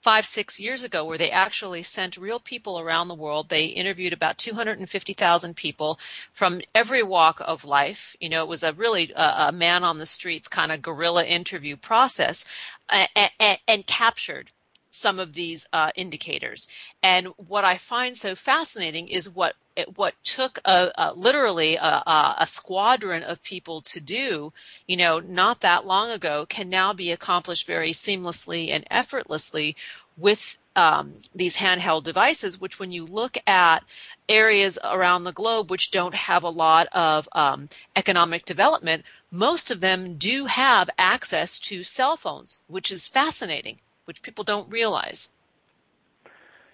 five, 0.00 0.24
six 0.24 0.60
years 0.60 0.84
ago, 0.84 1.04
where 1.04 1.18
they 1.18 1.32
actually 1.32 1.82
sent 1.82 2.16
real 2.16 2.38
people 2.38 2.78
around 2.78 3.08
the 3.08 3.14
world. 3.14 3.48
They 3.48 3.66
interviewed 3.66 4.12
about 4.12 4.38
250,000 4.38 5.56
people 5.56 5.98
from 6.32 6.60
every 6.76 7.02
walk 7.02 7.40
of 7.44 7.64
life. 7.64 8.14
You 8.20 8.28
know, 8.28 8.42
it 8.42 8.48
was 8.48 8.62
a 8.62 8.72
really 8.72 9.12
uh, 9.12 9.48
a 9.48 9.52
man 9.52 9.82
on 9.82 9.98
the 9.98 10.06
streets 10.06 10.46
kind 10.46 10.70
of 10.70 10.80
guerrilla 10.80 11.24
interview 11.24 11.76
process 11.76 12.44
and, 12.88 13.08
and, 13.40 13.58
and 13.66 13.86
captured 13.86 14.52
some 14.90 15.18
of 15.18 15.34
these 15.34 15.66
uh, 15.72 15.90
indicators. 15.96 16.66
And 17.02 17.28
what 17.36 17.64
I 17.64 17.76
find 17.76 18.16
so 18.16 18.34
fascinating 18.34 19.08
is 19.08 19.28
what 19.28 19.54
what 19.94 20.14
took 20.24 20.58
a, 20.64 20.90
a 20.98 21.12
literally 21.12 21.76
a, 21.76 22.02
a, 22.38 22.46
squadron 22.46 23.22
of 23.22 23.42
people 23.44 23.80
to 23.80 24.00
do, 24.00 24.52
you 24.88 24.96
know, 24.96 25.20
not 25.20 25.60
that 25.60 25.86
long 25.86 26.10
ago, 26.10 26.44
can 26.46 26.68
now 26.68 26.92
be 26.92 27.12
accomplished 27.12 27.64
very 27.64 27.92
seamlessly 27.92 28.70
and 28.70 28.84
effortlessly 28.90 29.76
with 30.16 30.58
um, 30.74 31.12
these 31.34 31.56
handheld 31.56 32.04
devices, 32.04 32.60
which 32.60 32.78
when 32.78 32.92
you 32.92 33.04
look 33.04 33.36
at 33.46 33.84
areas 34.28 34.78
around 34.84 35.24
the 35.24 35.32
globe 35.32 35.70
which 35.70 35.90
don't 35.90 36.14
have 36.14 36.44
a 36.44 36.50
lot 36.50 36.86
of 36.92 37.28
um, 37.32 37.68
economic 37.96 38.44
development, 38.44 39.04
most 39.30 39.70
of 39.70 39.80
them 39.80 40.16
do 40.16 40.46
have 40.46 40.88
access 40.96 41.58
to 41.58 41.82
cell 41.82 42.16
phones, 42.16 42.60
which 42.68 42.92
is 42.92 43.08
fascinating, 43.08 43.80
which 44.08 44.22
people 44.22 44.42
don't 44.42 44.68
realize. 44.72 45.28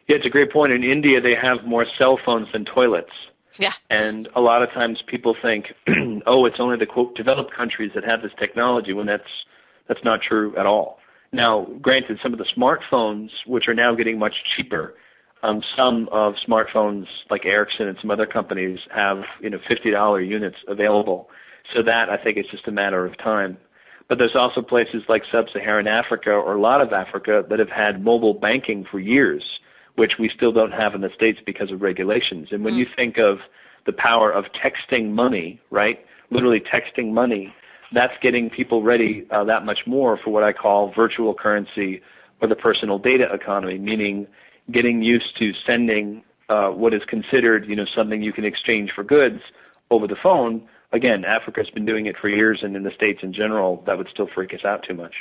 Yeah, 0.07 0.17
it's 0.17 0.27
a 0.27 0.31
great 0.31 0.53
point. 0.53 0.73
In 0.73 0.85
India, 0.85 1.21
they 1.21 1.35
have 1.35 1.67
more 1.67 1.85
cell 1.99 2.17
phones 2.25 2.47
than 2.53 2.65
toilets. 2.65 3.11
Yeah. 3.59 3.73
And 3.91 4.29
a 4.37 4.41
lot 4.41 4.63
of 4.63 4.71
times 4.71 5.03
people 5.07 5.35
think, 5.43 5.67
oh, 6.27 6.47
it's 6.47 6.61
only 6.61 6.77
the 6.77 6.87
quote 6.87 7.17
developed 7.17 7.53
countries 7.53 7.91
that 7.95 8.05
have 8.05 8.23
this 8.23 8.33
technology 8.39 8.93
when 8.93 9.07
that's 9.07 9.29
that's 9.89 10.03
not 10.05 10.21
true 10.23 10.57
at 10.57 10.65
all. 10.65 10.99
Now, 11.33 11.67
granted, 11.83 12.21
some 12.23 12.33
of 12.33 12.39
the 12.39 12.47
smartphones, 12.57 13.31
which 13.47 13.67
are 13.67 13.75
now 13.75 13.95
getting 13.95 14.19
much 14.19 14.35
cheaper, 14.57 14.95
um, 15.43 15.63
some 15.77 16.09
of 16.13 16.35
smartphones 16.47 17.07
like 17.29 17.45
Ericsson 17.45 17.89
and 17.89 17.99
some 18.01 18.11
other 18.11 18.27
companies 18.27 18.79
have 18.95 19.25
you 19.41 19.51
know 19.51 19.59
fifty 19.69 19.91
dollar 19.91 20.21
units 20.21 20.59
available. 20.69 21.29
So 21.75 21.83
that 21.83 22.11
I 22.11 22.17
think 22.17 22.37
it's 22.37 22.51
just 22.51 22.69
a 22.69 22.73
matter 22.73 23.05
of 23.05 23.19
time. 23.19 23.59
But 24.09 24.19
there's 24.19 24.37
also 24.37 24.61
places 24.61 25.03
like 25.09 25.23
sub-Saharan 25.33 25.87
Africa 25.87 26.31
or 26.31 26.55
a 26.55 26.61
lot 26.61 26.81
of 26.81 26.93
Africa 26.93 27.45
that 27.49 27.59
have 27.59 27.71
had 27.71 28.05
mobile 28.05 28.35
banking 28.35 28.85
for 28.91 28.99
years 28.99 29.61
which 29.97 30.13
we 30.19 30.29
still 30.35 30.53
don't 30.53 30.73
have 30.73 30.95
in 30.95 31.01
the 31.01 31.11
States 31.15 31.39
because 31.45 31.71
of 31.71 31.83
regulations. 31.83 32.49
And 32.51 32.65
when 32.65 32.75
mm. 32.75 32.79
you 32.79 32.85
think 32.85 33.19
of 33.19 33.39
the 33.87 33.93
power 33.93 34.31
of 34.31 34.47
texting 34.47 35.11
money, 35.11 35.61
right? 35.71 36.05
Literally 36.31 36.61
texting 36.61 37.13
money, 37.13 37.55
that's 37.93 38.15
getting 38.21 38.51
people 38.51 38.83
ready 38.83 39.27
uh, 39.31 39.45
that 39.45 39.65
much 39.65 39.81
more 39.87 40.19
for 40.23 40.31
what 40.31 40.43
I 40.43 40.53
call 40.53 40.93
virtual 40.93 41.35
currency 41.35 42.01
or 42.41 42.49
the 42.49 42.57
personal 42.57 42.99
data 42.99 43.33
economy, 43.33 43.79
meaning 43.79 44.27
getting 44.71 45.03
used 45.03 45.37
to 45.39 45.53
sending 45.67 46.25
uh, 46.49 46.69
what 46.71 46.93
is 46.93 47.03
considered, 47.07 47.67
you 47.69 47.77
know, 47.77 47.87
something 47.95 48.23
you 48.23 48.33
can 48.33 48.45
exchange 48.45 48.91
for 48.95 49.05
goods 49.05 49.41
over 49.91 50.07
the 50.07 50.17
phone. 50.21 50.67
Again, 50.95 51.25
Africa's 51.25 51.69
been 51.71 51.85
doing 51.85 52.07
it 52.07 52.15
for 52.17 52.29
years, 52.29 52.61
and 52.63 52.77
in 52.77 52.85
the 52.85 52.93
states 52.93 53.19
in 53.25 53.33
general, 53.33 53.83
that 53.85 53.99
would 53.99 54.07
still 54.13 54.29
freak 54.33 54.55
us 54.55 54.65
out 54.65 54.85
too 54.87 54.95
much. 54.95 55.13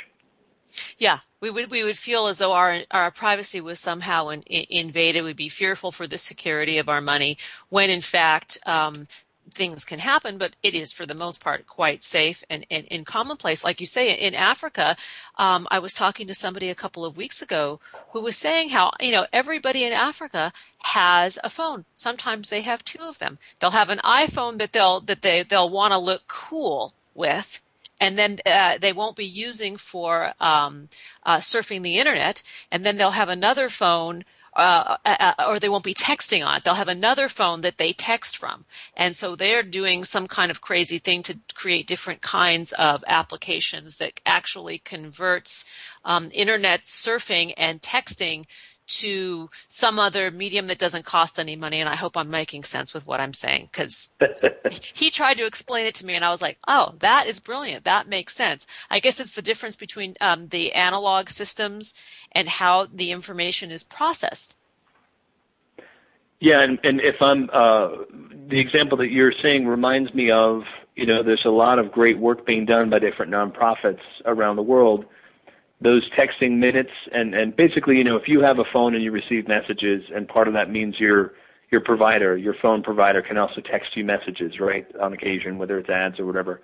Yeah, 0.98 1.18
we 1.40 1.50
would 1.50 1.70
we 1.72 1.82
would 1.82 1.98
feel 1.98 2.28
as 2.28 2.38
though 2.38 2.52
our 2.52 2.82
our 2.92 3.10
privacy 3.10 3.60
was 3.60 3.80
somehow 3.80 4.28
in, 4.28 4.42
in, 4.42 4.66
invaded. 4.70 5.24
We'd 5.24 5.36
be 5.36 5.48
fearful 5.48 5.90
for 5.90 6.06
the 6.06 6.16
security 6.16 6.78
of 6.78 6.88
our 6.88 7.00
money, 7.00 7.38
when 7.70 7.90
in 7.90 8.00
fact 8.00 8.56
um, 8.66 9.04
things 9.50 9.84
can 9.84 9.98
happen, 9.98 10.38
but 10.38 10.56
it 10.62 10.74
is 10.74 10.92
for 10.92 11.06
the 11.06 11.14
most 11.14 11.42
part 11.42 11.66
quite 11.66 12.02
safe 12.02 12.42
and, 12.48 12.66
and, 12.70 12.86
and 12.90 13.06
commonplace. 13.06 13.64
Like 13.64 13.80
you 13.80 13.86
say, 13.86 14.12
in 14.12 14.34
Africa, 14.34 14.96
um, 15.38 15.66
I 15.70 15.78
was 15.78 15.94
talking 15.94 16.26
to 16.26 16.34
somebody 16.34 16.70
a 16.70 16.74
couple 16.74 17.04
of 17.04 17.16
weeks 17.16 17.42
ago 17.42 17.80
who 18.10 18.20
was 18.20 18.36
saying 18.36 18.70
how, 18.70 18.92
you 19.00 19.12
know, 19.12 19.26
everybody 19.32 19.84
in 19.84 19.92
Africa 19.92 20.52
has 20.84 21.38
a 21.44 21.50
phone. 21.50 21.84
Sometimes 21.94 22.48
they 22.50 22.62
have 22.62 22.84
two 22.84 23.02
of 23.02 23.18
them. 23.18 23.38
They'll 23.58 23.70
have 23.70 23.90
an 23.90 23.98
iPhone 23.98 24.58
that 24.58 24.72
they'll, 24.72 25.00
that 25.00 25.22
they, 25.22 25.42
they'll 25.42 25.70
want 25.70 25.92
to 25.92 25.98
look 25.98 26.26
cool 26.26 26.94
with 27.14 27.60
and 28.00 28.18
then 28.18 28.38
uh, 28.44 28.76
they 28.78 28.92
won't 28.92 29.16
be 29.16 29.24
using 29.24 29.76
for 29.76 30.34
um, 30.40 30.88
uh, 31.24 31.36
surfing 31.36 31.82
the 31.82 31.98
internet, 31.98 32.42
and 32.70 32.84
then 32.84 32.96
they'll 32.96 33.12
have 33.12 33.28
another 33.28 33.68
phone. 33.68 34.24
Uh, 34.56 34.96
uh, 35.04 35.32
uh, 35.38 35.44
or 35.48 35.58
they 35.58 35.68
won't 35.68 35.82
be 35.82 35.94
texting 35.94 36.46
on 36.46 36.56
it. 36.56 36.64
They'll 36.64 36.74
have 36.74 36.86
another 36.86 37.28
phone 37.28 37.62
that 37.62 37.78
they 37.78 37.92
text 37.92 38.36
from. 38.36 38.64
And 38.96 39.16
so 39.16 39.34
they're 39.34 39.64
doing 39.64 40.04
some 40.04 40.28
kind 40.28 40.48
of 40.48 40.60
crazy 40.60 40.98
thing 40.98 41.22
to 41.22 41.38
create 41.54 41.88
different 41.88 42.20
kinds 42.20 42.70
of 42.72 43.02
applications 43.08 43.96
that 43.96 44.20
actually 44.24 44.78
converts 44.78 45.64
um, 46.04 46.30
internet 46.32 46.84
surfing 46.84 47.52
and 47.56 47.80
texting 47.80 48.44
to 48.86 49.50
some 49.68 49.98
other 49.98 50.30
medium 50.30 50.66
that 50.66 50.78
doesn't 50.78 51.04
cost 51.04 51.38
any 51.38 51.56
money. 51.56 51.80
And 51.80 51.88
I 51.88 51.96
hope 51.96 52.16
I'm 52.16 52.30
making 52.30 52.64
sense 52.64 52.92
with 52.92 53.06
what 53.06 53.20
I'm 53.20 53.34
saying 53.34 53.68
because 53.70 54.14
he 54.70 55.10
tried 55.10 55.38
to 55.38 55.46
explain 55.46 55.86
it 55.86 55.94
to 55.96 56.06
me 56.06 56.14
and 56.14 56.24
I 56.24 56.30
was 56.30 56.42
like, 56.42 56.58
oh, 56.68 56.94
that 56.98 57.26
is 57.26 57.40
brilliant. 57.40 57.84
That 57.84 58.08
makes 58.08 58.34
sense. 58.34 58.66
I 58.90 59.00
guess 59.00 59.20
it's 59.20 59.34
the 59.34 59.42
difference 59.42 59.76
between 59.76 60.14
um, 60.20 60.48
the 60.48 60.72
analog 60.74 61.28
systems 61.28 61.94
and 62.32 62.48
how 62.48 62.86
the 62.86 63.10
information 63.10 63.70
is 63.70 63.82
processed. 63.82 64.56
Yeah, 66.40 66.62
and, 66.62 66.78
and 66.82 67.00
if 67.00 67.22
I'm 67.22 67.48
uh, 67.52 67.88
the 68.48 68.60
example 68.60 68.98
that 68.98 69.10
you're 69.10 69.32
saying 69.42 69.66
reminds 69.66 70.12
me 70.12 70.30
of, 70.30 70.62
you 70.94 71.06
know, 71.06 71.22
there's 71.22 71.44
a 71.46 71.50
lot 71.50 71.78
of 71.78 71.90
great 71.90 72.18
work 72.18 72.44
being 72.44 72.66
done 72.66 72.90
by 72.90 72.98
different 72.98 73.32
nonprofits 73.32 74.00
around 74.26 74.56
the 74.56 74.62
world 74.62 75.06
those 75.84 76.10
texting 76.18 76.58
minutes. 76.58 76.90
And 77.12 77.34
and 77.34 77.54
basically 77.54 77.96
you 77.96 78.04
know 78.04 78.16
if 78.16 78.26
you 78.26 78.40
have 78.40 78.58
a 78.58 78.64
phone 78.72 78.94
and 78.94 79.04
you 79.04 79.12
receive 79.12 79.46
messages 79.46 80.02
and 80.12 80.26
part 80.26 80.48
of 80.48 80.54
that 80.54 80.70
means 80.70 80.98
your 80.98 81.34
your 81.70 81.80
provider 81.80 82.36
your 82.36 82.54
phone 82.60 82.82
provider 82.82 83.22
can 83.22 83.36
also 83.36 83.60
text 83.60 83.90
you 83.94 84.04
messages 84.04 84.58
right 84.58 84.86
on 85.00 85.12
occasion 85.12 85.58
whether 85.58 85.78
it's 85.78 85.90
ads 85.90 86.18
or 86.18 86.26
whatever. 86.26 86.62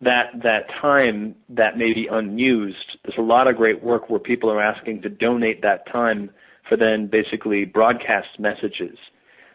That 0.00 0.30
that 0.42 0.68
time 0.80 1.34
that 1.50 1.76
may 1.76 1.92
be 1.92 2.06
unused 2.10 2.98
there's 3.04 3.18
a 3.18 3.22
lot 3.22 3.48
of 3.48 3.56
great 3.56 3.82
work 3.82 4.08
where 4.08 4.20
people 4.20 4.50
are 4.50 4.62
asking 4.62 5.02
to 5.02 5.10
donate 5.10 5.60
that 5.62 5.86
time 5.90 6.30
for 6.68 6.76
then 6.76 7.08
basically 7.08 7.64
broadcast 7.64 8.38
messages. 8.38 8.96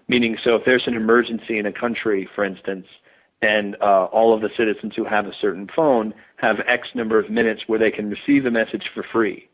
Meaning 0.09 0.37
so 0.43 0.55
if 0.55 0.63
there's 0.65 0.83
an 0.85 0.95
emergency 0.95 1.57
in 1.57 1.65
a 1.65 1.71
country 1.71 2.29
for 2.35 2.43
instance 2.43 2.87
and 3.41 3.77
uh, 3.81 4.05
all 4.05 4.33
of 4.33 4.41
the 4.41 4.49
citizens 4.57 4.93
who 4.95 5.05
have 5.05 5.27
a 5.27 5.31
certain 5.39 5.67
phone 5.73 6.13
have 6.37 6.59
X 6.67 6.89
number 6.95 7.19
of 7.19 7.29
minutes 7.29 7.63
where 7.67 7.79
they 7.79 7.91
can 7.91 8.09
receive 8.09 8.45
a 8.45 8.51
message 8.51 8.89
for 8.93 9.03
free. 9.03 9.49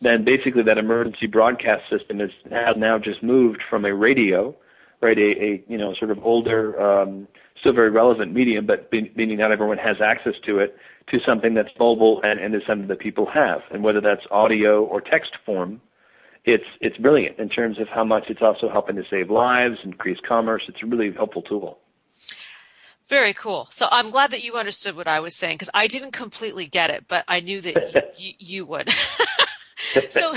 Then 0.00 0.24
basically 0.24 0.62
that 0.62 0.78
emergency 0.78 1.26
broadcast 1.26 1.82
system 1.90 2.20
is 2.20 2.30
has 2.50 2.76
now 2.76 2.98
just 2.98 3.22
moved 3.22 3.62
from 3.68 3.84
a 3.84 3.94
radio, 3.94 4.54
right, 5.00 5.18
a, 5.18 5.42
a 5.42 5.64
you 5.68 5.76
know 5.76 5.94
sort 5.94 6.10
of 6.10 6.24
older 6.24 6.80
um, 6.80 7.26
still 7.60 7.72
very 7.72 7.90
relevant 7.90 8.32
medium, 8.32 8.66
but 8.66 8.90
meaning 8.92 9.38
not 9.38 9.52
everyone 9.52 9.78
has 9.78 9.96
access 10.00 10.34
to 10.46 10.58
it, 10.58 10.76
to 11.10 11.18
something 11.26 11.54
that's 11.54 11.70
mobile 11.78 12.20
and, 12.22 12.38
and 12.38 12.54
is 12.54 12.62
something 12.66 12.88
that 12.88 13.00
people 13.00 13.26
have. 13.26 13.60
And 13.70 13.82
whether 13.82 14.00
that's 14.00 14.22
audio 14.30 14.84
or 14.84 15.00
text 15.00 15.32
form, 15.44 15.80
it's 16.44 16.64
it's 16.80 16.96
brilliant 16.98 17.38
in 17.38 17.48
terms 17.48 17.78
of 17.78 17.88
how 17.88 18.04
much 18.04 18.24
it's 18.28 18.42
also 18.42 18.70
helping 18.70 18.96
to 18.96 19.02
save 19.10 19.30
lives, 19.30 19.78
increase 19.84 20.18
commerce. 20.26 20.62
It's 20.68 20.78
a 20.82 20.86
really 20.86 21.12
helpful 21.12 21.42
tool. 21.42 21.78
Very 23.08 23.32
cool. 23.32 23.68
So 23.70 23.88
I'm 23.90 24.10
glad 24.10 24.30
that 24.32 24.44
you 24.44 24.56
understood 24.56 24.94
what 24.94 25.08
I 25.08 25.18
was 25.20 25.34
saying 25.34 25.54
because 25.54 25.70
I 25.72 25.86
didn't 25.86 26.12
completely 26.12 26.66
get 26.66 26.90
it, 26.90 27.04
but 27.08 27.24
I 27.26 27.40
knew 27.40 27.60
that 27.62 28.14
you, 28.18 28.32
you 28.38 28.66
would. 28.66 28.90
so 30.10 30.34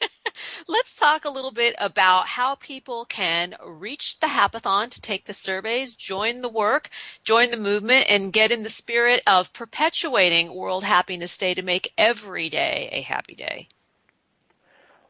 let's 0.68 0.94
talk 0.94 1.24
a 1.24 1.30
little 1.30 1.50
bit 1.50 1.74
about 1.80 2.28
how 2.28 2.54
people 2.54 3.04
can 3.04 3.56
reach 3.66 4.20
the 4.20 4.28
Happathon 4.28 4.90
to 4.90 5.00
take 5.00 5.24
the 5.24 5.32
surveys, 5.32 5.96
join 5.96 6.40
the 6.40 6.48
work, 6.48 6.88
join 7.24 7.50
the 7.50 7.56
movement, 7.56 8.06
and 8.08 8.32
get 8.32 8.52
in 8.52 8.62
the 8.62 8.68
spirit 8.68 9.20
of 9.26 9.52
perpetuating 9.52 10.54
World 10.54 10.84
Happiness 10.84 11.36
Day 11.36 11.52
to 11.54 11.62
make 11.62 11.92
every 11.98 12.48
day 12.48 12.88
a 12.92 13.00
happy 13.00 13.34
day. 13.34 13.66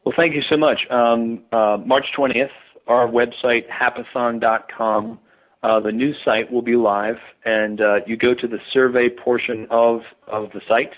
Well, 0.03 0.15
thank 0.17 0.33
you 0.33 0.41
so 0.49 0.57
much. 0.57 0.79
Um, 0.89 1.43
uh, 1.51 1.77
March 1.85 2.07
20th, 2.17 2.49
our 2.87 3.07
website, 3.07 3.65
happathon.com, 3.69 5.19
uh, 5.61 5.79
the 5.79 5.91
new 5.91 6.13
site 6.23 6.51
will 6.51 6.61
be 6.61 6.75
live, 6.75 7.17
and 7.43 7.81
uh, 7.81 7.99
you 8.07 8.15
go 8.15 8.33
to 8.33 8.47
the 8.47 8.59
survey 8.71 9.09
portion 9.09 9.67
of, 9.69 10.01
of 10.27 10.51
the 10.51 10.61
site 10.67 10.93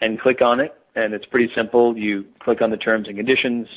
and 0.00 0.18
click 0.20 0.40
on 0.40 0.60
it, 0.60 0.74
and 0.94 1.12
it's 1.12 1.26
pretty 1.26 1.52
simple. 1.54 1.96
You 1.96 2.24
click 2.38 2.62
on 2.62 2.70
the 2.70 2.78
terms 2.78 3.08
and 3.08 3.16
conditions. 3.16 3.68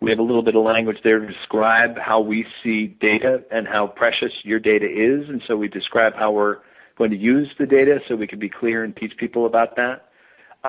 We 0.00 0.10
have 0.10 0.18
a 0.18 0.22
little 0.22 0.42
bit 0.42 0.56
of 0.56 0.64
language 0.64 0.98
there 1.04 1.18
to 1.18 1.26
describe 1.26 1.98
how 1.98 2.20
we 2.20 2.46
see 2.62 2.86
data 2.86 3.44
and 3.50 3.68
how 3.68 3.86
precious 3.86 4.32
your 4.44 4.58
data 4.58 4.86
is, 4.86 5.28
and 5.28 5.42
so 5.46 5.56
we 5.56 5.68
describe 5.68 6.14
how 6.14 6.32
we're 6.32 6.58
going 6.96 7.10
to 7.10 7.18
use 7.18 7.52
the 7.58 7.66
data 7.66 8.00
so 8.06 8.16
we 8.16 8.26
can 8.26 8.38
be 8.38 8.48
clear 8.48 8.82
and 8.82 8.96
teach 8.96 9.16
people 9.18 9.44
about 9.44 9.76
that. 9.76 10.06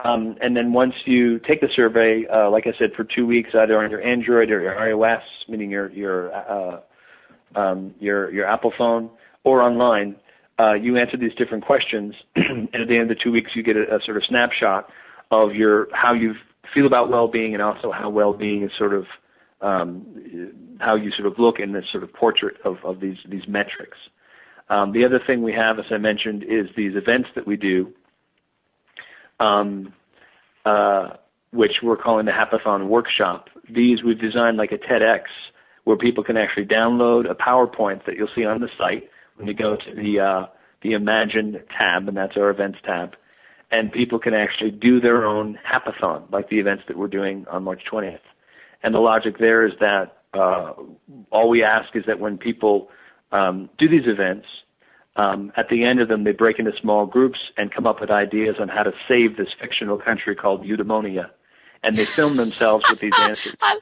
Um, 0.03 0.37
and 0.41 0.55
then 0.55 0.73
once 0.73 0.95
you 1.05 1.39
take 1.39 1.59
the 1.61 1.69
survey, 1.75 2.25
uh, 2.27 2.49
like 2.49 2.67
I 2.67 2.73
said, 2.77 2.93
for 2.93 3.03
two 3.03 3.25
weeks, 3.25 3.51
either 3.53 3.81
on 3.81 3.91
your 3.91 4.01
Android 4.01 4.49
or 4.49 4.61
your 4.61 4.75
iOS, 4.75 5.21
meaning 5.49 5.69
your 5.71 5.89
your 5.91 6.33
uh, 6.33 6.79
um, 7.55 7.93
your 7.99 8.31
your 8.31 8.45
Apple 8.45 8.73
phone, 8.77 9.09
or 9.43 9.61
online, 9.61 10.15
uh, 10.59 10.73
you 10.73 10.97
answer 10.97 11.17
these 11.17 11.33
different 11.35 11.65
questions, 11.65 12.15
and 12.35 12.69
at 12.73 12.87
the 12.87 12.97
end 12.97 13.09
of 13.11 13.17
the 13.17 13.23
two 13.23 13.31
weeks, 13.31 13.51
you 13.55 13.63
get 13.63 13.75
a, 13.75 13.95
a 13.95 14.01
sort 14.03 14.17
of 14.17 14.23
snapshot 14.27 14.89
of 15.31 15.55
your 15.55 15.87
how 15.93 16.13
you 16.13 16.35
feel 16.73 16.85
about 16.85 17.09
well-being, 17.09 17.53
and 17.53 17.61
also 17.61 17.91
how 17.91 18.09
well-being 18.09 18.63
is 18.63 18.71
sort 18.77 18.93
of 18.93 19.05
um, 19.61 20.05
how 20.79 20.95
you 20.95 21.11
sort 21.11 21.27
of 21.27 21.37
look 21.37 21.59
in 21.59 21.73
this 21.73 21.85
sort 21.91 22.03
of 22.03 22.11
portrait 22.13 22.57
of, 22.65 22.77
of 22.83 22.99
these 22.99 23.17
these 23.27 23.47
metrics. 23.47 23.97
Um, 24.69 24.93
the 24.93 25.03
other 25.03 25.19
thing 25.25 25.41
we 25.41 25.51
have, 25.53 25.79
as 25.79 25.85
I 25.91 25.97
mentioned, 25.97 26.43
is 26.43 26.67
these 26.77 26.95
events 26.95 27.29
that 27.35 27.45
we 27.45 27.57
do 27.57 27.93
um, 29.41 29.93
uh, 30.65 31.09
which 31.51 31.81
we're 31.83 31.97
calling 31.97 32.25
the 32.25 32.31
Happathon 32.31 32.87
Workshop. 32.87 33.49
These 33.69 34.03
we've 34.03 34.19
designed 34.19 34.57
like 34.57 34.71
a 34.71 34.77
TEDx 34.77 35.23
where 35.83 35.97
people 35.97 36.23
can 36.23 36.37
actually 36.37 36.65
download 36.65 37.29
a 37.29 37.35
PowerPoint 37.35 38.05
that 38.05 38.15
you'll 38.15 38.29
see 38.35 38.45
on 38.45 38.61
the 38.61 38.69
site 38.77 39.09
when 39.35 39.47
you 39.47 39.53
go 39.53 39.75
to 39.75 39.95
the 39.95 40.19
uh, 40.19 40.45
the 40.81 40.93
Imagine 40.93 41.61
tab, 41.77 42.07
and 42.07 42.17
that's 42.17 42.37
our 42.37 42.49
events 42.49 42.79
tab. 42.83 43.15
And 43.71 43.91
people 43.91 44.19
can 44.19 44.33
actually 44.33 44.71
do 44.71 44.99
their 44.99 45.25
own 45.25 45.57
happathon, 45.65 46.29
like 46.31 46.49
the 46.49 46.59
events 46.59 46.83
that 46.87 46.97
we're 46.97 47.07
doing 47.07 47.45
on 47.49 47.63
March 47.63 47.83
20th. 47.89 48.19
And 48.83 48.93
the 48.93 48.99
logic 48.99 49.37
there 49.37 49.65
is 49.65 49.73
that 49.79 50.17
uh, 50.33 50.73
all 51.29 51.49
we 51.49 51.63
ask 51.63 51.95
is 51.95 52.05
that 52.05 52.19
when 52.19 52.37
people 52.37 52.89
um, 53.31 53.69
do 53.77 53.87
these 53.87 54.07
events, 54.07 54.47
um, 55.15 55.51
at 55.55 55.69
the 55.69 55.83
end 55.85 56.01
of 56.01 56.07
them, 56.07 56.23
they 56.23 56.31
break 56.31 56.59
into 56.59 56.71
small 56.81 57.05
groups 57.05 57.39
and 57.57 57.71
come 57.71 57.85
up 57.85 58.01
with 58.01 58.09
ideas 58.09 58.55
on 58.59 58.67
how 58.67 58.83
to 58.83 58.91
save 59.07 59.37
this 59.37 59.49
fictional 59.59 59.97
country 59.97 60.35
called 60.35 60.63
Eudaimonia 60.63 61.29
and 61.83 61.95
they 61.95 62.05
film 62.05 62.35
themselves 62.35 62.85
with 62.89 62.99
these 62.99 63.13
answers. 63.19 63.55
I, 63.61 63.79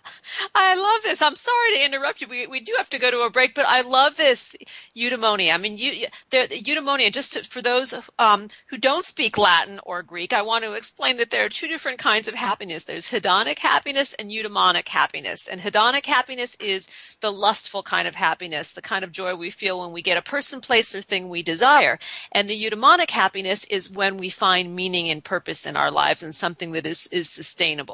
I 0.56 0.76
love 0.76 1.02
this. 1.04 1.22
I'm 1.22 1.36
sorry 1.36 1.74
to 1.76 1.86
interrupt 1.86 2.22
you. 2.22 2.28
We, 2.28 2.48
we 2.48 2.60
do 2.60 2.74
have 2.78 2.90
to 2.92 3.00
go 3.00 3.12
to 3.12 3.20
a 3.22 3.30
break, 3.30 3.54
but 3.56 3.66
I 3.68 3.82
love 3.82 4.16
this 4.16 4.56
eudaimonia. 4.96 5.54
I 5.54 5.58
mean, 5.58 5.78
you, 5.78 6.08
the, 6.30 6.48
eudaimonia, 6.48 7.12
just 7.12 7.34
to, 7.34 7.44
for 7.44 7.62
those 7.62 7.94
um, 8.18 8.48
who 8.68 8.78
don't 8.78 9.04
speak 9.04 9.38
Latin 9.38 9.80
or 9.84 10.02
Greek, 10.02 10.34
I 10.34 10.42
want 10.42 10.64
to 10.64 10.74
explain 10.74 11.18
that 11.18 11.30
there 11.32 11.46
are 11.46 11.50
two 11.50 11.68
different 11.68 12.00
kinds 12.00 12.28
of 12.28 12.36
happiness. 12.36 12.86
There's 12.86 13.10
hedonic 13.10 13.60
happiness 13.60 14.14
and 14.14 14.32
eudaimonic 14.32 14.88
happiness. 14.88 15.48
And 15.48 15.60
hedonic 15.62 16.06
happiness 16.06 16.56
is 16.56 16.90
the 17.20 17.32
lustful 17.32 17.84
kind 17.84 18.08
of 18.08 18.16
happiness, 18.16 18.72
the 18.72 18.82
kind 18.82 19.04
of 19.04 19.12
joy 19.12 19.36
we 19.36 19.50
feel 19.50 19.80
when 19.82 19.92
we 19.92 20.02
get 20.02 20.18
a 20.18 20.22
person, 20.22 20.62
place, 20.62 20.96
or 20.96 21.02
thing 21.02 21.28
we 21.28 21.44
desire. 21.44 22.00
And 22.32 22.50
the 22.50 22.70
eudaimonic 22.70 23.12
happiness 23.12 23.66
is 23.66 23.92
when 23.92 24.18
we 24.18 24.30
find 24.30 24.76
meaning 24.76 25.10
and 25.10 25.24
purpose 25.24 25.66
in 25.66 25.76
our 25.76 25.92
lives 25.92 26.24
and 26.24 26.34
something 26.34 26.72
that 26.72 26.88
is, 26.88 27.08
is 27.08 27.30
sustainable. 27.30 27.89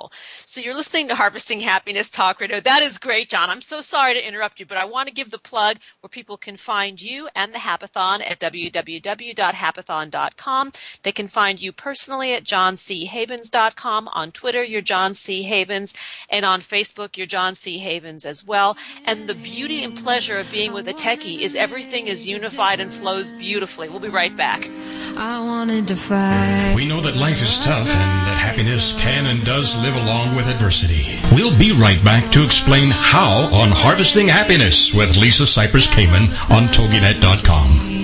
So 0.45 0.61
you're 0.61 0.75
listening 0.75 1.07
to 1.07 1.15
Harvesting 1.15 1.61
Happiness 1.61 2.09
Talk 2.09 2.41
Radio. 2.41 2.59
That 2.59 2.81
is 2.81 2.97
great, 2.97 3.29
John. 3.29 3.49
I'm 3.49 3.61
so 3.61 3.79
sorry 3.81 4.13
to 4.13 4.27
interrupt 4.27 4.59
you, 4.59 4.65
but 4.65 4.77
I 4.77 4.85
want 4.85 5.07
to 5.07 5.13
give 5.13 5.31
the 5.31 5.37
plug 5.37 5.77
where 6.01 6.09
people 6.09 6.35
can 6.37 6.57
find 6.57 7.01
you 7.01 7.29
and 7.35 7.53
the 7.53 7.59
Happathon 7.59 8.21
at 8.21 8.39
www.happathon.com. 8.39 10.71
They 11.03 11.11
can 11.11 11.27
find 11.27 11.61
you 11.61 11.71
personally 11.71 12.33
at 12.33 12.43
johnchavens.com. 12.43 14.07
On 14.09 14.31
Twitter, 14.31 14.63
you're 14.63 14.81
John 14.81 15.13
C. 15.13 15.43
Havens. 15.43 15.93
And 16.29 16.45
on 16.45 16.61
Facebook, 16.61 17.17
you're 17.17 17.27
John 17.27 17.55
C. 17.55 17.77
Havens 17.77 18.25
as 18.25 18.45
well. 18.45 18.77
And 19.05 19.27
the 19.27 19.35
beauty 19.35 19.83
and 19.83 19.97
pleasure 19.97 20.37
of 20.37 20.51
being 20.51 20.73
with 20.73 20.87
a 20.87 20.93
techie 20.93 21.39
is 21.39 21.55
everything 21.55 22.07
is 22.07 22.27
unified 22.27 22.79
and 22.79 22.91
flows 22.91 23.31
beautifully. 23.31 23.89
We'll 23.89 23.99
be 23.99 24.09
right 24.09 24.35
back. 24.35 24.69
I 25.15 25.39
wanted 25.39 25.87
to 25.89 25.95
fight. 25.95 26.73
We 26.75 26.87
know 26.87 27.01
that 27.01 27.15
life 27.15 27.41
is 27.41 27.57
tough 27.59 27.87
and 27.87 28.27
that 28.27 28.37
happiness 28.37 28.93
can 28.99 29.25
and 29.27 29.43
does 29.45 29.75
live 29.77 29.84
along 29.93 30.35
with 30.35 30.47
adversity. 30.47 31.19
We'll 31.31 31.57
be 31.57 31.71
right 31.71 32.03
back 32.03 32.31
to 32.31 32.43
explain 32.43 32.89
how 32.89 33.53
on 33.53 33.71
Harvesting 33.71 34.27
Happiness 34.27 34.93
with 34.93 35.17
Lisa 35.17 35.43
Cypers 35.43 35.87
Kamen 35.87 36.29
on 36.49 36.67
TogiNet.com. 36.67 37.95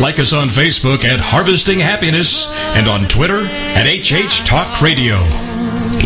Like 0.00 0.18
us 0.20 0.32
on 0.32 0.48
Facebook 0.48 1.04
at 1.04 1.18
Harvesting 1.18 1.80
Happiness 1.80 2.46
and 2.76 2.88
on 2.88 3.08
Twitter 3.08 3.40
at 3.46 3.86
HH 3.86 4.46
Talk 4.46 4.80
Radio. 4.80 5.16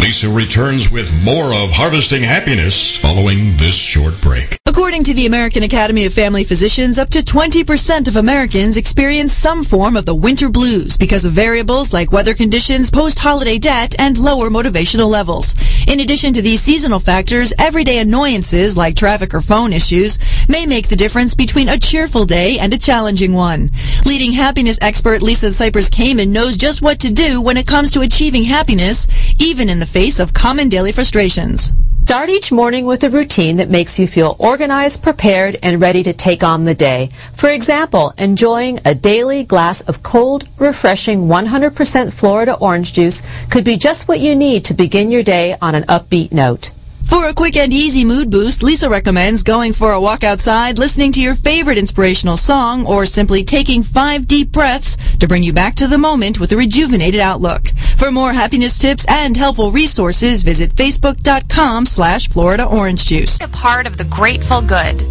Lisa 0.01 0.31
returns 0.31 0.91
with 0.91 1.13
more 1.23 1.53
of 1.53 1.71
Harvesting 1.71 2.23
Happiness 2.23 2.97
following 2.97 3.55
this 3.59 3.75
short 3.75 4.19
break. 4.23 4.57
According 4.67 5.03
to 5.05 5.15
the 5.15 5.27
American 5.27 5.63
Academy 5.63 6.07
of 6.07 6.15
Family 6.15 6.43
Physicians, 6.43 6.99
up 6.99 7.11
to 7.11 7.19
20% 7.23 8.09
of 8.09 8.17
Americans 8.17 8.77
experience 8.79 9.35
some 9.35 9.63
form 9.63 9.97
of 9.97 10.07
the 10.07 10.15
winter 10.15 10.49
blues 10.49 10.97
because 10.97 11.25
of 11.25 11.33
variables 11.33 11.93
like 11.93 12.13
weather 12.13 12.35
conditions, 12.35 12.91
post-holiday 12.91 13.59
debt, 13.59 13.95
and 13.99 14.17
lower 14.17 14.49
motivational 14.49 15.11
levels. 15.11 15.55
In 15.87 16.01
addition 16.01 16.33
to 16.33 16.43
these 16.43 16.63
seasonal 16.63 16.99
factors, 16.99 17.53
everyday 17.59 17.99
annoyances 17.99 18.77
like 18.77 18.97
traffic 18.97 19.35
or 19.35 19.41
phone 19.41 19.73
issues 19.73 20.19
may 20.49 20.65
make 20.67 20.89
the 20.89 20.97
difference 20.97 21.35
between 21.35 21.69
a 21.69 21.79
cheerful 21.79 22.25
day 22.25 22.59
and 22.59 22.73
a 22.73 22.79
challenging 22.79 23.35
one. 23.35 23.71
Leading 24.07 24.33
happiness 24.33 24.79
expert 24.81 25.21
Lisa 25.21 25.49
Cypers 25.49 25.91
Kamen 25.91 26.29
knows 26.29 26.57
just 26.57 26.81
what 26.81 27.01
to 27.01 27.11
do 27.11 27.43
when 27.43 27.57
it 27.57 27.67
comes 27.67 27.91
to 27.91 28.01
achieving 28.01 28.45
happiness, 28.45 29.07
even 29.39 29.69
in 29.69 29.79
the 29.79 29.90
face 29.91 30.21
of 30.21 30.33
common 30.33 30.69
daily 30.69 30.93
frustrations. 30.93 31.73
Start 32.05 32.29
each 32.29 32.51
morning 32.51 32.87
with 32.87 33.05
a 33.05 33.11
routine 33.11 33.57
that 33.57 33.69
makes 33.69 33.99
you 33.99 34.07
feel 34.07 34.35
organized, 34.39 35.03
prepared, 35.03 35.57
and 35.63 35.81
ready 35.81 36.03
to 36.03 36.13
take 36.13 36.43
on 36.43 36.65
the 36.65 36.75
day. 36.75 37.09
For 37.35 37.51
example, 37.51 38.13
enjoying 38.19 38.81
a 38.85 38.95
daily 38.95 39.45
glass 39.45 39.81
of 39.83 40.03
cold, 40.03 40.45
refreshing 40.59 41.29
100% 41.29 42.13
Florida 42.13 42.55
orange 42.55 42.93
juice 42.93 43.23
could 43.49 43.65
be 43.65 43.77
just 43.77 44.09
what 44.09 44.19
you 44.19 44.35
need 44.35 44.65
to 44.65 44.75
begin 44.75 45.11
your 45.11 45.23
day 45.23 45.57
on 45.63 45.75
an 45.75 45.85
upbeat 45.85 46.33
note. 46.33 46.73
For 47.11 47.27
a 47.27 47.35
quick 47.35 47.57
and 47.57 47.73
easy 47.73 48.05
mood 48.05 48.31
boost, 48.31 48.63
Lisa 48.63 48.89
recommends 48.89 49.43
going 49.43 49.73
for 49.73 49.93
a 49.93 50.01
walk 50.01 50.23
outside, 50.23 50.79
listening 50.79 51.11
to 51.13 51.21
your 51.21 51.35
favorite 51.35 51.77
inspirational 51.77 52.37
song, 52.37 52.87
or 52.87 53.05
simply 53.05 53.43
taking 53.43 53.83
five 53.83 54.29
deep 54.29 54.53
breaths 54.53 54.97
to 55.19 55.27
bring 55.27 55.43
you 55.43 55.53
back 55.53 55.75
to 55.75 55.89
the 55.89 55.99
moment 55.99 56.39
with 56.39 56.53
a 56.53 56.57
rejuvenated 56.57 57.21
outlook. 57.21 57.67
For 57.99 58.13
more 58.13 58.33
happiness 58.33 58.79
tips 58.79 59.05
and 59.09 59.37
helpful 59.37 59.73
resources, 59.73 60.45
visit 60.45 60.73
facebook.com 60.77 61.85
slash 61.85 62.29
Florida 62.29 62.65
Orange 62.65 63.07
Juice. 63.07 63.41
A 63.41 63.49
part 63.49 63.89
of 63.89 63.97
the 63.97 64.05
Grateful 64.05 64.63
Good. 64.63 65.05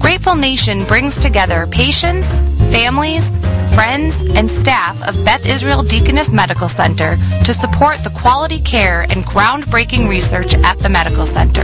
Grateful 0.00 0.34
Nation 0.34 0.84
brings 0.84 1.16
together 1.16 1.68
patients, 1.68 2.40
families, 2.72 3.36
friends, 3.76 4.22
and 4.22 4.50
staff 4.50 5.06
of 5.06 5.22
Beth 5.22 5.44
Israel 5.44 5.82
Deaconess 5.82 6.32
Medical 6.32 6.66
Center 6.66 7.18
to 7.44 7.52
support 7.52 7.98
the 7.98 8.14
quality 8.16 8.58
care 8.58 9.02
and 9.02 9.22
groundbreaking 9.22 10.08
research 10.08 10.54
at 10.54 10.78
the 10.78 10.88
medical 10.88 11.26
center. 11.26 11.62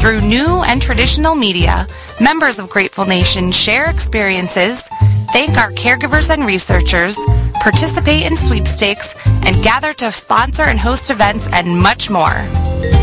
Through 0.00 0.22
new 0.22 0.62
and 0.62 0.80
traditional 0.80 1.34
media, 1.34 1.86
members 2.18 2.58
of 2.58 2.70
Grateful 2.70 3.04
Nation 3.04 3.52
share 3.52 3.90
experiences, 3.90 4.88
thank 5.34 5.58
our 5.58 5.70
caregivers 5.72 6.30
and 6.30 6.46
researchers, 6.46 7.14
participate 7.60 8.24
in 8.24 8.34
sweepstakes, 8.34 9.14
and 9.26 9.62
gather 9.62 9.92
to 9.92 10.10
sponsor 10.10 10.62
and 10.62 10.80
host 10.80 11.10
events 11.10 11.46
and 11.52 11.78
much 11.78 12.08
more. 12.08 13.01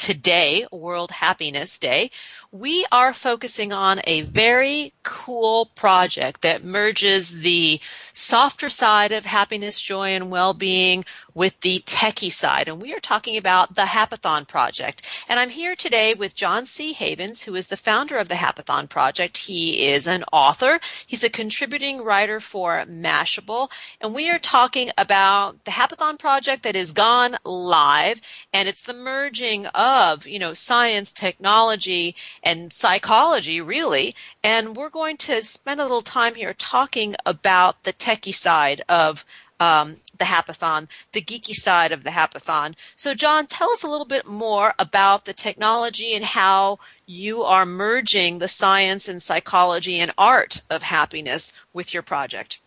today, 0.00 0.66
World 0.72 1.10
Happiness 1.10 1.78
Day, 1.78 2.10
we 2.52 2.84
are 2.90 3.12
focusing 3.12 3.72
on 3.72 4.00
a 4.04 4.22
very 4.22 4.92
cool 5.04 5.66
project 5.66 6.42
that 6.42 6.64
merges 6.64 7.42
the 7.42 7.80
softer 8.12 8.68
side 8.68 9.12
of 9.12 9.24
happiness, 9.24 9.80
joy, 9.80 10.08
and 10.08 10.30
well-being 10.30 11.04
with 11.32 11.60
the 11.60 11.78
techie 11.80 12.32
side. 12.32 12.68
And 12.68 12.82
we 12.82 12.92
are 12.92 13.00
talking 13.00 13.36
about 13.36 13.76
the 13.76 13.82
Happathon 13.82 14.48
Project. 14.48 15.24
And 15.28 15.38
I'm 15.38 15.50
here 15.50 15.76
today 15.76 16.12
with 16.12 16.34
John 16.34 16.66
C. 16.66 16.92
Havens, 16.92 17.44
who 17.44 17.54
is 17.54 17.68
the 17.68 17.76
founder 17.76 18.16
of 18.16 18.28
the 18.28 18.34
Happathon 18.34 18.88
Project. 18.88 19.38
He 19.38 19.86
is 19.86 20.08
an 20.08 20.24
author. 20.32 20.80
He's 21.06 21.22
a 21.22 21.30
contributing 21.30 22.02
writer 22.02 22.40
for 22.40 22.84
Mashable. 22.84 23.70
And 24.00 24.12
we 24.12 24.28
are 24.28 24.40
talking 24.40 24.90
about 24.98 25.64
the 25.64 25.70
Happathon 25.70 26.18
Project 26.18 26.64
that 26.64 26.76
is 26.76 26.92
gone 26.92 27.36
live. 27.44 28.20
And 28.52 28.68
it's 28.68 28.82
the 28.82 28.92
merging 28.92 29.66
of, 29.68 30.26
you 30.26 30.40
know, 30.40 30.52
science, 30.52 31.12
technology, 31.12 32.16
and 32.42 32.72
psychology, 32.72 33.60
really. 33.60 34.14
And 34.42 34.76
we're 34.76 34.90
going 34.90 35.16
to 35.18 35.42
spend 35.42 35.80
a 35.80 35.84
little 35.84 36.00
time 36.00 36.34
here 36.34 36.54
talking 36.54 37.14
about 37.26 37.84
the 37.84 37.92
techie 37.92 38.34
side 38.34 38.82
of 38.88 39.24
um, 39.60 39.94
the 40.18 40.24
happathon, 40.24 40.90
the 41.12 41.20
geeky 41.20 41.52
side 41.52 41.92
of 41.92 42.02
the 42.02 42.10
happathon. 42.10 42.74
So, 42.96 43.14
John, 43.14 43.46
tell 43.46 43.70
us 43.70 43.82
a 43.82 43.88
little 43.88 44.06
bit 44.06 44.26
more 44.26 44.72
about 44.78 45.26
the 45.26 45.34
technology 45.34 46.14
and 46.14 46.24
how 46.24 46.78
you 47.06 47.42
are 47.42 47.66
merging 47.66 48.38
the 48.38 48.48
science 48.48 49.06
and 49.06 49.20
psychology 49.20 50.00
and 50.00 50.10
art 50.16 50.62
of 50.70 50.82
happiness 50.82 51.52
with 51.72 51.92
your 51.92 52.02
project. 52.02 52.60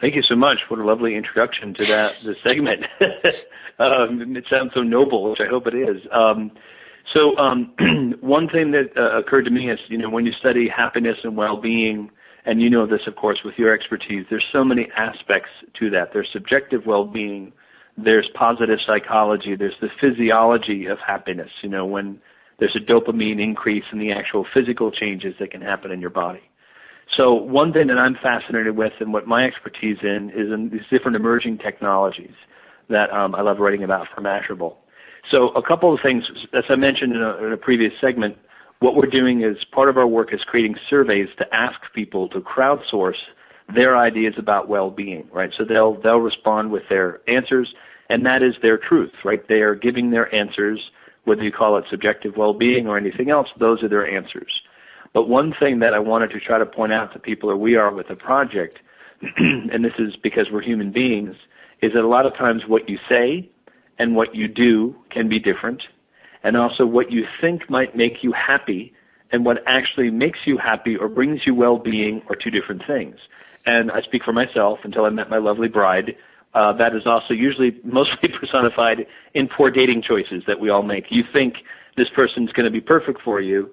Thank 0.00 0.14
you 0.14 0.22
so 0.22 0.34
much. 0.34 0.58
What 0.68 0.80
a 0.80 0.84
lovely 0.84 1.14
introduction 1.14 1.74
to 1.74 1.84
that 1.84 2.16
the 2.16 2.34
segment. 2.34 2.84
um, 3.78 4.36
it 4.36 4.44
sounds 4.50 4.72
so 4.74 4.82
noble, 4.82 5.30
which 5.30 5.40
I 5.40 5.46
hope 5.46 5.66
it 5.66 5.74
is. 5.74 6.02
Um, 6.10 6.50
so 7.12 7.36
um, 7.38 7.72
one 8.20 8.48
thing 8.48 8.72
that 8.72 8.96
uh, 8.96 9.18
occurred 9.18 9.44
to 9.44 9.50
me 9.50 9.70
is, 9.70 9.78
you 9.88 9.98
know, 9.98 10.10
when 10.10 10.26
you 10.26 10.32
study 10.32 10.68
happiness 10.68 11.18
and 11.22 11.36
well-being, 11.36 12.10
and 12.44 12.62
you 12.62 12.70
know 12.70 12.86
this, 12.86 13.06
of 13.06 13.16
course, 13.16 13.40
with 13.44 13.58
your 13.58 13.74
expertise, 13.74 14.26
there's 14.30 14.46
so 14.52 14.64
many 14.64 14.88
aspects 14.96 15.50
to 15.74 15.90
that. 15.90 16.12
There's 16.12 16.30
subjective 16.32 16.86
well-being, 16.86 17.52
there's 17.98 18.28
positive 18.34 18.78
psychology, 18.86 19.56
there's 19.56 19.78
the 19.80 19.90
physiology 20.00 20.86
of 20.86 21.00
happiness. 21.00 21.50
You 21.62 21.68
know, 21.68 21.84
when 21.84 22.20
there's 22.58 22.76
a 22.76 22.80
dopamine 22.80 23.42
increase 23.42 23.84
in 23.92 23.98
the 23.98 24.12
actual 24.12 24.46
physical 24.54 24.90
changes 24.90 25.34
that 25.40 25.50
can 25.50 25.60
happen 25.60 25.90
in 25.90 26.00
your 26.00 26.10
body. 26.10 26.42
So 27.16 27.34
one 27.34 27.72
thing 27.72 27.88
that 27.88 27.98
I'm 27.98 28.16
fascinated 28.16 28.76
with 28.76 28.94
and 29.00 29.12
what 29.12 29.26
my 29.26 29.44
expertise 29.44 29.98
in 30.02 30.30
is 30.30 30.50
in 30.52 30.70
these 30.70 30.86
different 30.90 31.16
emerging 31.16 31.58
technologies 31.58 32.34
that 32.88 33.12
um, 33.12 33.34
I 33.34 33.42
love 33.42 33.58
writing 33.58 33.82
about 33.82 34.08
for 34.14 34.20
Mashable. 34.20 34.76
So 35.30 35.48
a 35.50 35.62
couple 35.62 35.92
of 35.92 36.00
things, 36.02 36.24
as 36.54 36.64
I 36.68 36.76
mentioned 36.76 37.12
in 37.12 37.22
a, 37.22 37.56
previous 37.56 37.92
segment, 38.00 38.36
what 38.78 38.94
we're 38.94 39.10
doing 39.10 39.42
is 39.42 39.56
part 39.72 39.88
of 39.88 39.96
our 39.96 40.06
work 40.06 40.32
is 40.32 40.40
creating 40.46 40.76
surveys 40.88 41.28
to 41.38 41.46
ask 41.54 41.80
people 41.94 42.28
to 42.28 42.40
crowdsource 42.40 43.16
their 43.74 43.96
ideas 43.96 44.34
about 44.38 44.68
well-being, 44.68 45.28
right? 45.32 45.50
So 45.56 45.64
they'll 45.64 46.00
they'll 46.00 46.18
respond 46.18 46.70
with 46.70 46.84
their 46.88 47.20
answers, 47.28 47.74
and 48.08 48.24
that 48.24 48.42
is 48.42 48.54
their 48.62 48.78
truth, 48.78 49.12
right? 49.24 49.46
They 49.48 49.62
are 49.62 49.74
giving 49.74 50.10
their 50.10 50.32
answers, 50.32 50.78
whether 51.24 51.42
you 51.42 51.50
call 51.50 51.76
it 51.76 51.84
subjective 51.90 52.36
well-being 52.36 52.86
or 52.86 52.96
anything 52.96 53.30
else. 53.30 53.48
Those 53.58 53.82
are 53.82 53.88
their 53.88 54.08
answers. 54.08 54.60
But 55.12 55.28
one 55.28 55.52
thing 55.58 55.80
that 55.80 55.94
I 55.94 55.98
wanted 55.98 56.30
to 56.30 56.40
try 56.40 56.58
to 56.58 56.66
point 56.66 56.92
out 56.92 57.12
to 57.14 57.18
people, 57.18 57.50
or 57.50 57.56
we 57.56 57.74
are 57.74 57.92
with 57.92 58.08
the 58.08 58.16
project, 58.16 58.80
and 59.36 59.84
this 59.84 59.94
is 59.98 60.14
because 60.14 60.46
we're 60.52 60.62
human 60.62 60.92
beings, 60.92 61.36
is 61.82 61.94
that 61.94 62.04
a 62.04 62.08
lot 62.08 62.26
of 62.26 62.36
times 62.36 62.62
what 62.68 62.88
you 62.88 62.98
say 63.08 63.50
and 63.98 64.14
what 64.14 64.34
you 64.34 64.48
do 64.48 64.96
can 65.10 65.28
be 65.28 65.38
different, 65.38 65.82
and 66.42 66.56
also 66.56 66.84
what 66.86 67.10
you 67.10 67.26
think 67.40 67.68
might 67.70 67.96
make 67.96 68.22
you 68.22 68.32
happy 68.32 68.92
and 69.32 69.44
what 69.44 69.62
actually 69.66 70.10
makes 70.10 70.40
you 70.44 70.56
happy 70.56 70.96
or 70.96 71.08
brings 71.08 71.40
you 71.46 71.54
well-being 71.54 72.22
are 72.28 72.36
two 72.36 72.50
different 72.50 72.86
things. 72.86 73.16
And 73.64 73.90
I 73.90 74.00
speak 74.02 74.22
for 74.24 74.32
myself 74.32 74.80
until 74.84 75.04
I 75.04 75.10
met 75.10 75.28
my 75.28 75.38
lovely 75.38 75.68
bride. 75.68 76.20
Uh, 76.54 76.72
that 76.74 76.94
is 76.94 77.06
also 77.06 77.34
usually 77.34 77.78
mostly 77.84 78.28
personified 78.28 79.06
in 79.34 79.48
poor 79.48 79.70
dating 79.70 80.02
choices 80.02 80.44
that 80.46 80.60
we 80.60 80.70
all 80.70 80.82
make. 80.82 81.06
You 81.10 81.24
think 81.32 81.56
this 81.96 82.08
person's 82.14 82.52
going 82.52 82.64
to 82.64 82.70
be 82.70 82.80
perfect 82.80 83.20
for 83.22 83.40
you, 83.40 83.70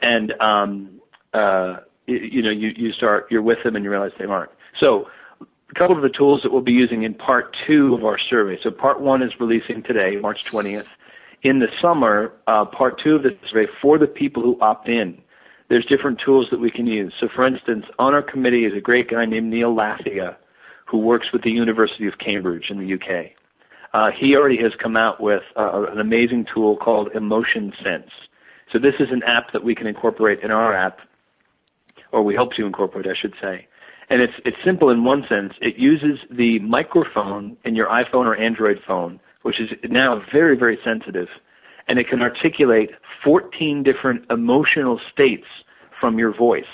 and 0.00 0.32
um, 0.40 1.00
uh, 1.32 1.76
you, 2.06 2.16
you 2.16 2.42
know 2.42 2.50
you 2.50 2.72
you 2.76 2.92
start 2.92 3.26
you're 3.30 3.42
with 3.42 3.58
them 3.64 3.76
and 3.76 3.84
you 3.84 3.90
realize 3.90 4.12
they 4.18 4.24
aren't. 4.24 4.50
So 4.80 5.08
a 5.74 5.78
couple 5.78 5.96
of 5.96 6.02
the 6.02 6.08
tools 6.08 6.40
that 6.42 6.52
we'll 6.52 6.62
be 6.62 6.72
using 6.72 7.02
in 7.02 7.14
part 7.14 7.56
two 7.66 7.94
of 7.94 8.04
our 8.04 8.18
survey. 8.18 8.58
So 8.62 8.70
part 8.70 9.00
one 9.00 9.22
is 9.22 9.32
releasing 9.40 9.82
today, 9.82 10.16
March 10.16 10.44
20th. 10.44 10.86
In 11.42 11.58
the 11.58 11.66
summer, 11.82 12.32
uh, 12.46 12.64
part 12.64 13.00
two 13.02 13.16
of 13.16 13.22
the 13.22 13.36
survey 13.50 13.70
for 13.82 13.98
the 13.98 14.06
people 14.06 14.42
who 14.42 14.58
opt 14.60 14.88
in, 14.88 15.20
there's 15.68 15.84
different 15.86 16.20
tools 16.24 16.46
that 16.50 16.60
we 16.60 16.70
can 16.70 16.86
use. 16.86 17.12
So 17.18 17.28
for 17.34 17.44
instance, 17.44 17.86
on 17.98 18.14
our 18.14 18.22
committee 18.22 18.64
is 18.64 18.72
a 18.76 18.80
great 18.80 19.10
guy 19.10 19.24
named 19.24 19.50
Neil 19.50 19.74
Lathia 19.74 20.36
who 20.86 20.98
works 20.98 21.32
with 21.32 21.42
the 21.42 21.50
University 21.50 22.06
of 22.06 22.18
Cambridge 22.18 22.66
in 22.70 22.78
the 22.78 22.94
UK. 22.94 23.32
Uh, 23.92 24.10
he 24.16 24.36
already 24.36 24.58
has 24.58 24.72
come 24.80 24.96
out 24.96 25.20
with 25.20 25.42
uh, 25.56 25.86
an 25.90 25.98
amazing 25.98 26.46
tool 26.52 26.76
called 26.76 27.08
Emotion 27.14 27.72
Sense. 27.82 28.10
So 28.72 28.78
this 28.78 28.94
is 29.00 29.08
an 29.10 29.22
app 29.24 29.52
that 29.52 29.64
we 29.64 29.74
can 29.74 29.86
incorporate 29.86 30.40
in 30.40 30.50
our 30.50 30.74
app, 30.74 30.98
or 32.12 32.22
we 32.22 32.36
hope 32.36 32.52
to 32.54 32.64
incorporate, 32.64 33.06
I 33.06 33.14
should 33.20 33.34
say. 33.40 33.66
And 34.10 34.20
it's 34.20 34.34
it's 34.44 34.56
simple 34.64 34.90
in 34.90 35.04
one 35.04 35.24
sense. 35.28 35.54
It 35.60 35.76
uses 35.76 36.18
the 36.30 36.58
microphone 36.60 37.56
in 37.64 37.74
your 37.74 37.88
iPhone 37.88 38.26
or 38.26 38.36
Android 38.36 38.80
phone, 38.86 39.20
which 39.42 39.60
is 39.60 39.70
now 39.88 40.22
very 40.32 40.56
very 40.56 40.78
sensitive, 40.84 41.28
and 41.88 41.98
it 41.98 42.08
can 42.08 42.20
articulate 42.20 42.90
14 43.22 43.82
different 43.82 44.24
emotional 44.30 45.00
states 45.12 45.46
from 46.00 46.18
your 46.18 46.34
voice. 46.36 46.64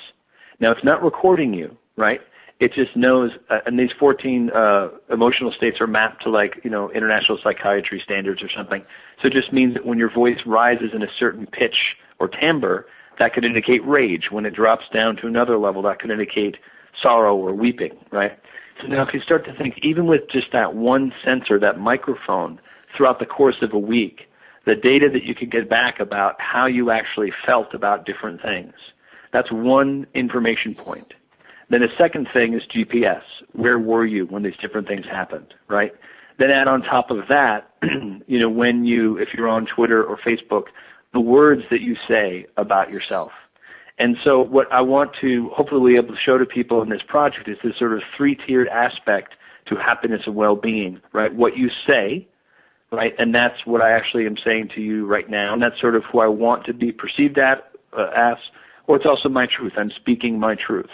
Now 0.58 0.72
it's 0.72 0.84
not 0.84 1.02
recording 1.02 1.54
you, 1.54 1.76
right? 1.96 2.20
It 2.58 2.74
just 2.74 2.94
knows, 2.94 3.30
uh, 3.48 3.60
and 3.64 3.78
these 3.78 3.92
14 3.98 4.50
uh, 4.50 4.88
emotional 5.10 5.50
states 5.50 5.80
are 5.80 5.86
mapped 5.86 6.24
to 6.24 6.30
like 6.30 6.60
you 6.62 6.70
know 6.70 6.90
international 6.90 7.38
psychiatry 7.42 8.02
standards 8.04 8.42
or 8.42 8.50
something. 8.54 8.82
So 9.22 9.28
it 9.28 9.32
just 9.32 9.52
means 9.52 9.74
that 9.74 9.86
when 9.86 9.98
your 9.98 10.10
voice 10.10 10.38
rises 10.44 10.90
in 10.92 11.02
a 11.02 11.08
certain 11.18 11.46
pitch 11.46 11.96
or 12.18 12.28
timbre, 12.28 12.86
that 13.18 13.32
could 13.32 13.44
indicate 13.44 13.86
rage. 13.86 14.30
When 14.30 14.44
it 14.44 14.54
drops 14.54 14.84
down 14.92 15.16
to 15.16 15.26
another 15.26 15.56
level, 15.58 15.82
that 15.82 16.00
could 16.00 16.10
indicate 16.10 16.56
sorrow 17.00 17.36
or 17.36 17.52
weeping, 17.54 17.92
right? 18.10 18.38
So 18.80 18.88
now 18.88 19.06
if 19.06 19.12
you 19.12 19.20
start 19.20 19.44
to 19.46 19.54
think, 19.54 19.78
even 19.82 20.06
with 20.06 20.22
just 20.30 20.52
that 20.52 20.74
one 20.74 21.12
sensor, 21.24 21.58
that 21.58 21.78
microphone, 21.78 22.58
throughout 22.96 23.18
the 23.18 23.26
course 23.26 23.56
of 23.62 23.72
a 23.72 23.78
week, 23.78 24.22
the 24.66 24.74
data 24.74 25.08
that 25.12 25.24
you 25.24 25.34
could 25.34 25.50
get 25.50 25.68
back 25.68 26.00
about 26.00 26.36
how 26.38 26.66
you 26.66 26.90
actually 26.90 27.32
felt 27.46 27.74
about 27.74 28.06
different 28.06 28.42
things. 28.42 28.74
That's 29.32 29.50
one 29.50 30.06
information 30.14 30.74
point. 30.74 31.14
Then 31.70 31.80
the 31.80 31.88
second 31.96 32.28
thing 32.32 32.54
is 32.54 32.62
GPS. 32.74 33.22
Where 33.52 33.78
were 33.78 34.04
you 34.04 34.26
when 34.26 34.42
these 34.42 34.56
different 34.60 34.88
things 34.88 35.06
happened, 35.06 35.54
right? 35.68 35.92
Then 36.38 36.50
add 36.50 36.68
on 36.68 36.82
top 36.82 37.10
of 37.10 37.28
that, 37.28 37.70
you 38.26 38.38
know, 38.38 38.48
when 38.48 38.84
you, 38.84 39.16
if 39.18 39.28
you're 39.34 39.48
on 39.48 39.66
Twitter 39.66 40.02
or 40.02 40.18
Facebook, 40.18 40.64
the 41.12 41.20
words 41.20 41.62
that 41.70 41.80
you 41.80 41.96
say 42.08 42.46
about 42.56 42.90
yourself. 42.90 43.32
And 44.00 44.16
so 44.24 44.40
what 44.40 44.72
I 44.72 44.80
want 44.80 45.12
to 45.20 45.50
hopefully 45.50 45.92
be 45.92 45.98
able 45.98 46.14
to 46.14 46.20
show 46.20 46.38
to 46.38 46.46
people 46.46 46.80
in 46.80 46.88
this 46.88 47.02
project 47.02 47.46
is 47.48 47.58
this 47.58 47.76
sort 47.76 47.92
of 47.92 48.02
three-tiered 48.16 48.66
aspect 48.68 49.34
to 49.66 49.76
happiness 49.76 50.22
and 50.24 50.34
well-being, 50.34 51.02
right? 51.12 51.32
What 51.34 51.58
you 51.58 51.68
say, 51.86 52.26
right? 52.90 53.14
And 53.18 53.34
that's 53.34 53.66
what 53.66 53.82
I 53.82 53.92
actually 53.92 54.24
am 54.24 54.38
saying 54.38 54.70
to 54.74 54.80
you 54.80 55.04
right 55.04 55.28
now. 55.28 55.52
And 55.52 55.62
that's 55.62 55.78
sort 55.78 55.94
of 55.96 56.04
who 56.04 56.20
I 56.20 56.28
want 56.28 56.64
to 56.64 56.72
be 56.72 56.92
perceived 56.92 57.36
at, 57.38 57.70
uh, 57.92 58.10
as, 58.16 58.38
or 58.86 58.96
it's 58.96 59.04
also 59.04 59.28
my 59.28 59.44
truth. 59.44 59.74
I'm 59.76 59.90
speaking 59.90 60.40
my 60.40 60.54
truth. 60.54 60.90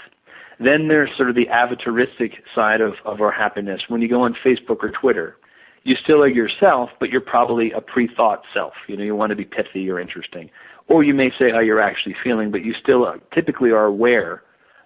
Then 0.59 0.88
there's 0.88 1.14
sort 1.16 1.28
of 1.28 1.36
the 1.36 1.46
avataristic 1.46 2.44
side 2.52 2.80
of, 2.80 2.94
of 3.04 3.20
our 3.20 3.30
happiness. 3.30 3.82
When 3.86 4.02
you 4.02 4.09
go 4.09 4.22
on 4.22 4.34
Facebook 4.34 4.82
or 4.82 4.90
Twitter, 4.90 5.36
you 5.84 5.94
still 5.94 6.24
are 6.24 6.28
yourself, 6.28 6.90
but 6.98 7.11
you're 7.11 7.20
probably 7.20 7.70
a 7.70 7.80
pre-thought 7.80 8.42
self. 8.52 8.74
You 8.88 8.96
know, 8.96 9.04
you 9.04 9.14
want 9.14 9.30
to 9.30 9.36
be 9.36 9.44
pithy 9.44 9.88
or 9.88 10.00
interesting 10.00 10.50
Or 10.89 11.03
you 11.03 11.14
may 11.14 11.30
say 11.39 11.51
how 11.51 11.61
you're 11.61 11.80
actually 11.80 12.16
feeling, 12.22 12.51
but 12.51 12.64
you 12.64 12.74
still 12.74 13.05
uh, 13.05 13.16
typically 13.34 13.70
are 13.70 13.87
aware 13.87 14.43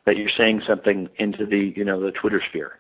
that 0.07 0.16
you're 0.16 0.30
saying 0.36 0.62
something 0.66 1.09
into 1.16 1.44
the, 1.44 1.72
you 1.76 1.84
know, 1.84 2.01
the 2.01 2.11
Twitter 2.11 2.42
sphere. 2.48 2.78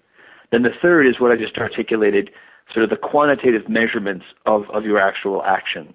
Then 0.50 0.62
the 0.62 0.72
third 0.82 1.06
is 1.06 1.20
what 1.20 1.30
I 1.30 1.36
just 1.36 1.58
articulated, 1.58 2.30
sort 2.72 2.84
of 2.84 2.90
the 2.90 2.96
quantitative 2.96 3.68
measurements 3.68 4.24
of, 4.46 4.68
of 4.70 4.84
your 4.84 4.98
actual 4.98 5.42
actions. 5.42 5.94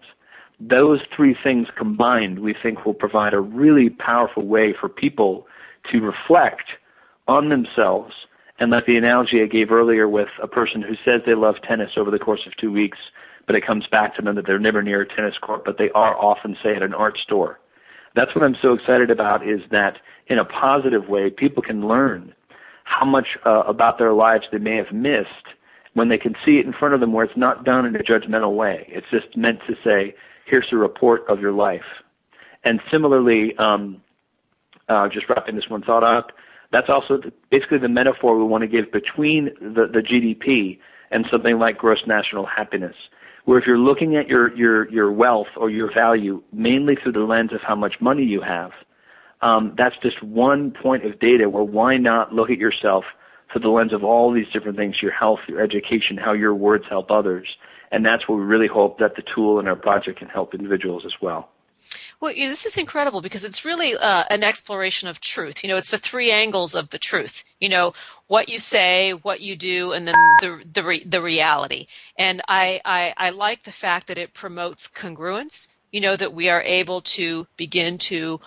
Those 0.59 1.01
three 1.13 1.35
things 1.43 1.67
combined, 1.75 2.39
we 2.39 2.53
think 2.53 2.85
will 2.85 2.93
provide 2.93 3.33
a 3.33 3.39
really 3.39 3.89
powerful 3.89 4.45
way 4.45 4.73
for 4.73 4.87
people 4.87 5.47
to 5.91 5.99
reflect 5.99 6.69
on 7.27 7.49
themselves 7.49 8.13
and 8.59 8.71
like 8.71 8.85
the 8.85 8.97
analogy 8.97 9.41
I 9.41 9.47
gave 9.47 9.71
earlier 9.71 10.07
with 10.07 10.29
a 10.41 10.47
person 10.47 10.81
who 10.81 10.95
says 11.03 11.21
they 11.25 11.35
love 11.35 11.55
tennis 11.67 11.91
over 11.97 12.09
the 12.09 12.19
course 12.19 12.47
of 12.47 12.55
two 12.55 12.71
weeks, 12.71 12.97
but 13.47 13.55
it 13.55 13.65
comes 13.65 13.85
back 13.87 14.15
to 14.15 14.21
them 14.21 14.35
that 14.35 14.45
they're 14.45 14.59
never 14.59 14.81
near 14.81 15.01
a 15.01 15.07
tennis 15.07 15.37
court, 15.41 15.63
but 15.65 15.77
they 15.77 15.89
are 15.91 16.15
often, 16.15 16.57
say, 16.63 16.75
at 16.75 16.83
an 16.83 16.93
art 16.93 17.17
store. 17.17 17.59
That's 18.15 18.33
what 18.33 18.43
I'm 18.43 18.55
so 18.61 18.73
excited 18.73 19.11
about 19.11 19.47
is 19.47 19.61
that 19.71 19.97
in 20.27 20.39
a 20.39 20.45
positive 20.45 21.09
way, 21.09 21.29
people 21.29 21.61
can 21.61 21.85
learn 21.85 22.33
how 22.85 23.05
much 23.05 23.27
uh, 23.45 23.63
about 23.67 23.97
their 23.97 24.13
lives 24.13 24.45
they 24.51 24.57
may 24.57 24.77
have 24.77 24.91
missed 24.91 25.27
when 25.93 26.09
they 26.09 26.17
can 26.17 26.35
see 26.45 26.57
it 26.57 26.65
in 26.65 26.73
front 26.73 26.93
of 26.93 26.99
them 26.99 27.13
where 27.13 27.25
it's 27.25 27.37
not 27.37 27.63
done 27.63 27.85
in 27.85 27.95
a 27.95 27.99
judgmental 27.99 28.55
way. 28.55 28.85
It's 28.89 29.07
just 29.11 29.35
meant 29.35 29.59
to 29.67 29.75
say, 29.83 30.15
here's 30.45 30.67
a 30.71 30.77
report 30.77 31.23
of 31.27 31.39
your 31.39 31.51
life. 31.51 31.85
And 32.63 32.79
similarly, 32.91 33.55
um, 33.57 34.01
uh, 34.87 35.07
just 35.09 35.29
wrapping 35.29 35.55
this 35.55 35.69
one 35.69 35.81
thought 35.81 36.03
up, 36.03 36.31
that's 36.71 36.89
also 36.89 37.17
the, 37.17 37.31
basically 37.49 37.77
the 37.77 37.89
metaphor 37.89 38.37
we 38.37 38.43
want 38.43 38.63
to 38.63 38.69
give 38.69 38.91
between 38.91 39.45
the, 39.59 39.87
the 39.91 39.99
GDP 39.99 40.79
and 41.11 41.25
something 41.31 41.57
like 41.57 41.77
gross 41.77 41.99
national 42.07 42.45
happiness. 42.45 42.95
Where 43.45 43.57
if 43.59 43.65
you're 43.65 43.77
looking 43.77 44.15
at 44.15 44.27
your, 44.27 44.55
your, 44.55 44.89
your 44.89 45.11
wealth 45.11 45.47
or 45.55 45.69
your 45.69 45.93
value 45.93 46.43
mainly 46.51 46.95
through 46.95 47.13
the 47.13 47.19
lens 47.19 47.53
of 47.53 47.61
how 47.61 47.75
much 47.75 47.95
money 48.01 48.23
you 48.23 48.41
have, 48.41 48.71
um, 49.41 49.73
that's 49.77 49.95
just 50.01 50.21
one 50.23 50.71
point 50.71 51.05
of 51.05 51.19
data 51.19 51.49
where 51.49 51.63
why 51.63 51.97
not 51.97 52.33
look 52.33 52.49
at 52.49 52.57
yourself 52.57 53.05
through 53.51 53.61
the 53.61 53.69
lens 53.69 53.93
of 53.93 54.03
all 54.03 54.31
these 54.33 54.47
different 54.51 54.77
things, 54.77 54.95
your 55.01 55.11
health, 55.11 55.39
your 55.47 55.61
education, 55.61 56.17
how 56.17 56.33
your 56.33 56.55
words 56.55 56.85
help 56.89 57.11
others. 57.11 57.47
And 57.91 58.05
that's 58.05 58.27
where 58.27 58.37
we 58.37 58.43
really 58.43 58.67
hope 58.67 58.99
that 58.99 59.15
the 59.15 59.23
tool 59.33 59.59
in 59.59 59.67
our 59.67 59.75
project 59.75 60.19
can 60.19 60.27
help 60.27 60.53
individuals 60.53 61.03
as 61.05 61.13
well. 61.21 61.49
Well, 62.25 62.33
this 62.33 62.65
is 62.65 62.75
incredible 62.75 63.21
because 63.21 63.45
it's 63.45 63.63
really 63.63 63.93
uh, 63.95 64.23
an 64.31 64.43
exploration 64.43 65.07
of 65.07 65.21
truth. 65.21 65.63
You 65.63 65.69
know, 65.69 65.77
it's 65.77 65.91
the 65.91 65.99
three 65.99 66.31
angles 66.31 66.73
of 66.73 66.89
the 66.89 66.97
truth. 66.97 67.43
You 67.59 67.69
know, 67.69 67.93
what 68.25 68.49
you 68.49 68.57
say, 68.57 69.11
what 69.11 69.41
you 69.41 69.55
do, 69.55 69.91
and 69.91 70.07
then 70.07 70.15
the 70.41 70.63
the, 70.73 70.83
re- 70.83 71.03
the 71.03 71.21
reality. 71.21 71.85
And 72.17 72.41
I, 72.47 72.81
I 72.83 73.13
I 73.15 73.29
like 73.29 73.61
the 73.61 73.71
fact 73.71 74.07
that 74.07 74.17
it 74.17 74.33
promotes 74.33 74.87
congruence. 74.87 75.74
You 75.95 76.01
know, 76.01 76.15
that 76.17 76.33
we 76.33 76.49
are 76.49 76.61
able 76.63 76.99
to 77.01 77.47
begin 77.55 77.97
to 78.09 78.41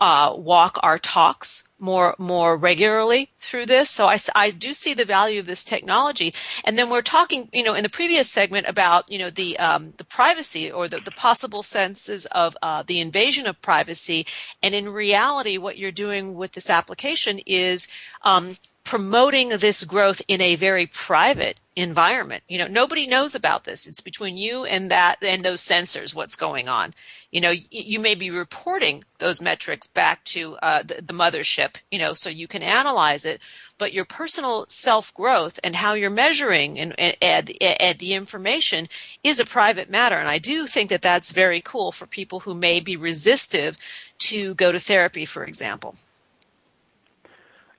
uh, 0.00 0.32
walk 0.34 0.78
our 0.82 0.98
talks 0.98 1.64
more 1.78 2.14
more 2.18 2.56
regularly 2.56 3.30
through 3.38 3.66
this. 3.66 3.90
So 3.90 4.06
I, 4.06 4.16
I 4.34 4.50
do 4.50 4.72
see 4.72 4.94
the 4.94 5.04
value 5.04 5.40
of 5.40 5.46
this 5.46 5.64
technology. 5.64 6.32
And 6.64 6.78
then 6.78 6.88
we're 6.88 7.02
talking, 7.02 7.50
you 7.52 7.62
know, 7.62 7.74
in 7.74 7.82
the 7.82 7.90
previous 7.90 8.30
segment 8.30 8.66
about 8.66 9.10
you 9.10 9.18
know 9.18 9.30
the 9.30 9.58
um, 9.58 9.90
the 9.98 10.04
privacy 10.04 10.70
or 10.70 10.88
the, 10.88 11.00
the 11.04 11.10
possible 11.10 11.62
senses 11.62 12.26
of 12.26 12.56
uh, 12.62 12.82
the 12.86 13.00
invasion 13.00 13.46
of 13.46 13.60
privacy. 13.60 14.24
And 14.62 14.74
in 14.74 14.88
reality, 14.88 15.58
what 15.58 15.78
you're 15.78 15.92
doing 15.92 16.34
with 16.34 16.52
this 16.52 16.70
application 16.70 17.40
is 17.46 17.88
um, 18.22 18.52
promoting 18.84 19.50
this 19.50 19.84
growth 19.84 20.22
in 20.28 20.40
a 20.40 20.56
very 20.56 20.86
private 20.86 21.58
environment. 21.76 22.42
You 22.48 22.56
know, 22.56 22.66
nobody 22.66 23.06
knows 23.06 23.34
about 23.34 23.64
this. 23.64 23.86
It's 23.86 24.00
between 24.00 24.38
you 24.38 24.64
and 24.64 24.90
that 24.90 25.16
and 25.22 25.44
those 25.44 25.60
sensors 25.60 26.14
what's 26.14 26.34
going 26.34 26.68
on. 26.68 26.94
You 27.30 27.42
know, 27.42 27.52
you 27.70 28.00
may 28.00 28.14
be 28.14 28.30
reporting 28.30 29.04
those 29.18 29.42
metrics 29.42 29.86
back 29.86 30.24
to 30.24 30.56
uh, 30.56 30.82
the, 30.82 31.02
the 31.02 31.12
mothership, 31.12 31.76
you 31.90 31.98
know, 31.98 32.14
so 32.14 32.30
you 32.30 32.48
can 32.48 32.62
analyze 32.62 33.26
it. 33.26 33.40
But 33.76 33.92
your 33.92 34.06
personal 34.06 34.64
self 34.70 35.12
growth 35.12 35.60
and 35.62 35.76
how 35.76 35.92
you're 35.92 36.08
measuring 36.08 36.78
and, 36.78 36.94
and 36.98 37.14
add, 37.20 37.52
add 37.60 37.98
the 37.98 38.14
information 38.14 38.86
is 39.22 39.38
a 39.38 39.44
private 39.44 39.90
matter. 39.90 40.16
And 40.16 40.28
I 40.28 40.38
do 40.38 40.66
think 40.66 40.88
that 40.88 41.02
that's 41.02 41.30
very 41.30 41.60
cool 41.60 41.92
for 41.92 42.06
people 42.06 42.40
who 42.40 42.54
may 42.54 42.80
be 42.80 42.96
resistive 42.96 43.76
to 44.20 44.54
go 44.54 44.72
to 44.72 44.80
therapy, 44.80 45.26
for 45.26 45.44
example. 45.44 45.94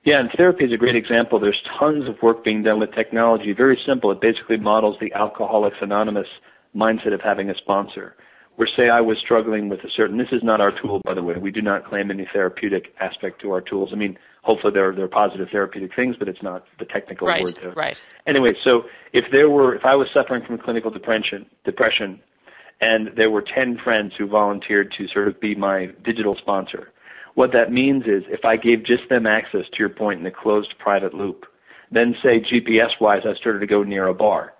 Yeah, 0.08 0.20
and 0.20 0.30
therapy 0.34 0.64
is 0.64 0.72
a 0.72 0.78
great 0.78 0.96
example. 0.96 1.38
There's 1.38 1.60
tons 1.78 2.08
of 2.08 2.22
work 2.22 2.42
being 2.42 2.62
done 2.62 2.80
with 2.80 2.94
technology. 2.94 3.52
Very 3.52 3.78
simple. 3.86 4.10
It 4.10 4.22
basically 4.22 4.56
models 4.56 4.96
the 5.02 5.12
Alcoholics 5.14 5.76
Anonymous 5.82 6.28
mindset 6.74 7.12
of 7.12 7.20
having 7.20 7.50
a 7.50 7.54
sponsor. 7.54 8.16
Where 8.56 8.66
say 8.74 8.88
I 8.88 9.02
was 9.02 9.18
struggling 9.18 9.68
with 9.68 9.80
a 9.80 9.90
certain, 9.94 10.16
this 10.16 10.32
is 10.32 10.42
not 10.42 10.62
our 10.62 10.72
tool, 10.80 11.02
by 11.04 11.12
the 11.12 11.22
way. 11.22 11.34
We 11.36 11.50
do 11.50 11.60
not 11.60 11.84
claim 11.84 12.10
any 12.10 12.26
therapeutic 12.32 12.94
aspect 12.98 13.42
to 13.42 13.52
our 13.52 13.60
tools. 13.60 13.90
I 13.92 13.96
mean, 13.96 14.18
hopefully 14.40 14.72
there 14.72 14.88
are, 14.88 14.94
there 14.94 15.04
are 15.04 15.08
positive 15.08 15.48
therapeutic 15.52 15.94
things, 15.94 16.16
but 16.18 16.26
it's 16.26 16.42
not 16.42 16.64
the 16.78 16.86
technical 16.86 17.26
right, 17.26 17.44
word 17.44 17.58
there. 17.60 17.72
Right. 17.72 18.02
Anyway, 18.26 18.52
so 18.64 18.84
if 19.12 19.26
there 19.30 19.50
were, 19.50 19.74
if 19.74 19.84
I 19.84 19.94
was 19.94 20.08
suffering 20.14 20.42
from 20.42 20.56
clinical 20.56 20.90
depression, 20.90 21.44
depression, 21.66 22.18
and 22.80 23.10
there 23.14 23.30
were 23.30 23.42
10 23.42 23.76
friends 23.84 24.14
who 24.16 24.26
volunteered 24.26 24.90
to 24.96 25.06
sort 25.08 25.28
of 25.28 25.38
be 25.38 25.54
my 25.54 25.90
digital 26.02 26.34
sponsor, 26.34 26.92
what 27.38 27.52
that 27.52 27.70
means 27.70 28.02
is 28.02 28.24
if 28.26 28.44
I 28.44 28.56
gave 28.56 28.84
just 28.84 29.08
them 29.08 29.24
access 29.24 29.62
to 29.70 29.78
your 29.78 29.90
point 29.90 30.18
in 30.18 30.24
the 30.24 30.30
closed 30.32 30.74
private 30.80 31.14
loop, 31.14 31.44
then 31.92 32.16
say 32.20 32.40
GPS 32.40 33.00
wise 33.00 33.22
I 33.24 33.38
started 33.38 33.60
to 33.60 33.66
go 33.68 33.84
near 33.84 34.08
a 34.08 34.14
bar, 34.14 34.54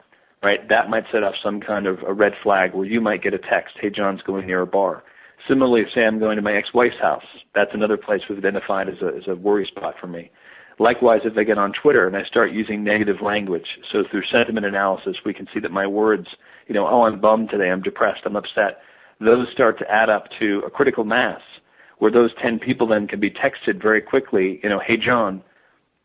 right? 0.45 0.61
That 0.69 0.89
might 0.89 1.03
set 1.11 1.25
off 1.25 1.35
some 1.43 1.61
kind 1.61 1.89
of 1.89 1.99
a 2.07 2.13
red 2.13 2.35
flag 2.41 2.75
where 2.75 2.87
you 2.87 3.01
might 3.01 3.21
get 3.21 3.35
a 3.35 3.39
text, 3.39 3.75
hey, 3.81 3.91
John's 3.91 4.23
going 4.23 4.47
near 4.47 4.63
a 4.63 4.67
bar. 4.67 5.03
Similarly, 5.49 5.87
say 5.93 6.03
I'm 6.03 6.21
going 6.21 6.37
to 6.37 6.43
my 6.43 6.53
ex-wife's 6.53 7.01
house. 7.03 7.25
That's 7.53 7.73
another 7.75 7.97
place 7.97 8.21
we've 8.31 8.39
identified 8.39 8.89
as 8.89 9.03
a, 9.03 9.09
as 9.09 9.25
a 9.27 9.35
worry 9.35 9.67
spot 9.69 9.95
for 10.01 10.07
me. 10.07 10.31
Likewise, 10.79 11.23
if 11.25 11.37
I 11.37 11.43
get 11.43 11.59
on 11.59 11.73
Twitter 11.83 12.07
and 12.07 12.17
I 12.17 12.23
start 12.31 12.53
using 12.53 12.85
negative 12.85 13.17
language, 13.21 13.67
so 13.91 14.05
through 14.09 14.23
sentiment 14.31 14.67
analysis, 14.67 15.17
we 15.27 15.35
can 15.35 15.49
see 15.53 15.59
that 15.59 15.73
my 15.73 15.89
words, 15.89 16.29
you 16.69 16.77
know, 16.77 16.87
oh, 16.87 17.03
I'm 17.03 17.21
bummed 17.21 17.51
today, 17.51 17.71
I'm 17.71 17.83
depressed, 17.83 18.21
I'm 18.25 18.37
upset, 18.37 18.79
those 19.19 19.49
start 19.53 19.81
to 19.81 19.91
add 19.91 20.09
up 20.09 20.27
to 20.39 20.63
a 20.65 20.71
critical 20.71 21.03
mass 21.03 21.41
where 21.99 22.11
those 22.11 22.31
10 22.41 22.59
people 22.59 22.87
then 22.87 23.07
can 23.07 23.21
be 23.21 23.31
texted 23.31 23.81
very 23.81 24.01
quickly, 24.01 24.61
you 24.63 24.69
know, 24.69 24.79
hey 24.79 24.97
John, 24.97 25.43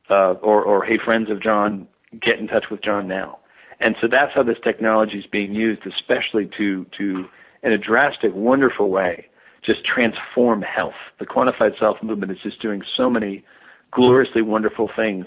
uh, 0.09 0.33
or, 0.41 0.63
or 0.63 0.83
hey 0.83 0.97
friends 0.97 1.29
of 1.29 1.41
John, 1.41 1.87
get 2.19 2.39
in 2.39 2.47
touch 2.47 2.65
with 2.69 2.81
John 2.81 3.07
now. 3.07 3.39
And 3.79 3.95
so 3.99 4.07
that's 4.07 4.33
how 4.33 4.43
this 4.43 4.57
technology 4.63 5.19
is 5.19 5.25
being 5.25 5.53
used, 5.53 5.85
especially 5.85 6.49
to, 6.57 6.85
to, 6.97 7.25
in 7.63 7.71
a 7.71 7.77
drastic, 7.77 8.33
wonderful 8.33 8.89
way, 8.89 9.27
just 9.63 9.83
transform 9.85 10.61
health. 10.61 10.95
The 11.19 11.25
quantified 11.25 11.77
self 11.79 12.01
movement 12.01 12.31
is 12.31 12.39
just 12.41 12.61
doing 12.61 12.81
so 12.95 13.09
many 13.09 13.43
gloriously 13.91 14.41
wonderful 14.41 14.89
things 14.95 15.25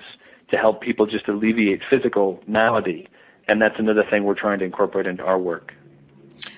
to 0.51 0.57
help 0.57 0.81
people 0.81 1.07
just 1.07 1.29
alleviate 1.29 1.83
physical 1.89 2.43
malady. 2.47 3.09
And 3.49 3.61
that's 3.61 3.79
another 3.79 4.05
thing 4.09 4.25
we're 4.25 4.35
trying 4.35 4.59
to 4.61 4.65
incorporate 4.65 5.07
into 5.07 5.23
our 5.23 5.39
work. 5.39 5.73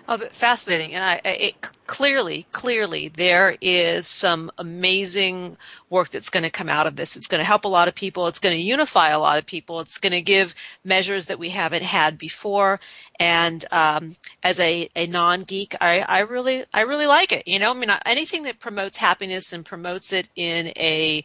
Oh, 0.09 0.16
fascinating. 0.16 0.95
And 0.95 1.05
I, 1.05 1.20
it, 1.24 1.66
clearly, 1.87 2.47
clearly, 2.53 3.09
there 3.09 3.57
is 3.61 4.07
some 4.07 4.51
amazing 4.59 5.57
work 5.91 6.11
that's 6.11 6.31
going 6.31 6.45
to 6.45 6.51
come 6.51 6.68
out 6.68 6.87
of 6.87 6.97
this. 6.97 7.16
It's 7.16 7.26
going 7.26 7.41
to 7.41 7.45
help 7.45 7.64
a 7.64 7.68
lot 7.68 7.89
of 7.89 7.95
people. 7.95 8.26
It's 8.26 8.39
going 8.39 8.57
to 8.57 8.62
unify 8.62 9.09
a 9.11 9.18
lot 9.18 9.39
of 9.39 9.47
people. 9.47 9.81
It's 9.81 9.99
going 9.99 10.12
to 10.12 10.20
give 10.20 10.55
measures 10.85 11.26
that 11.26 11.39
we 11.39 11.51
haven't 11.51 11.83
had 11.83 12.16
before. 12.18 12.81
And 13.18 13.64
um, 13.70 14.11
as 14.43 14.61
a, 14.61 14.89
a 14.95 15.07
non 15.07 15.43
geek, 15.43 15.74
I, 15.81 16.01
I 16.01 16.20
really, 16.20 16.64
I 16.72 16.83
really 16.83 17.07
like 17.07 17.33
it. 17.33 17.47
You 17.47 17.59
know, 17.59 17.70
I 17.70 17.74
mean, 17.74 17.91
anything 18.07 18.45
that 18.45 18.61
promotes 18.61 18.99
happiness 18.99 19.53
and 19.53 19.64
promotes 19.64 20.12
it 20.12 20.29
in 20.37 20.68
a 20.76 21.24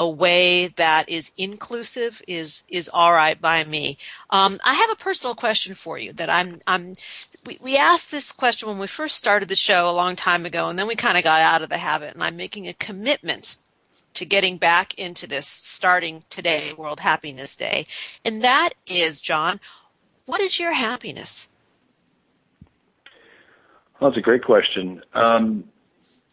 a 0.00 0.08
way 0.08 0.66
that 0.66 1.06
is 1.10 1.30
inclusive 1.36 2.22
is 2.26 2.64
is 2.70 2.88
all 2.88 3.12
right 3.12 3.38
by 3.38 3.62
me. 3.64 3.98
Um, 4.30 4.58
I 4.64 4.72
have 4.72 4.90
a 4.90 4.96
personal 4.96 5.34
question 5.34 5.74
for 5.74 5.98
you 5.98 6.14
that 6.14 6.30
I'm 6.30 6.58
I'm 6.66 6.94
we, 7.44 7.58
we 7.60 7.76
asked 7.76 8.10
this 8.10 8.32
question 8.32 8.70
when 8.70 8.78
we 8.78 8.86
first 8.86 9.18
started 9.18 9.50
the 9.50 9.54
show 9.54 9.90
a 9.90 9.92
long 9.92 10.16
time 10.16 10.46
ago, 10.46 10.70
and 10.70 10.78
then 10.78 10.86
we 10.86 10.94
kind 10.94 11.18
of 11.18 11.22
got 11.22 11.42
out 11.42 11.60
of 11.60 11.68
the 11.68 11.76
habit. 11.76 12.14
And 12.14 12.24
I'm 12.24 12.38
making 12.38 12.66
a 12.66 12.72
commitment 12.72 13.58
to 14.14 14.24
getting 14.24 14.56
back 14.56 14.94
into 14.94 15.26
this 15.26 15.46
starting 15.46 16.24
today, 16.30 16.72
World 16.72 17.00
Happiness 17.00 17.54
Day, 17.54 17.84
and 18.24 18.42
that 18.42 18.70
is 18.86 19.20
John. 19.20 19.60
What 20.24 20.40
is 20.40 20.58
your 20.58 20.72
happiness? 20.72 21.48
Well, 24.00 24.10
that's 24.10 24.18
a 24.18 24.22
great 24.22 24.44
question. 24.44 25.02
Um, 25.12 25.64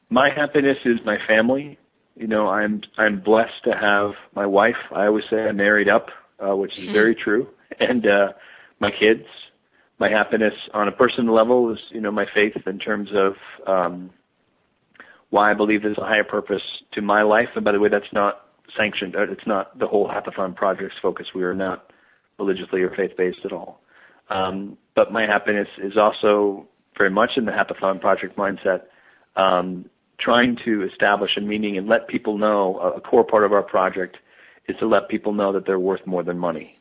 my 0.10 0.30
happiness 0.34 0.78
is 0.86 1.00
my 1.04 1.18
family 1.28 1.78
you 2.18 2.28
know, 2.28 2.48
I'm 2.48 2.82
I'm 2.98 3.20
blessed 3.20 3.64
to 3.66 3.72
have 3.72 4.14
my 4.36 4.46
wife. 4.46 4.78
I 4.92 5.08
always 5.08 5.26
say 5.30 5.48
I'm 5.48 5.58
married 5.58 5.90
up, 5.90 6.10
uh, 6.40 6.56
which 6.56 6.78
is 6.78 6.88
very 6.88 7.16
true, 7.24 7.50
and 7.80 8.06
uh, 8.06 8.34
my 8.80 8.92
kids. 8.92 9.26
My 10.00 10.10
happiness 10.10 10.54
on 10.76 10.88
a 10.88 10.92
personal 10.92 11.34
level 11.34 11.72
is, 11.72 11.80
you 11.90 12.00
know, 12.00 12.12
my 12.12 12.28
faith 12.32 12.68
in 12.68 12.78
terms 12.78 13.10
of 13.16 13.36
um, 13.66 14.12
why 15.32 15.50
I 15.50 15.56
believe 15.56 15.82
there's 15.82 15.98
a 15.98 16.06
higher 16.06 16.24
purpose 16.24 16.62
to 16.92 17.02
my 17.02 17.24
life. 17.24 17.50
And 17.56 17.66
by 17.66 17.72
the 17.72 17.80
way, 17.80 17.90
that's 17.90 18.14
not 18.14 18.46
sanctioned. 18.78 19.16
Uh, 19.16 19.24
it's 19.24 19.48
not 19.48 19.78
the 19.80 19.88
whole 19.88 20.08
Happathon 20.08 20.56
project's 20.56 20.98
focus. 21.02 21.34
We 21.34 21.44
are 21.44 21.56
not 21.56 21.92
religiously 22.38 22.84
or 22.84 22.96
faith 22.96 23.18
based 23.18 23.40
at 23.44 23.52
all. 23.52 23.82
Um, 24.30 24.78
but 24.94 25.12
my 25.12 25.26
happiness 25.26 25.68
is 25.80 25.98
also 25.98 26.68
very 26.96 27.10
much 27.10 27.32
in 27.36 27.46
the 27.46 27.52
Happathon 27.52 28.00
project 28.00 28.36
mindset 28.36 28.84
um, 29.36 29.90
trying 30.20 30.58
to 30.66 30.84
establish 30.84 31.38
a 31.38 31.42
meaning 31.42 31.78
and 31.78 31.88
let 31.88 32.08
people 32.08 32.38
know 32.38 32.78
a 32.80 33.02
core 33.02 33.24
part 33.24 33.44
of 33.44 33.54
our 33.54 33.64
project 33.64 34.18
is 34.68 34.76
to 34.78 34.88
let 34.88 35.10
people 35.10 35.34
know 35.34 35.54
that 35.54 35.66
they're 35.66 35.80
worth 35.80 36.06
more 36.06 36.24
than 36.24 36.38
money. 36.38 36.76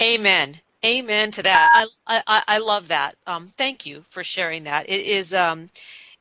Amen. 0.00 0.56
Amen 0.84 1.30
to 1.32 1.42
that. 1.42 1.88
I 2.06 2.22
I, 2.26 2.42
I 2.48 2.58
love 2.58 2.88
that. 2.88 3.16
Um, 3.26 3.46
thank 3.46 3.84
you 3.84 4.04
for 4.08 4.24
sharing 4.24 4.64
that. 4.64 4.88
It 4.88 5.06
is 5.06 5.34
um, 5.34 5.68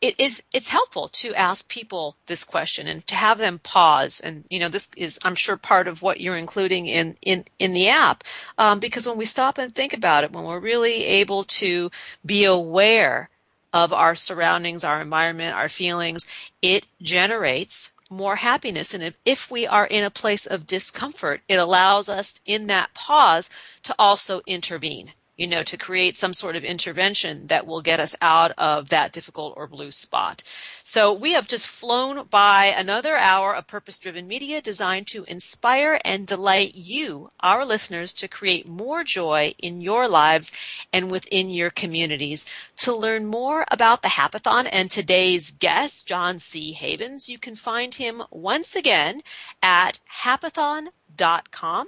it 0.02 0.16
is 0.18 0.44
it's 0.54 0.70
helpful 0.70 1.08
to 1.10 1.34
ask 1.36 1.68
people 1.68 2.16
this 2.28 2.44
question 2.44 2.88
and 2.88 3.06
to 3.08 3.16
have 3.16 3.38
them 3.38 3.60
pause 3.60 4.20
and 4.20 4.46
you 4.50 4.60
know 4.60 4.70
this 4.70 4.90
is 4.96 5.20
i'm 5.24 5.36
sure 5.36 5.58
part 5.58 5.88
of 5.88 6.02
what 6.02 6.22
you're 6.22 6.38
including 6.38 6.88
in 6.88 7.16
in 7.22 7.44
in 7.58 7.74
the 7.74 7.90
app 7.90 8.24
um, 8.58 8.80
because 8.80 9.08
when 9.08 9.18
we 9.18 9.26
stop 9.26 9.58
and 9.58 9.74
think 9.74 9.94
about 9.94 10.24
it 10.24 10.32
when 10.32 10.46
we're 10.46 10.60
really 10.60 11.04
able 11.04 11.44
to 11.44 11.90
be 12.26 12.46
aware 12.46 13.30
of 13.74 13.94
our 13.94 14.16
surroundings 14.16 14.84
our 14.84 15.02
environment 15.02 15.56
our 15.56 15.70
feelings. 15.70 16.26
It 16.62 16.88
generates 17.02 17.94
more 18.10 18.38
happiness. 18.38 18.94
And 18.94 19.04
if, 19.04 19.18
if 19.24 19.52
we 19.52 19.68
are 19.68 19.86
in 19.86 20.04
a 20.04 20.10
place 20.10 20.46
of 20.48 20.68
discomfort 20.68 21.42
it 21.48 21.60
allows 21.60 22.10
us 22.10 22.40
in 22.46 22.68
that 22.68 22.94
pause 22.94 23.50
to 23.84 23.96
also 24.00 24.42
intervene 24.48 25.14
you 25.40 25.48
know, 25.48 25.64
to 25.64 25.78
create 25.78 26.18
some 26.18 26.34
sort 26.34 26.58
of 26.58 26.66
intervention 26.66 27.48
that 27.48 27.66
will 27.66 27.82
get 27.82 27.98
us 27.98 28.14
out 28.22 28.52
of 28.58 28.90
that 28.90 29.14
difficult 29.14 29.54
or 29.56 29.68
blue 29.68 29.90
spot. 29.90 30.44
So 30.84 31.14
we 31.14 31.32
have 31.32 31.48
just 31.48 31.66
flown 31.66 32.26
by 32.26 32.66
another 32.66 33.16
hour 33.16 33.56
of 33.56 33.66
purpose 33.66 33.98
driven 33.98 34.28
media 34.28 34.62
designed 34.62 35.08
to 35.08 35.24
inspire 35.30 35.98
and 36.04 36.28
delight 36.28 36.76
you, 36.76 37.30
our 37.40 37.66
listeners, 37.66 38.14
to 38.16 38.28
create 38.28 38.68
more 38.68 39.06
joy 39.06 39.54
in 39.64 39.80
your 39.80 40.10
lives 40.10 40.52
and 40.92 41.10
within 41.10 41.50
your 41.50 41.70
communities. 41.70 42.46
To 42.78 42.94
learn 42.94 43.26
more 43.26 43.66
about 43.72 44.02
the 44.02 44.10
Happathon 44.10 44.68
and 44.74 44.92
today's 44.92 45.52
guest, 45.52 46.06
John 46.06 46.40
C. 46.40 46.74
Havens, 46.74 47.30
you 47.30 47.40
can 47.40 47.56
find 47.56 47.96
him 47.96 48.24
once 48.30 48.76
again 48.76 49.22
at 49.64 50.00
happathon.com 50.24 51.88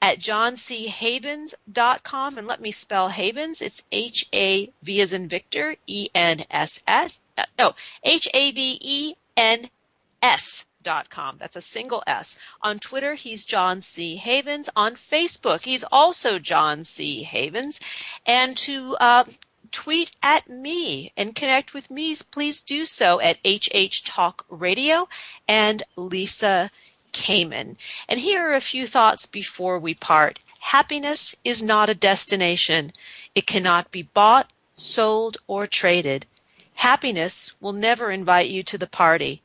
at 0.00 0.18
johnchavens.com. 0.18 2.38
And 2.38 2.46
let 2.46 2.60
me 2.60 2.70
spell 2.70 3.08
Havens. 3.08 3.60
It's 3.60 3.82
H 3.90 4.28
A 4.32 4.70
V 4.82 5.00
as 5.00 5.12
in 5.12 5.28
Victor, 5.28 5.74
E 5.86 6.08
N 6.14 6.44
S 6.50 6.80
S. 6.86 7.20
Uh, 7.36 7.46
no, 7.58 7.74
H 8.04 8.28
A 8.32 8.52
V 8.52 8.78
E 8.80 9.14
N 9.36 9.70
S. 10.22 10.66
Dot 10.80 11.10
com. 11.10 11.38
That's 11.38 11.56
a 11.56 11.60
single 11.60 12.04
S. 12.06 12.38
On 12.62 12.78
Twitter, 12.78 13.14
he's 13.14 13.44
John 13.44 13.80
C. 13.80 14.14
Havens. 14.16 14.70
On 14.76 14.94
Facebook, 14.94 15.64
he's 15.64 15.82
also 15.90 16.38
John 16.38 16.84
C. 16.84 17.24
Havens. 17.24 17.80
And 18.24 18.56
to 18.58 18.96
uh, 19.00 19.24
tweet 19.70 20.12
at 20.22 20.48
me 20.48 21.12
and 21.16 21.34
connect 21.34 21.74
with 21.74 21.90
me, 21.90 22.14
please 22.30 22.60
do 22.60 22.84
so 22.84 23.20
at 23.20 23.38
HH 23.44 24.04
Talk 24.04 24.44
Radio 24.48 25.08
and 25.46 25.82
Lisa 25.96 26.70
Kamen. 27.18 27.76
And 28.08 28.20
here 28.20 28.48
are 28.48 28.54
a 28.54 28.60
few 28.60 28.86
thoughts 28.86 29.26
before 29.26 29.78
we 29.78 29.94
part. 29.94 30.40
Happiness 30.60 31.34
is 31.44 31.62
not 31.62 31.88
a 31.88 31.94
destination. 31.94 32.92
It 33.34 33.46
cannot 33.46 33.90
be 33.90 34.02
bought, 34.02 34.50
sold, 34.74 35.38
or 35.46 35.66
traded. 35.66 36.26
Happiness 36.74 37.52
will 37.60 37.72
never 37.72 38.10
invite 38.10 38.48
you 38.48 38.62
to 38.62 38.78
the 38.78 38.86
party. 38.86 39.42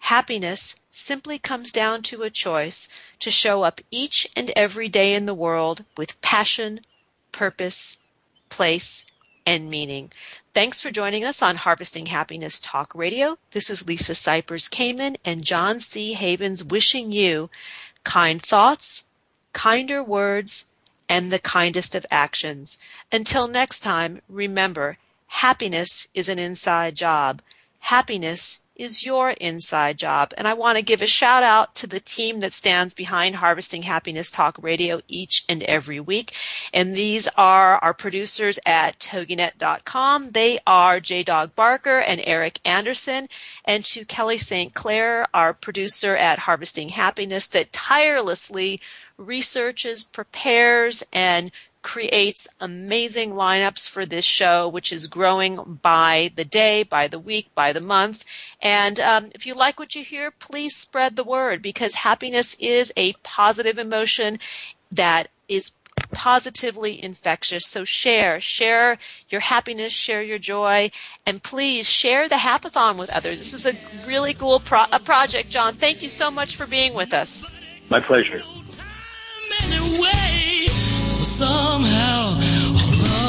Happiness 0.00 0.82
simply 0.90 1.38
comes 1.38 1.72
down 1.72 2.02
to 2.02 2.22
a 2.22 2.30
choice 2.30 2.88
to 3.20 3.30
show 3.30 3.62
up 3.62 3.80
each 3.90 4.28
and 4.36 4.50
every 4.56 4.88
day 4.88 5.14
in 5.14 5.26
the 5.26 5.34
world 5.34 5.84
with 5.96 6.20
passion, 6.20 6.80
purpose, 7.32 7.98
place, 8.48 9.06
and 9.48 9.70
meaning. 9.70 10.12
Thanks 10.52 10.78
for 10.78 10.90
joining 10.90 11.24
us 11.24 11.40
on 11.40 11.56
Harvesting 11.56 12.06
Happiness 12.06 12.60
Talk 12.60 12.94
Radio. 12.94 13.38
This 13.52 13.70
is 13.70 13.88
Lisa 13.88 14.12
Cypers 14.12 14.68
Kamen 14.68 15.16
and 15.24 15.42
John 15.42 15.80
C. 15.80 16.12
Havens 16.12 16.62
wishing 16.62 17.12
you 17.12 17.48
kind 18.04 18.42
thoughts, 18.42 19.04
kinder 19.54 20.04
words, 20.04 20.66
and 21.08 21.32
the 21.32 21.38
kindest 21.38 21.94
of 21.94 22.04
actions. 22.10 22.78
Until 23.10 23.48
next 23.48 23.80
time, 23.80 24.20
remember, 24.28 24.98
happiness 25.28 26.08
is 26.12 26.28
an 26.28 26.38
inside 26.38 26.94
job. 26.94 27.40
Happiness 27.78 28.60
is 28.78 29.04
your 29.04 29.30
inside 29.30 29.98
job. 29.98 30.32
And 30.38 30.46
I 30.46 30.54
want 30.54 30.78
to 30.78 30.84
give 30.84 31.02
a 31.02 31.06
shout 31.06 31.42
out 31.42 31.74
to 31.74 31.86
the 31.86 32.00
team 32.00 32.40
that 32.40 32.52
stands 32.52 32.94
behind 32.94 33.36
Harvesting 33.36 33.82
Happiness 33.82 34.30
Talk 34.30 34.56
Radio 34.62 35.00
each 35.08 35.44
and 35.48 35.64
every 35.64 35.98
week. 35.98 36.32
And 36.72 36.94
these 36.94 37.28
are 37.36 37.78
our 37.78 37.92
producers 37.92 38.58
at 38.64 39.00
toginet.com. 39.00 40.30
They 40.30 40.60
are 40.66 41.00
J 41.00 41.24
Dog 41.24 41.54
Barker 41.56 41.98
and 41.98 42.22
Eric 42.24 42.60
Anderson. 42.64 43.26
And 43.64 43.84
to 43.86 44.04
Kelly 44.04 44.38
St. 44.38 44.72
Clair, 44.72 45.26
our 45.34 45.52
producer 45.52 46.14
at 46.14 46.40
Harvesting 46.40 46.90
Happiness 46.90 47.48
that 47.48 47.72
tirelessly 47.72 48.80
researches, 49.18 50.04
prepares, 50.04 51.02
and 51.12 51.50
creates 51.88 52.46
amazing 52.60 53.30
lineups 53.30 53.88
for 53.88 54.04
this 54.04 54.24
show, 54.26 54.68
which 54.68 54.92
is 54.92 55.06
growing 55.06 55.78
by 55.80 56.30
the 56.36 56.44
day, 56.44 56.82
by 56.82 57.08
the 57.08 57.18
week, 57.18 57.48
by 57.54 57.72
the 57.72 57.80
month. 57.80 58.26
And 58.60 59.00
um, 59.00 59.30
if 59.34 59.46
you 59.46 59.54
like 59.54 59.78
what 59.78 59.94
you 59.94 60.04
hear, 60.04 60.30
please 60.30 60.76
spread 60.76 61.16
the 61.16 61.24
word 61.24 61.62
because 61.62 61.94
happiness 61.94 62.54
is 62.60 62.92
a 62.94 63.14
positive 63.22 63.78
emotion 63.78 64.38
that 64.92 65.28
is 65.48 65.72
positively 66.12 67.02
infectious. 67.02 67.64
So 67.64 67.84
share, 67.84 68.38
share 68.38 68.98
your 69.30 69.40
happiness, 69.40 69.90
share 69.90 70.22
your 70.22 70.38
joy, 70.38 70.90
and 71.26 71.42
please 71.42 71.88
share 71.88 72.28
the 72.28 72.34
Happathon 72.34 72.98
with 72.98 73.08
others. 73.08 73.38
This 73.38 73.54
is 73.54 73.64
a 73.64 73.74
really 74.06 74.34
cool 74.34 74.60
pro- 74.60 74.92
a 74.92 74.98
project, 74.98 75.48
John. 75.48 75.72
Thank 75.72 76.02
you 76.02 76.10
so 76.10 76.30
much 76.30 76.54
for 76.54 76.66
being 76.66 76.92
with 76.92 77.14
us. 77.14 77.50
My 77.88 78.00
pleasure. 78.00 78.42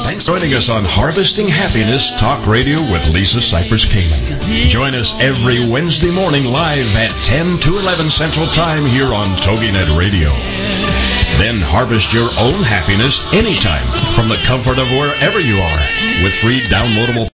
Thanks 0.04 0.26
for 0.26 0.36
joining 0.36 0.54
us 0.54 0.68
on 0.68 0.82
Harvesting 0.84 1.46
Happiness 1.46 2.10
Talk 2.18 2.46
Radio 2.46 2.80
with 2.90 3.08
Lisa 3.14 3.38
Cypers 3.38 3.86
Kamen. 3.86 4.68
Join 4.68 4.94
us 4.94 5.14
every 5.20 5.62
Wednesday 5.70 6.10
morning 6.10 6.44
live 6.44 6.90
at 6.96 7.10
10 7.22 7.58
to 7.62 7.78
11 7.78 8.10
Central 8.10 8.46
Time 8.46 8.84
here 8.84 9.06
on 9.06 9.26
TogiNet 9.38 9.94
Radio. 9.96 10.30
Then 11.38 11.62
harvest 11.62 12.12
your 12.12 12.28
own 12.42 12.60
happiness 12.66 13.22
anytime 13.32 13.86
from 14.12 14.28
the 14.28 14.42
comfort 14.42 14.82
of 14.82 14.90
wherever 14.90 15.38
you 15.38 15.56
are 15.62 15.82
with 16.26 16.34
free 16.42 16.60
downloadable 16.66 17.30